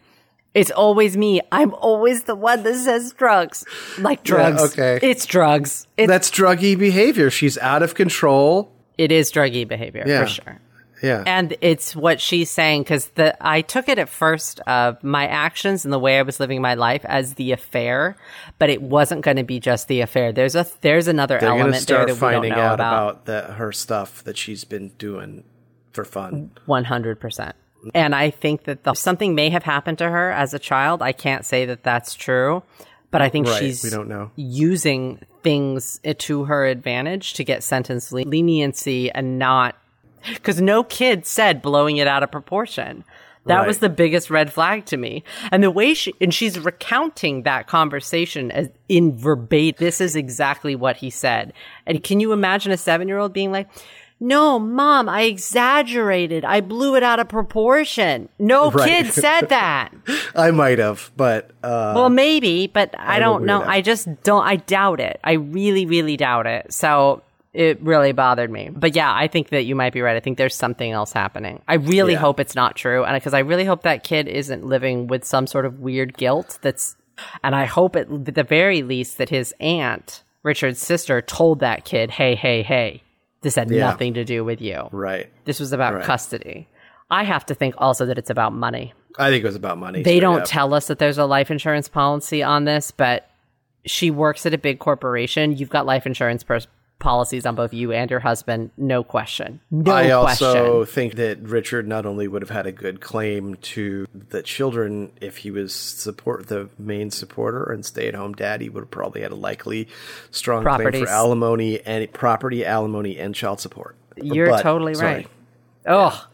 [0.53, 1.41] It's always me.
[1.53, 3.65] I'm always the one that says drugs.
[3.99, 4.63] Like drugs.
[4.73, 4.99] okay.
[5.03, 5.87] It's drugs.
[5.97, 7.29] It's, That's druggy behavior.
[7.31, 8.73] She's out of control.
[8.97, 10.23] it is druggy behavior Yeah.
[10.23, 10.61] for sure.
[11.05, 11.23] Yeah.
[11.27, 15.85] And it's what she's saying because the I took it at first of my actions
[15.85, 18.17] and the way I was living my life as the affair,
[18.59, 20.33] but it wasn't going to be just the affair.
[20.33, 23.11] There's a there's another They're element there start that we finding don't know out about.
[23.11, 25.45] about the, her stuff that she's been doing
[25.93, 26.51] for fun.
[26.67, 27.55] One hundred percent.
[27.95, 31.03] And I think that the, something may have happened to her as a child.
[31.03, 32.63] I can't say that that's true,
[33.11, 34.31] but I think Right, she's we don't know.
[34.37, 39.77] using things eh, to her advantage to get sentence le- leniency and not
[40.35, 43.05] because no kid said blowing it out of proportion.
[43.47, 43.67] That Right.
[43.67, 45.23] was the biggest red flag to me.
[45.53, 49.77] And the way she, and she's recounting that conversation as in verbatim.
[49.85, 51.53] This is exactly what he said.
[51.87, 53.69] And can you imagine a seven year old being like,
[54.19, 56.45] no, mom, I exaggerated.
[56.45, 58.31] I blew it out of proportion.
[58.39, 58.89] No Right.
[58.89, 59.91] kid said that.
[60.35, 63.63] I might have, but uh, Well, maybe, but I, don't don't know.
[63.63, 64.47] I just don't.
[64.47, 65.21] I doubt it.
[65.23, 66.73] I really, really doubt it.
[66.73, 67.23] So
[67.55, 68.69] it really bothered me.
[68.71, 70.17] But yeah, I think that you might be right.
[70.17, 71.63] I think there's something else happening.
[71.69, 72.19] I really Yeah.
[72.19, 75.47] hope it's not true, and because I really hope that kid isn't living with some
[75.47, 76.59] sort of weird guilt.
[76.63, 76.97] That's,
[77.43, 82.11] and I hope at the very least that his aunt, Richard's sister, told that kid,
[82.11, 83.03] "Hey, hey, hey,
[83.43, 83.81] this had Yeah.
[83.87, 84.89] nothing to do with you.
[84.91, 85.29] right.
[85.45, 86.05] This was about Right.
[86.05, 86.69] custody."
[87.11, 90.03] I have to think also that it's about money I think it was about money.
[90.03, 90.45] they don't up.
[90.47, 93.31] tell us that there's a life insurance policy on this, but
[93.87, 95.53] she works at a big corporation.
[95.57, 96.67] You've got life insurance pers-
[96.99, 99.61] policies on both you and your husband, no question.
[99.71, 100.47] No I question.
[100.47, 105.13] also think that Richard not only would have had a good claim to the children
[105.21, 108.91] if he was support the main supporter and stay at home dad, he would have
[108.91, 109.89] probably had a likely
[110.31, 113.97] strong claim for alimony and property, alimony, and child support.
[114.17, 115.29] You're But- totally right.
[115.87, 116.27] Oh,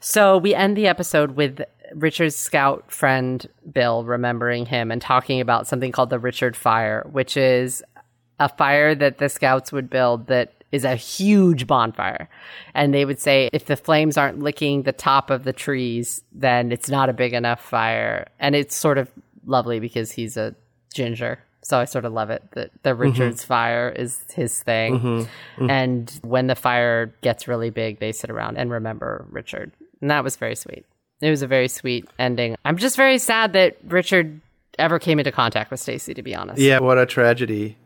[0.00, 1.60] so we end the episode with
[1.94, 7.36] Richard's scout friend Bill remembering him and talking about something called the Richard Fire, which
[7.36, 7.84] is
[8.38, 12.28] a fire that the scouts would build that is a huge bonfire.
[12.74, 16.72] And they would say if the flames aren't licking the top of the trees, then
[16.72, 18.28] it's not a big enough fire.
[18.38, 19.10] And it's sort of
[19.46, 20.54] lovely because he's a
[20.92, 21.38] ginger.
[21.62, 23.00] So I sort of love it that the mm-hmm.
[23.00, 24.98] Richard's fire is his thing.
[24.98, 25.06] Mm-hmm.
[25.06, 25.70] Mm-hmm.
[25.70, 29.72] And when the fire gets really big, they sit around and remember Richard.
[30.00, 30.84] And that was very sweet.
[31.20, 32.56] It was a very sweet ending.
[32.64, 34.40] I'm just very sad that Richard
[34.78, 36.60] ever came into contact with Stacy, to be honest.
[36.60, 37.76] Yeah, what a tragedy.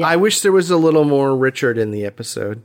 [0.00, 2.62] I wish there was a little more Richard in the episode.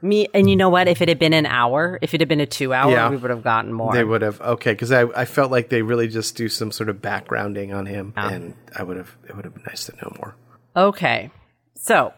[0.00, 0.86] Me and you know what?
[0.86, 3.08] If it had been an hour, if it had been a two hour, Yeah.
[3.10, 3.92] we would have gotten more.
[3.92, 6.88] They would have okay because I, I felt like they really just do some sort
[6.88, 10.12] of backgrounding on him, and I would have it would have been nice to know
[10.16, 10.36] more.
[10.76, 11.30] Okay.
[11.74, 12.12] So,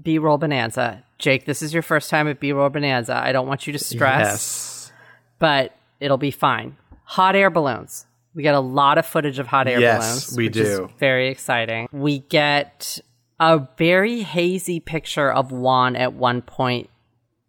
[0.00, 1.02] B roll bonanza.
[1.18, 3.16] Jake, this is your first time at B roll bonanza.
[3.16, 4.92] I don't want you to stress, Yes,
[5.40, 6.76] but it'll be fine.
[7.04, 8.06] Hot air balloons.
[8.34, 10.36] We get a lot of footage of hot air Yes, balloons.
[10.36, 10.90] we which is do.
[10.98, 11.88] very exciting.
[11.90, 13.00] We get
[13.40, 16.88] a very hazy picture of Juan at one point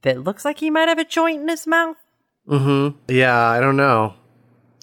[0.02, 1.98] that looks like he might have a joint in his mouth.
[2.48, 2.98] Mm-hmm.
[3.08, 4.14] yeah, I don't know.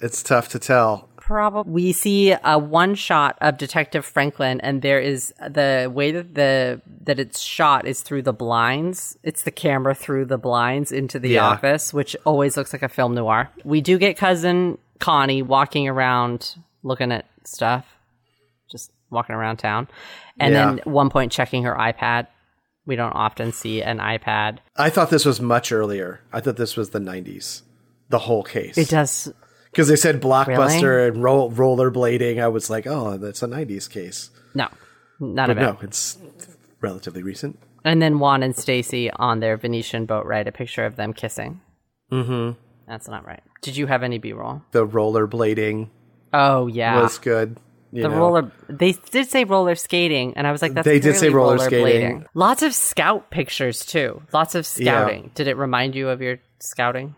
[0.00, 1.08] It's tough to tell.
[1.16, 1.72] Probably.
[1.72, 6.80] We see a one shot of Detective Franklin, and there is the way that the
[7.04, 9.16] that it's shot is through the blinds.
[9.22, 11.46] It's the camera through the blinds into the Yeah.
[11.46, 13.48] office, which always looks like a film noir.
[13.64, 17.86] We do get cousin Connie walking around looking at stuff,
[18.68, 19.86] just walking around town,
[20.42, 20.66] and Yeah.
[20.66, 22.26] then at one point checking her iPad.
[22.84, 24.58] We don't often see an iPad.
[24.76, 26.20] I thought this was much earlier.
[26.32, 27.62] I thought this was the '90s,
[28.08, 28.76] the whole case.
[28.76, 29.32] It does.
[29.70, 32.42] because they said blockbuster and roll, rollerblading.
[32.42, 34.30] I was like, oh, that's a '90s case.
[34.54, 34.66] No,
[35.20, 35.60] none But of it.
[35.60, 36.18] no, it's
[36.80, 37.58] relatively recent.
[37.84, 41.60] And then Juan and Stacy on their Venetian boat ride, a picture of them kissing.
[42.12, 42.58] Mm-hmm.
[42.88, 43.42] That's not right.
[43.62, 44.62] Did you have any B roll?
[44.72, 45.88] The rollerblading
[46.32, 47.58] Oh yeah, was good.
[47.92, 48.16] The know.
[48.16, 48.52] roller.
[48.68, 51.68] They did say roller skating, and I was like, "That's They did say roller rollerblading.
[51.68, 52.26] skating.
[52.34, 54.22] Lots of scout pictures too.
[54.32, 55.30] Lots of scouting.
[55.34, 57.14] Did it remind you of your scouting?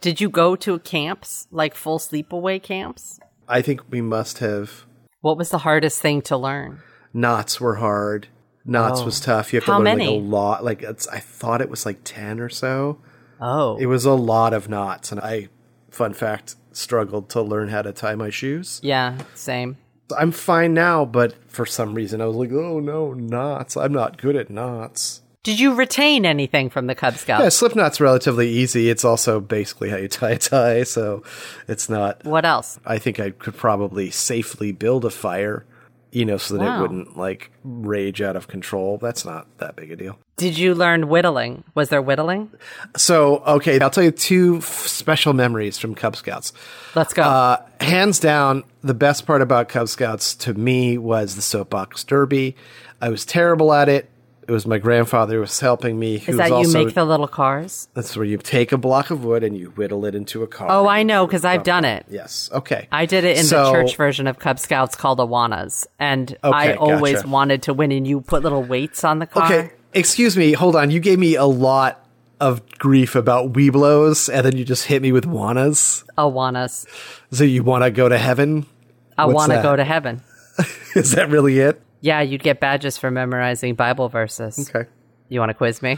[0.00, 3.18] Did you go to camps like full sleepaway camps?
[3.48, 4.84] I think we must have.
[5.20, 6.80] What was the hardest thing to learn?
[7.14, 8.28] Knots were hard.
[8.64, 9.24] Knots was oh.
[9.24, 9.52] tough.
[9.52, 9.74] You have to Oh.
[9.74, 10.06] How learn many?
[10.06, 10.64] like a lot.
[10.64, 12.98] Like it's, I thought it was like ten or so.
[13.40, 15.48] Oh, It was a lot of knots, and I,
[15.90, 18.80] fun fact, struggled to learn how to tie my shoes.
[18.82, 19.76] yeah, same.
[20.16, 23.76] I'm fine now, but for some reason I was like, oh no, knots.
[23.76, 25.22] I'm not good at knots.
[25.44, 27.42] Did you retain anything from the Cub Scouts?
[27.42, 28.90] Yeah, slip knot's relatively easy.
[28.90, 31.22] It's also basically how you tie a tie, so
[31.66, 32.24] it's not.
[32.24, 32.78] What else?
[32.84, 35.64] I think I could probably safely build a fire,
[36.10, 36.78] you know, so that Wow.
[36.78, 38.98] it wouldn't like rage out of control.
[39.00, 40.18] That's not that big a deal.
[40.36, 41.64] Did you learn whittling?
[41.74, 42.50] Was there whittling?
[42.96, 46.52] So, okay, I'll tell you two f- special memories from Cub Scouts.
[46.94, 47.22] Let's go.
[47.22, 52.56] Uh, hands down, the best part about Cub Scouts to me was the soapbox derby.
[53.00, 54.08] I was terrible at it.
[54.48, 56.16] It was my grandfather who was helping me.
[56.20, 57.86] Who Is that you also, make the little cars?
[57.92, 60.68] That's where you take a block of wood and you whittle it into a car.
[60.70, 62.06] Oh, I know because I've done it.
[62.08, 62.48] Yes.
[62.50, 62.88] Okay.
[62.90, 67.16] I did it in the church version of Cub Scouts called Awanas, and I always
[67.16, 67.28] gotcha.
[67.28, 67.92] wanted to win.
[67.92, 69.44] And you put little weights on the car.
[69.44, 69.70] Okay.
[69.92, 70.54] Excuse me.
[70.54, 70.90] Hold on.
[70.90, 72.06] You gave me a lot
[72.40, 76.04] of grief about Webelos, and then you just hit me with wannas.
[76.16, 76.86] Awanas.
[77.32, 78.64] So you want to go to heaven?
[79.18, 80.22] I want to go to heaven.
[80.94, 81.82] Is that really it?
[82.00, 84.70] Yeah, you'd get badges for memorizing Bible verses.
[84.70, 84.88] Okay.
[85.28, 85.96] You want to quiz me?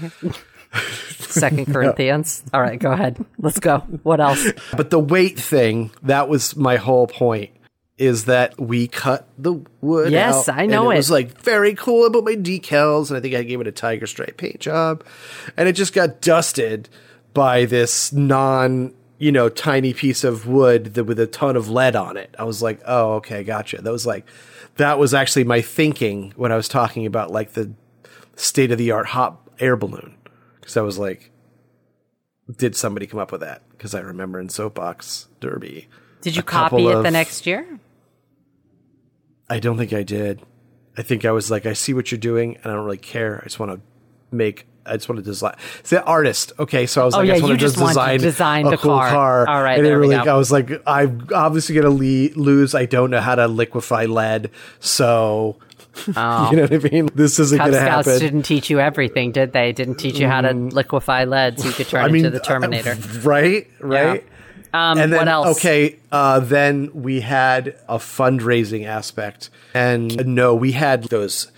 [1.19, 2.43] Second Corinthians.
[2.53, 3.25] All right, go ahead.
[3.39, 3.79] Let's go.
[4.03, 4.47] What else?
[4.77, 7.51] But the weight thing, that was my whole point.
[7.99, 10.11] Is that we cut the wood?
[10.11, 10.95] Yes, I know it.
[10.95, 10.97] it.
[10.97, 14.07] was like very cool about my decals, and I think I gave it a tiger
[14.07, 15.05] stripe paint job,
[15.55, 16.89] and it just got dusted
[17.35, 21.95] by this non, you know, tiny piece of wood that, with a ton of lead
[21.95, 22.35] on it.
[22.39, 23.83] I was like, oh, okay, gotcha.
[23.83, 24.25] That was like,
[24.81, 27.73] that was actually my thinking when I was talking about like the
[28.37, 30.17] state of the art hot air balloon,
[30.59, 31.31] because I was like,
[32.57, 33.63] did somebody come up with that?
[33.71, 35.89] Because I remember in Soapbox Derby.
[36.23, 37.79] Did you copy it the next year?
[39.49, 40.43] I don't think I did.
[40.97, 43.39] I think I was like, I see what you're doing, and I don't really care.
[43.41, 43.81] I just want to
[44.35, 44.67] make.
[44.91, 45.55] I just want to design.
[45.79, 46.53] It's the artist.
[46.59, 48.21] Okay, so I was Oh, like, yeah, I just want to just want to design,
[48.21, 49.11] design a the cool car.
[49.11, 49.49] car.
[49.49, 50.17] All right, and there we go.
[50.17, 52.75] I was like, I'm obviously going to le- lose.
[52.75, 54.51] I don't know how to liquefy lead,
[54.81, 55.57] so
[56.07, 57.09] you know what I mean.
[57.15, 57.65] This isn't Oh.
[57.65, 58.21] Going to Scouts happen.
[58.21, 59.73] didn't teach you everything, did they?
[59.73, 62.09] Didn't teach you how to liquefy lead so you could turn Mm.
[62.09, 62.95] I mean, into the Terminator.
[63.23, 63.67] right?
[63.81, 64.25] Right.
[64.73, 65.59] Um, and then what else?
[65.59, 71.51] okay, uh, then we had a fundraising aspect, and no, we had those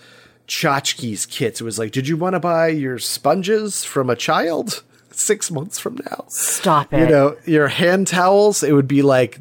[0.47, 1.61] tchotchkes kits.
[1.61, 5.79] It was like, did you want to buy your sponges from a child six months
[5.79, 6.25] from now?
[6.29, 6.99] Stop it.
[7.01, 8.63] You know, your hand towels.
[8.63, 9.39] It would be like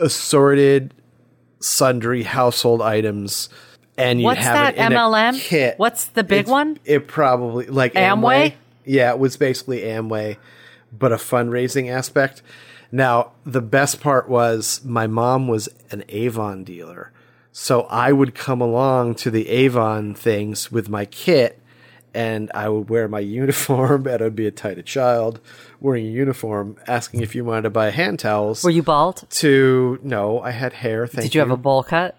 [0.00, 0.94] assorted,
[1.60, 3.48] sundry household items,
[3.96, 5.36] and you What's have that it in MLM?
[5.36, 5.78] a kit.
[5.78, 6.78] What's the big It's- one?
[6.84, 8.18] It probably like Amway?
[8.50, 8.54] Amway.
[8.84, 10.38] Yeah, it was basically Amway,
[10.96, 12.42] but a fundraising aspect.
[12.90, 17.12] Now, the best part was my mom was an Avon dealer.
[17.52, 21.58] So I would come along to the Avon things with my kit
[22.14, 25.40] and I would wear my uniform and I'd be a tighted child
[25.80, 28.64] wearing a uniform asking if you wanted to buy hand towels.
[28.64, 29.24] Were you bald?
[29.30, 31.06] to no, I had hair.
[31.06, 31.28] Thank you.
[31.28, 32.16] Did you have a bowl cut?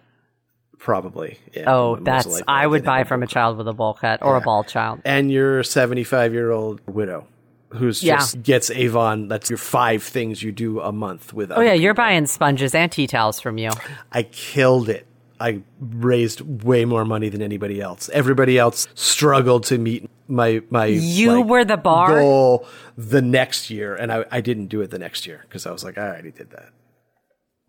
[0.80, 1.40] probably?
[1.54, 4.42] Yeah, Oh, that's I would buy from a child with a bowl cut or a
[4.42, 5.00] bald child.
[5.06, 7.26] and you're 75 year old widow
[7.70, 8.18] who's Yeah.
[8.18, 9.30] just gets Avon.
[9.30, 11.52] That's your five things you do a month with.
[11.52, 13.72] Oh yeah, you're buying sponges and tea towels from you.
[14.12, 15.08] I killed it.
[15.40, 18.10] I raised way more money than anybody else.
[18.14, 20.86] Everybody else struggled to meet my my.
[20.86, 22.20] You like, were the bar?
[22.20, 25.72] goal the next year, and I, I didn't do it the next year because I
[25.72, 26.70] was like, I already did that.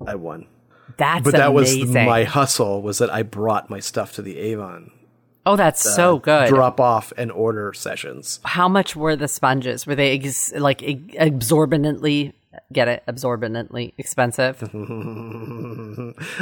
[0.06, 0.46] I won,
[0.96, 1.80] That's but that amazing.
[1.80, 2.82] was my hustle.
[2.82, 4.90] Was that I brought my stuff to the Avon
[5.46, 6.48] oh, that's so good.
[6.48, 8.40] drop off and order sessions.
[8.44, 9.86] How much were the sponges?
[9.86, 12.34] Were they ex- like ex- absorbently
[12.72, 14.62] get it absorbently expensive?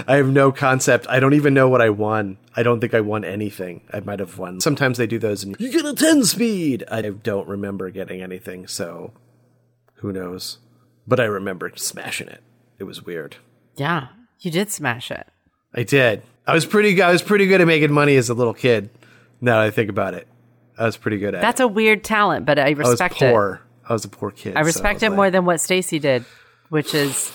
[0.08, 1.06] I have no concept.
[1.08, 2.38] I don't even know what I won.
[2.56, 3.82] I don't think I won anything.
[3.92, 4.60] I might have won.
[4.60, 6.84] Sometimes they do those and you get a 10 speed.
[6.90, 9.12] I don't remember getting anything, so
[9.96, 10.58] who knows.
[11.06, 12.42] But I remember smashing it.
[12.78, 13.36] It was weird.
[13.76, 14.08] yeah,
[14.40, 15.26] you did smash it.
[15.74, 16.22] I did.
[16.46, 18.90] I was pretty I was pretty good at making money as a little kid.
[19.40, 20.26] Now that I think about it.
[20.76, 21.64] I was pretty good at That's it.
[21.64, 23.60] a weird talent, but I I was respect it.
[23.92, 24.56] I was a poor kid.
[24.56, 26.24] I so respect it like, more than what Stacy did,
[26.70, 27.30] which is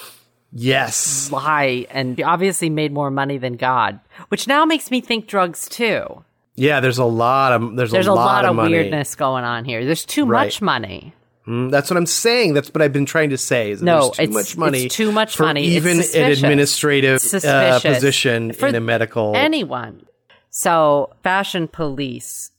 [0.52, 1.32] Yes.
[1.32, 6.24] lie and obviously made more money than God, which now makes me think drugs too.
[6.56, 9.44] Yeah, there's a lot of there's, There's a, a lot, lot of, of weirdness going
[9.44, 9.86] on here.
[9.86, 10.46] There's too Right.
[10.46, 11.14] much money.
[11.46, 12.56] Mm, That's what I'm saying.
[12.56, 13.72] That's what I've been trying to say.
[13.72, 14.86] Is No, there's too much money.
[14.86, 15.64] it's too much money.
[15.66, 19.34] Even an administrative uh, position For in a medical.
[19.36, 20.06] Anyone.
[20.50, 22.52] So, fashion police.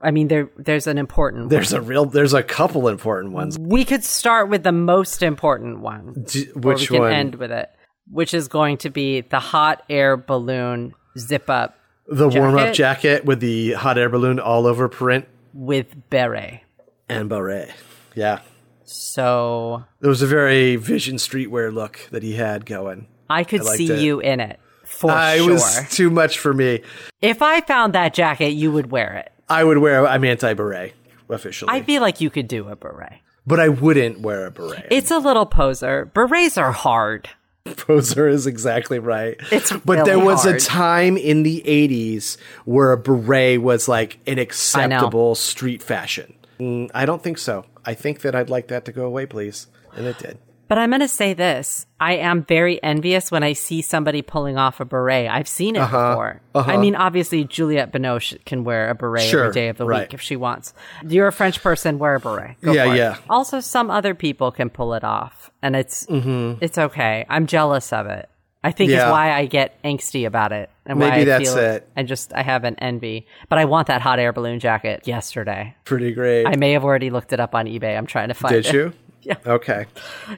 [0.00, 1.48] I mean, there there's an important.
[1.50, 2.04] there's a real.
[2.04, 3.58] There's a couple important ones.
[3.58, 6.24] we could start with the most important one.
[6.28, 7.12] D- which we can one?
[7.12, 7.70] end with it,
[8.10, 11.78] which is going to be the hot air balloon zip up
[12.08, 13.24] the warm up jacket?
[13.24, 16.62] with the hot air balloon all over print with beret.
[17.08, 17.70] and beret.
[18.16, 18.40] Yeah,
[18.84, 23.06] So it was a very Vision Streetwear look that he had going.
[23.30, 24.00] I could I see it.
[24.00, 25.52] you in it for I sure.
[25.52, 26.82] was too much for me.
[27.22, 29.32] if I found that jacket, you would wear it.
[29.52, 30.06] I would wear.
[30.06, 30.94] I'm anti beret
[31.28, 33.20] officially, I feel like you could do a beret.
[33.46, 34.86] but I wouldn't wear a beret.
[34.90, 36.06] It's a little poser.
[36.06, 37.28] Berets are hard.
[37.76, 39.36] Poser is exactly right.
[39.52, 40.56] It's but there was hard.
[40.56, 46.34] a time in the 80s where a beret was like an acceptable street fashion.
[46.58, 47.64] Mm, I don't think so.
[47.84, 49.68] I think that I'd like that to go away, please.
[49.94, 50.38] And it did.
[50.72, 51.84] But I'm going to say this.
[52.00, 55.28] I am very envious when I see somebody pulling off a beret.
[55.28, 56.08] I've seen it Uh-huh.
[56.12, 56.40] before.
[56.54, 60.08] I mean, obviously, Juliette Binoche can wear a beret Sure, every day of the right.
[60.08, 60.72] week if she wants.
[61.06, 62.58] You're a French person, wear a beret.
[62.62, 62.96] Go Yeah, for it.
[62.96, 63.16] yeah.
[63.28, 66.64] Also, some other people can pull it off, and it's Mm-hmm.
[66.64, 67.26] it's okay.
[67.28, 68.30] I'm jealous of it.
[68.64, 69.08] I think Yeah.
[69.08, 71.86] is why I get angsty about it, and why Maybe I that's feel it.
[71.98, 75.74] I just I have an envy, but I want that hot air balloon jacket yesterday.
[75.84, 76.46] Pretty great.
[76.46, 77.94] I may have already looked it up on eBay.
[77.94, 78.72] I'm trying to find Did it.
[78.72, 78.92] you?
[79.24, 79.36] Yeah.
[79.46, 79.86] Okay.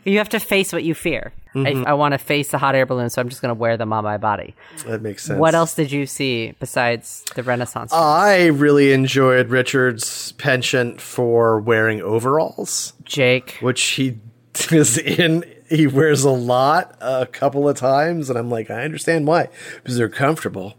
[0.05, 1.32] You have to face what you fear.
[1.55, 1.86] Mm-hmm.
[1.86, 3.78] I, I want to face the hot air balloon, so I'm just going to wear
[3.78, 4.55] them on my body.
[4.86, 5.39] That makes sense.
[5.39, 7.94] What else did you see besides the Renaissance?
[7.94, 14.19] I really enjoyed Richard's penchant for wearing overalls, Jake, which he
[14.70, 15.44] is in.
[15.70, 19.97] He wears a lot, a couple of times, and I'm like, I understand why, because
[19.97, 20.74] they're comfortable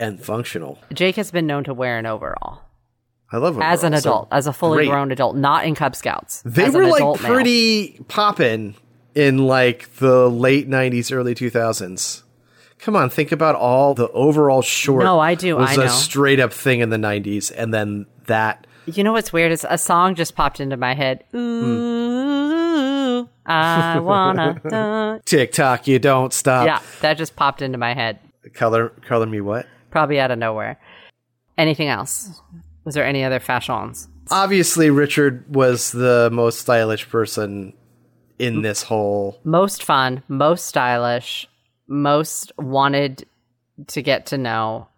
[0.00, 0.78] and functional.
[0.92, 2.62] Jake has been known to wear an overall
[3.30, 4.88] I love as an adult, as a fully great.
[4.88, 6.42] grown adult, not in Cub Scouts.
[6.46, 8.74] They were like pretty poppin'
[9.14, 12.22] in like the late '90s, early 2000s.
[12.78, 15.02] Come on, think about all the overall short.
[15.04, 15.92] No, I do, Was I a know.
[15.92, 18.66] straight up thing in the '90s, and then that.
[18.86, 21.24] You know what's weird is a song just popped into my head.
[21.32, 21.38] Hmm.
[21.64, 25.20] Ooh, I wanna.
[25.26, 26.66] TikTok, you don't stop.
[26.66, 28.18] yeah, that just popped into my head,
[28.54, 29.66] Color, color me what?
[29.90, 30.78] probably out of nowhere.
[31.58, 32.40] Anything else?
[32.88, 34.08] Was there any other fashions?
[34.30, 37.74] Obviously, Richard was the most stylish person
[38.38, 39.38] in this whole.
[39.44, 41.46] Most fun, most stylish,
[41.86, 43.26] most wanted
[43.88, 44.88] to get to know.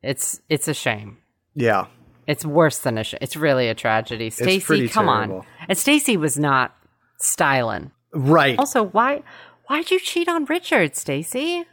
[0.00, 1.18] It's it's a shame.
[1.56, 1.86] Yeah,
[2.28, 4.30] It's worse than a sh- It's really a tragedy.
[4.30, 5.38] Stacy, come terrible.
[5.38, 5.46] on.
[5.68, 6.72] And Stacy was not
[7.18, 7.90] styling.
[8.12, 8.56] right.
[8.60, 9.24] Also, why
[9.66, 11.64] why'd you cheat on Richard, Stacy?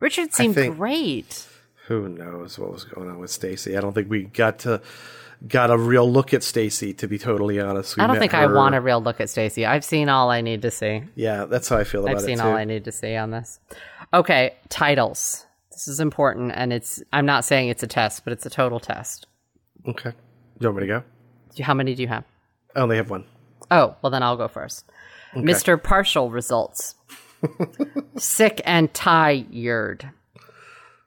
[0.00, 1.46] Richard seemed think- great.
[1.90, 3.76] Who knows what was going on with Stacy?
[3.76, 4.80] I don't think we got to
[5.48, 6.94] got a real look at Stacy.
[6.94, 9.66] To be totally honest, We I don't think I want a real look at Stacy.
[9.66, 11.02] I've seen all I need to see.
[11.16, 12.18] Yeah, that's how I feel about it.
[12.18, 12.44] I've seen too.
[12.44, 13.58] all I need to see on this.
[14.14, 15.46] Okay, titles.
[15.72, 17.02] This is important, and it's.
[17.12, 19.26] I'm not saying it's a test, but it's a total test.
[19.88, 20.12] Okay,
[20.60, 21.02] you want me to
[21.56, 21.64] go?
[21.64, 22.22] How many do you have?
[22.76, 23.24] I only have one.
[23.68, 24.84] Oh, well, then I'll go first.
[25.34, 25.82] Mr.
[25.82, 26.94] Partial results.
[28.16, 30.10] Sick and tired.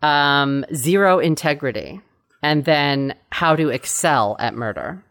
[0.03, 2.01] Um, zero integrity.
[2.43, 5.03] And then how to excel at murder.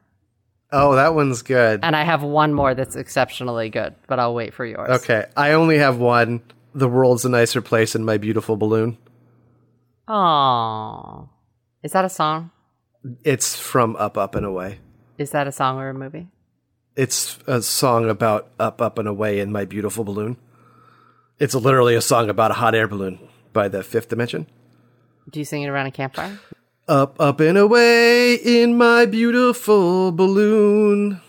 [0.70, 1.80] Oh, that one's good.
[1.82, 5.02] And I have one more that's exceptionally good, but I'll wait for yours.
[5.02, 6.42] Okay, I only have one.
[6.74, 8.96] The world's a nicer place in my beautiful balloon.
[10.08, 11.28] Aww.
[11.82, 12.50] Is that a song?
[13.24, 14.78] It's from Up, Up and Away.
[15.18, 16.28] Is that a song or a movie?
[16.96, 20.36] It's a song about up, up and away in my beautiful balloon.
[21.38, 23.18] It's literally a song about a hot air balloon
[23.52, 24.46] by the Fifth Dimension.
[25.30, 26.38] Do you sing it around a campfire?
[26.88, 31.20] Up, up and away in my beautiful balloon.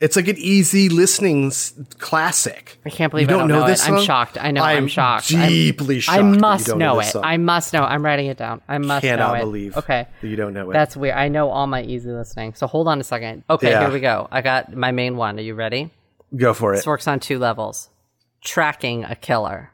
[0.00, 2.80] It's like an easy listening s- classic.
[2.84, 3.92] I can't believe You I don't don't know, know this it.
[3.92, 4.36] I'm shocked.
[4.36, 4.60] I know.
[4.60, 5.32] I'm, I'm shocked.
[5.32, 7.04] I'm- deeply shocked I must know, know it.
[7.04, 7.22] song.
[7.24, 7.84] I must know.
[7.84, 8.62] I'm writing it down.
[8.68, 9.40] I must Cannot know it.
[9.44, 10.08] believe Okay.
[10.20, 10.72] that you don't know it.
[10.72, 11.14] That's weird.
[11.14, 12.54] I know all my easy listening.
[12.54, 13.44] So hold on a second.
[13.48, 13.84] Okay, Yeah.
[13.84, 14.26] here we go.
[14.32, 15.38] I got my main one.
[15.38, 15.90] Are you ready?
[16.34, 16.78] Go for it.
[16.78, 17.88] This works on two levels.
[18.42, 19.70] Tracking a killer.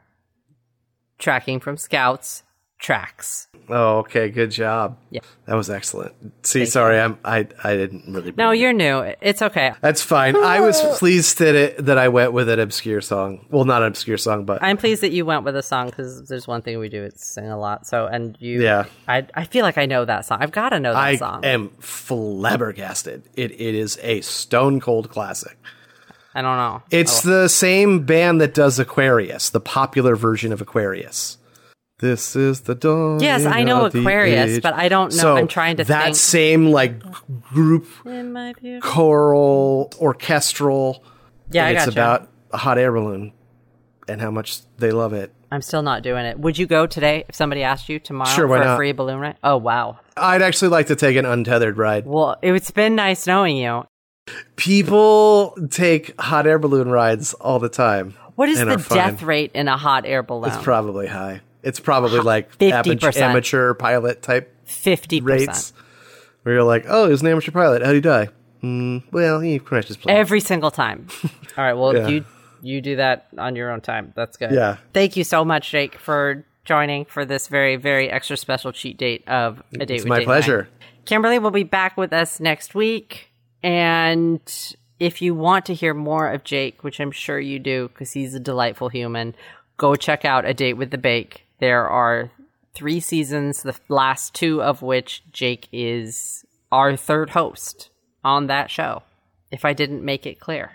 [1.17, 2.43] Tracking from scouts.
[2.79, 3.49] Tracks.
[3.67, 4.29] Oh, okay.
[4.29, 4.97] Good job.
[5.11, 5.19] Yeah.
[5.45, 6.13] That was excellent.
[6.45, 8.33] See, sorry, I'm I I didn't really.
[8.37, 9.13] No, you're new.
[9.21, 9.73] It's okay.
[9.81, 10.37] That's fine.
[10.37, 10.95] I was oh.
[10.97, 13.45] pleased that it that I went with an obscure song.
[13.49, 16.25] Well, not an obscure song, but I'm pleased that you went with a song because
[16.29, 17.85] there's one thing we do is sing a lot.
[17.85, 18.85] So, and you, Yeah.
[19.09, 20.37] I, I feel like I know that song.
[20.41, 21.43] I've got to know that I song.
[21.43, 23.23] I am flabbergasted.
[23.35, 25.57] It it is a stone cold classic.
[26.33, 26.83] I don't know.
[26.91, 27.29] It's Oh.
[27.29, 31.38] the same band that does Aquarius, the popular version of Aquarius.
[31.99, 33.19] This is the dawn.
[33.19, 34.61] Yes, I know Aquarius, age.
[34.63, 35.87] but I don't know- So I'm trying to think.
[35.89, 36.15] that think.
[36.15, 36.93] same like
[37.51, 41.03] group In my beautiful- choral orchestral.
[41.51, 41.91] Yeah, I it's gotcha.
[41.91, 43.33] about a hot air balloon
[44.07, 45.33] and how much they love it.
[45.51, 46.39] I'm still not doing it.
[46.39, 49.35] Would you go today if somebody asked you tomorrow Sure, for a free balloon ride?
[49.43, 49.99] Oh wow.
[50.15, 52.05] I'd actually like to take an untethered ride.
[52.05, 53.83] Well, it's been nice knowing you.
[54.55, 58.13] People take hot air balloon rides all the time.
[58.35, 60.49] What is the death rate in a hot air balloon?
[60.51, 61.41] It's probably high.
[61.63, 62.71] It's probably like 50%.
[62.85, 65.73] amateur, amateur pilot type Fifty rates.
[66.43, 67.81] Where you're like, oh, he's an amateur pilot.
[67.83, 68.29] How'd he die?
[68.63, 70.15] Mm, well, he crashed his plane.
[70.15, 71.07] every single time.
[71.57, 71.73] All right.
[71.73, 72.07] Well, Yeah.
[72.07, 72.25] you
[72.61, 74.11] you do that on your own time.
[74.15, 74.51] That's good.
[74.51, 74.77] Yeah.
[74.93, 79.27] Thank you so much, Jake, for joining for this very very extra special cheat date
[79.27, 79.91] of a date.
[79.95, 80.61] it's with my Date pleasure.
[80.63, 81.05] Night.
[81.05, 83.31] Kimberly will be back with us next week.
[83.63, 84.41] And
[84.99, 88.33] if you want to hear more of Jake, which I'm sure you do because he's
[88.35, 89.35] a delightful human,
[89.77, 91.45] go check out A Date with the Bake.
[91.59, 92.31] There are
[92.73, 97.89] three seasons, the last two of which Jake is our third host
[98.23, 99.03] on that show,
[99.51, 100.71] if I didn't make it clear.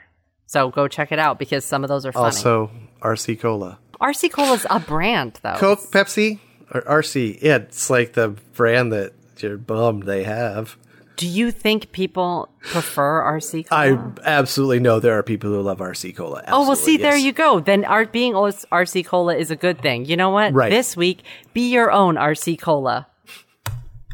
[0.47, 2.27] So go check it out because some of those are funny.
[2.27, 2.70] Also,
[3.01, 3.78] RC Cola.
[4.01, 5.56] RC Cola's a brand, though.
[5.56, 6.39] Coke, Pepsi,
[6.73, 7.40] or RC.
[7.40, 10.77] Yeah, it's like the brand that you're bummed they have.
[11.16, 14.12] Do you think people prefer RC cola?
[14.24, 16.43] I absolutely know there are people who love RC cola.
[16.49, 17.61] Oh, well, see, Absolutely, there you go.
[17.61, 20.07] Then art being RC Cola is a good thing.
[20.07, 20.53] You know what?
[20.53, 20.70] Right.
[20.70, 21.23] This week,
[21.53, 23.07] be your own RC Cola.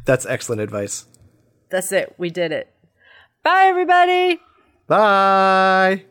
[0.05, 1.07] That's excellent advice.
[1.71, 2.15] That's it.
[2.19, 2.71] We did it.
[3.43, 4.41] Bye, everybody.
[4.87, 6.05] Bye.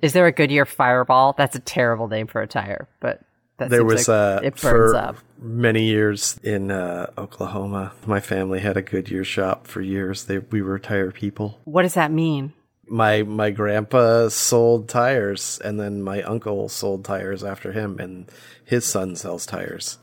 [0.00, 1.34] Is there a Goodyear Fireball?
[1.38, 3.20] That's a terrible name for a tire, but
[3.64, 5.16] that There was like uh, it burns for up.
[5.40, 7.92] many years in uh, Oklahoma.
[8.06, 10.24] My family had a Goodyear shop for years.
[10.24, 11.58] They we were tire people.
[11.64, 12.52] What does that mean?
[12.88, 18.30] My my grandpa sold tires, and then my uncle sold tires after him, and
[18.64, 19.98] his son sells tires.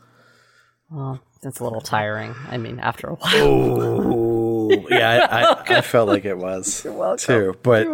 [0.90, 2.34] Well, that's a little tiring.
[2.50, 3.32] I mean, after a while.
[3.34, 5.42] Oh, yeah, I,
[5.74, 6.82] I, I felt like it was
[7.18, 7.86] too, but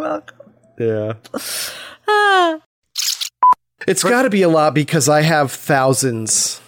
[0.79, 1.13] yeah.
[3.87, 6.61] It's got to be a lot because I have thousands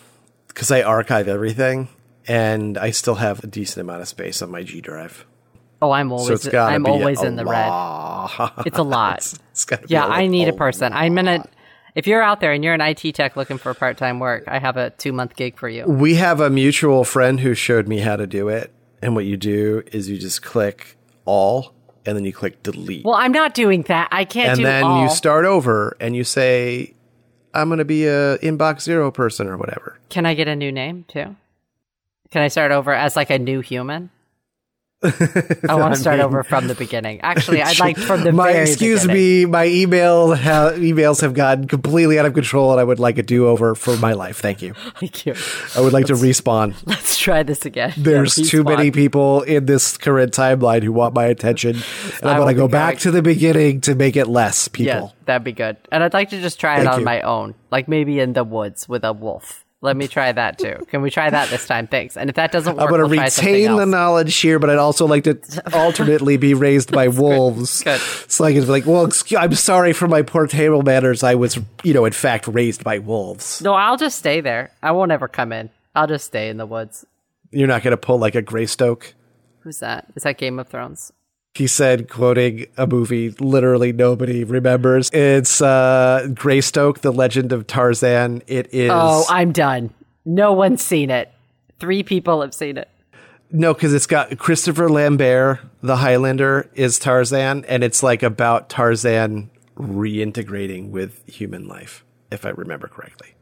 [0.48, 1.90] because I archive everything
[2.28, 5.26] and I still have a decent amount of space on my G drive.
[5.82, 7.70] Oh, I'm always to I'm always in the red.
[8.66, 9.18] It's a lot.
[9.18, 10.94] it's, it's gotta be Yeah, I need a person.
[10.94, 11.46] I'm gonna.
[11.96, 14.60] If you're out there and you're an IT tech looking for part time work, I
[14.60, 15.86] have a two month gig for you.
[15.86, 18.72] We have a mutual friend who showed me how to do it.
[19.02, 21.74] And what you do is you just click all
[22.06, 23.06] and then you click delete.
[23.06, 24.10] Well, I'm not doing that.
[24.12, 25.04] I can't and do then all.
[25.04, 26.96] you start over and you say,
[27.54, 29.98] I'm going to be a inbox zero person or whatever.
[30.10, 31.36] Can I get a new name too?
[32.32, 34.12] Can I start over as like a new human?
[35.02, 37.22] I want to start over from the beginning.
[37.22, 39.22] Actually, I'd like from the my excuse beginning.
[39.24, 43.18] me, my email ha- emails have gotten completely out of control, and I would like
[43.18, 44.40] a do over for my life.
[44.40, 44.74] Thank you.
[45.00, 45.36] Thank you.
[45.76, 46.76] I would like to respawn.
[46.86, 47.94] Let's try this again.
[47.98, 51.78] There's Yeah, too many people in this current timeline who want my attention,
[52.22, 54.86] and I want to go back going- to the beginning to make it less people.
[54.88, 55.78] Yeah, that'd be good.
[55.94, 57.06] And I'd like to just try it on you.
[57.06, 59.64] my own, like maybe in the woods with a wolf.
[59.82, 60.76] Let me try that too.
[60.90, 61.88] Can we try that this time?
[61.88, 62.18] Thanks.
[62.18, 64.78] And if that doesn't work, I'm going to we'll retain the knowledge here, but I'd
[64.78, 65.40] also like to
[65.74, 67.82] alternately be raised by wolves.
[67.84, 68.02] Good.
[68.28, 71.24] So I can be like, well, excuse, I'm sorry for my poor table manners.
[71.24, 73.62] I was, you know, in fact, raised by wolves.
[73.62, 74.72] No, I'll just stay there.
[74.84, 75.70] I won't ever come in.
[75.96, 77.06] I'll just stay in the woods.
[77.52, 79.14] You're not going to pull like a Greystoke.
[79.62, 80.08] Who's that?
[80.16, 81.14] Is that Game of Thrones?
[81.56, 85.10] He said, quoting a movie literally nobody remembers.
[85.12, 88.44] It's uh, Greystoke, The Legend of Tarzan.
[88.48, 88.92] It is.
[88.94, 89.94] Oh, I'm done.
[90.26, 91.32] No one's seen it.
[91.80, 92.88] Three people have seen it.
[93.52, 99.50] No, because it's got Christopher Lambert, the Highlander, is Tarzan, and it's like about Tarzan
[99.76, 103.34] reintegrating with human life, if I remember correctly.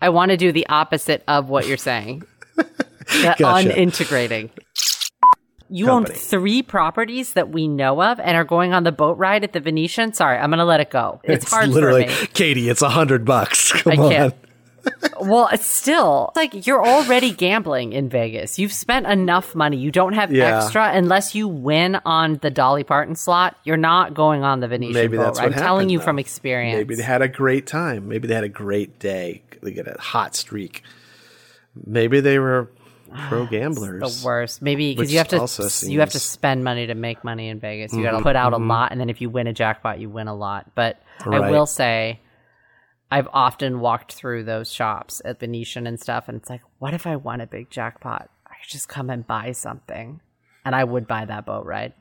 [0.00, 2.22] I want to do the opposite of what you're saying.
[2.56, 3.42] Gotcha.
[3.42, 4.50] unintegrating.
[5.74, 6.14] You Company.
[6.14, 9.52] own three properties that we know of and are going on the boat ride at
[9.52, 10.12] the Venetian.
[10.12, 11.20] Sorry, I'm going to let it go.
[11.24, 12.26] It's, hard literally, for me.
[12.32, 13.72] Katie, it's a hundred bucks.
[13.82, 14.34] Come I can't.
[14.34, 15.28] on.
[15.28, 18.58] Well, it's still like you're already gambling in Vegas.
[18.58, 19.78] You've spent enough money.
[19.78, 20.58] You don't have Yeah.
[20.62, 23.56] extra unless you win on the Dolly Parton slot.
[23.64, 25.46] You're not going on the Venetian Maybe boat that's ride.
[25.46, 26.04] what I'm telling you though.
[26.04, 26.76] from experience.
[26.76, 28.08] Maybe they had a great time.
[28.08, 29.42] Maybe they had a great day.
[29.62, 30.82] They get a hot streak.
[31.86, 32.70] Maybe they were
[33.28, 34.20] pro gamblers.
[34.22, 34.60] the worst.
[34.62, 37.60] Maybe because you have to also you have to spend money to make money in
[37.60, 37.92] Vegas.
[37.92, 39.98] You Mm-hmm, got to put out a lot, and then if you win a jackpot,
[40.00, 40.70] you win a lot.
[40.74, 42.20] But I will say,
[43.10, 47.06] I've often walked through those shops at Venetian and stuff, and it's like, what if
[47.06, 48.28] I won a big jackpot?
[48.46, 50.20] I could just come and buy something,
[50.64, 51.92] and I would buy that boat ride.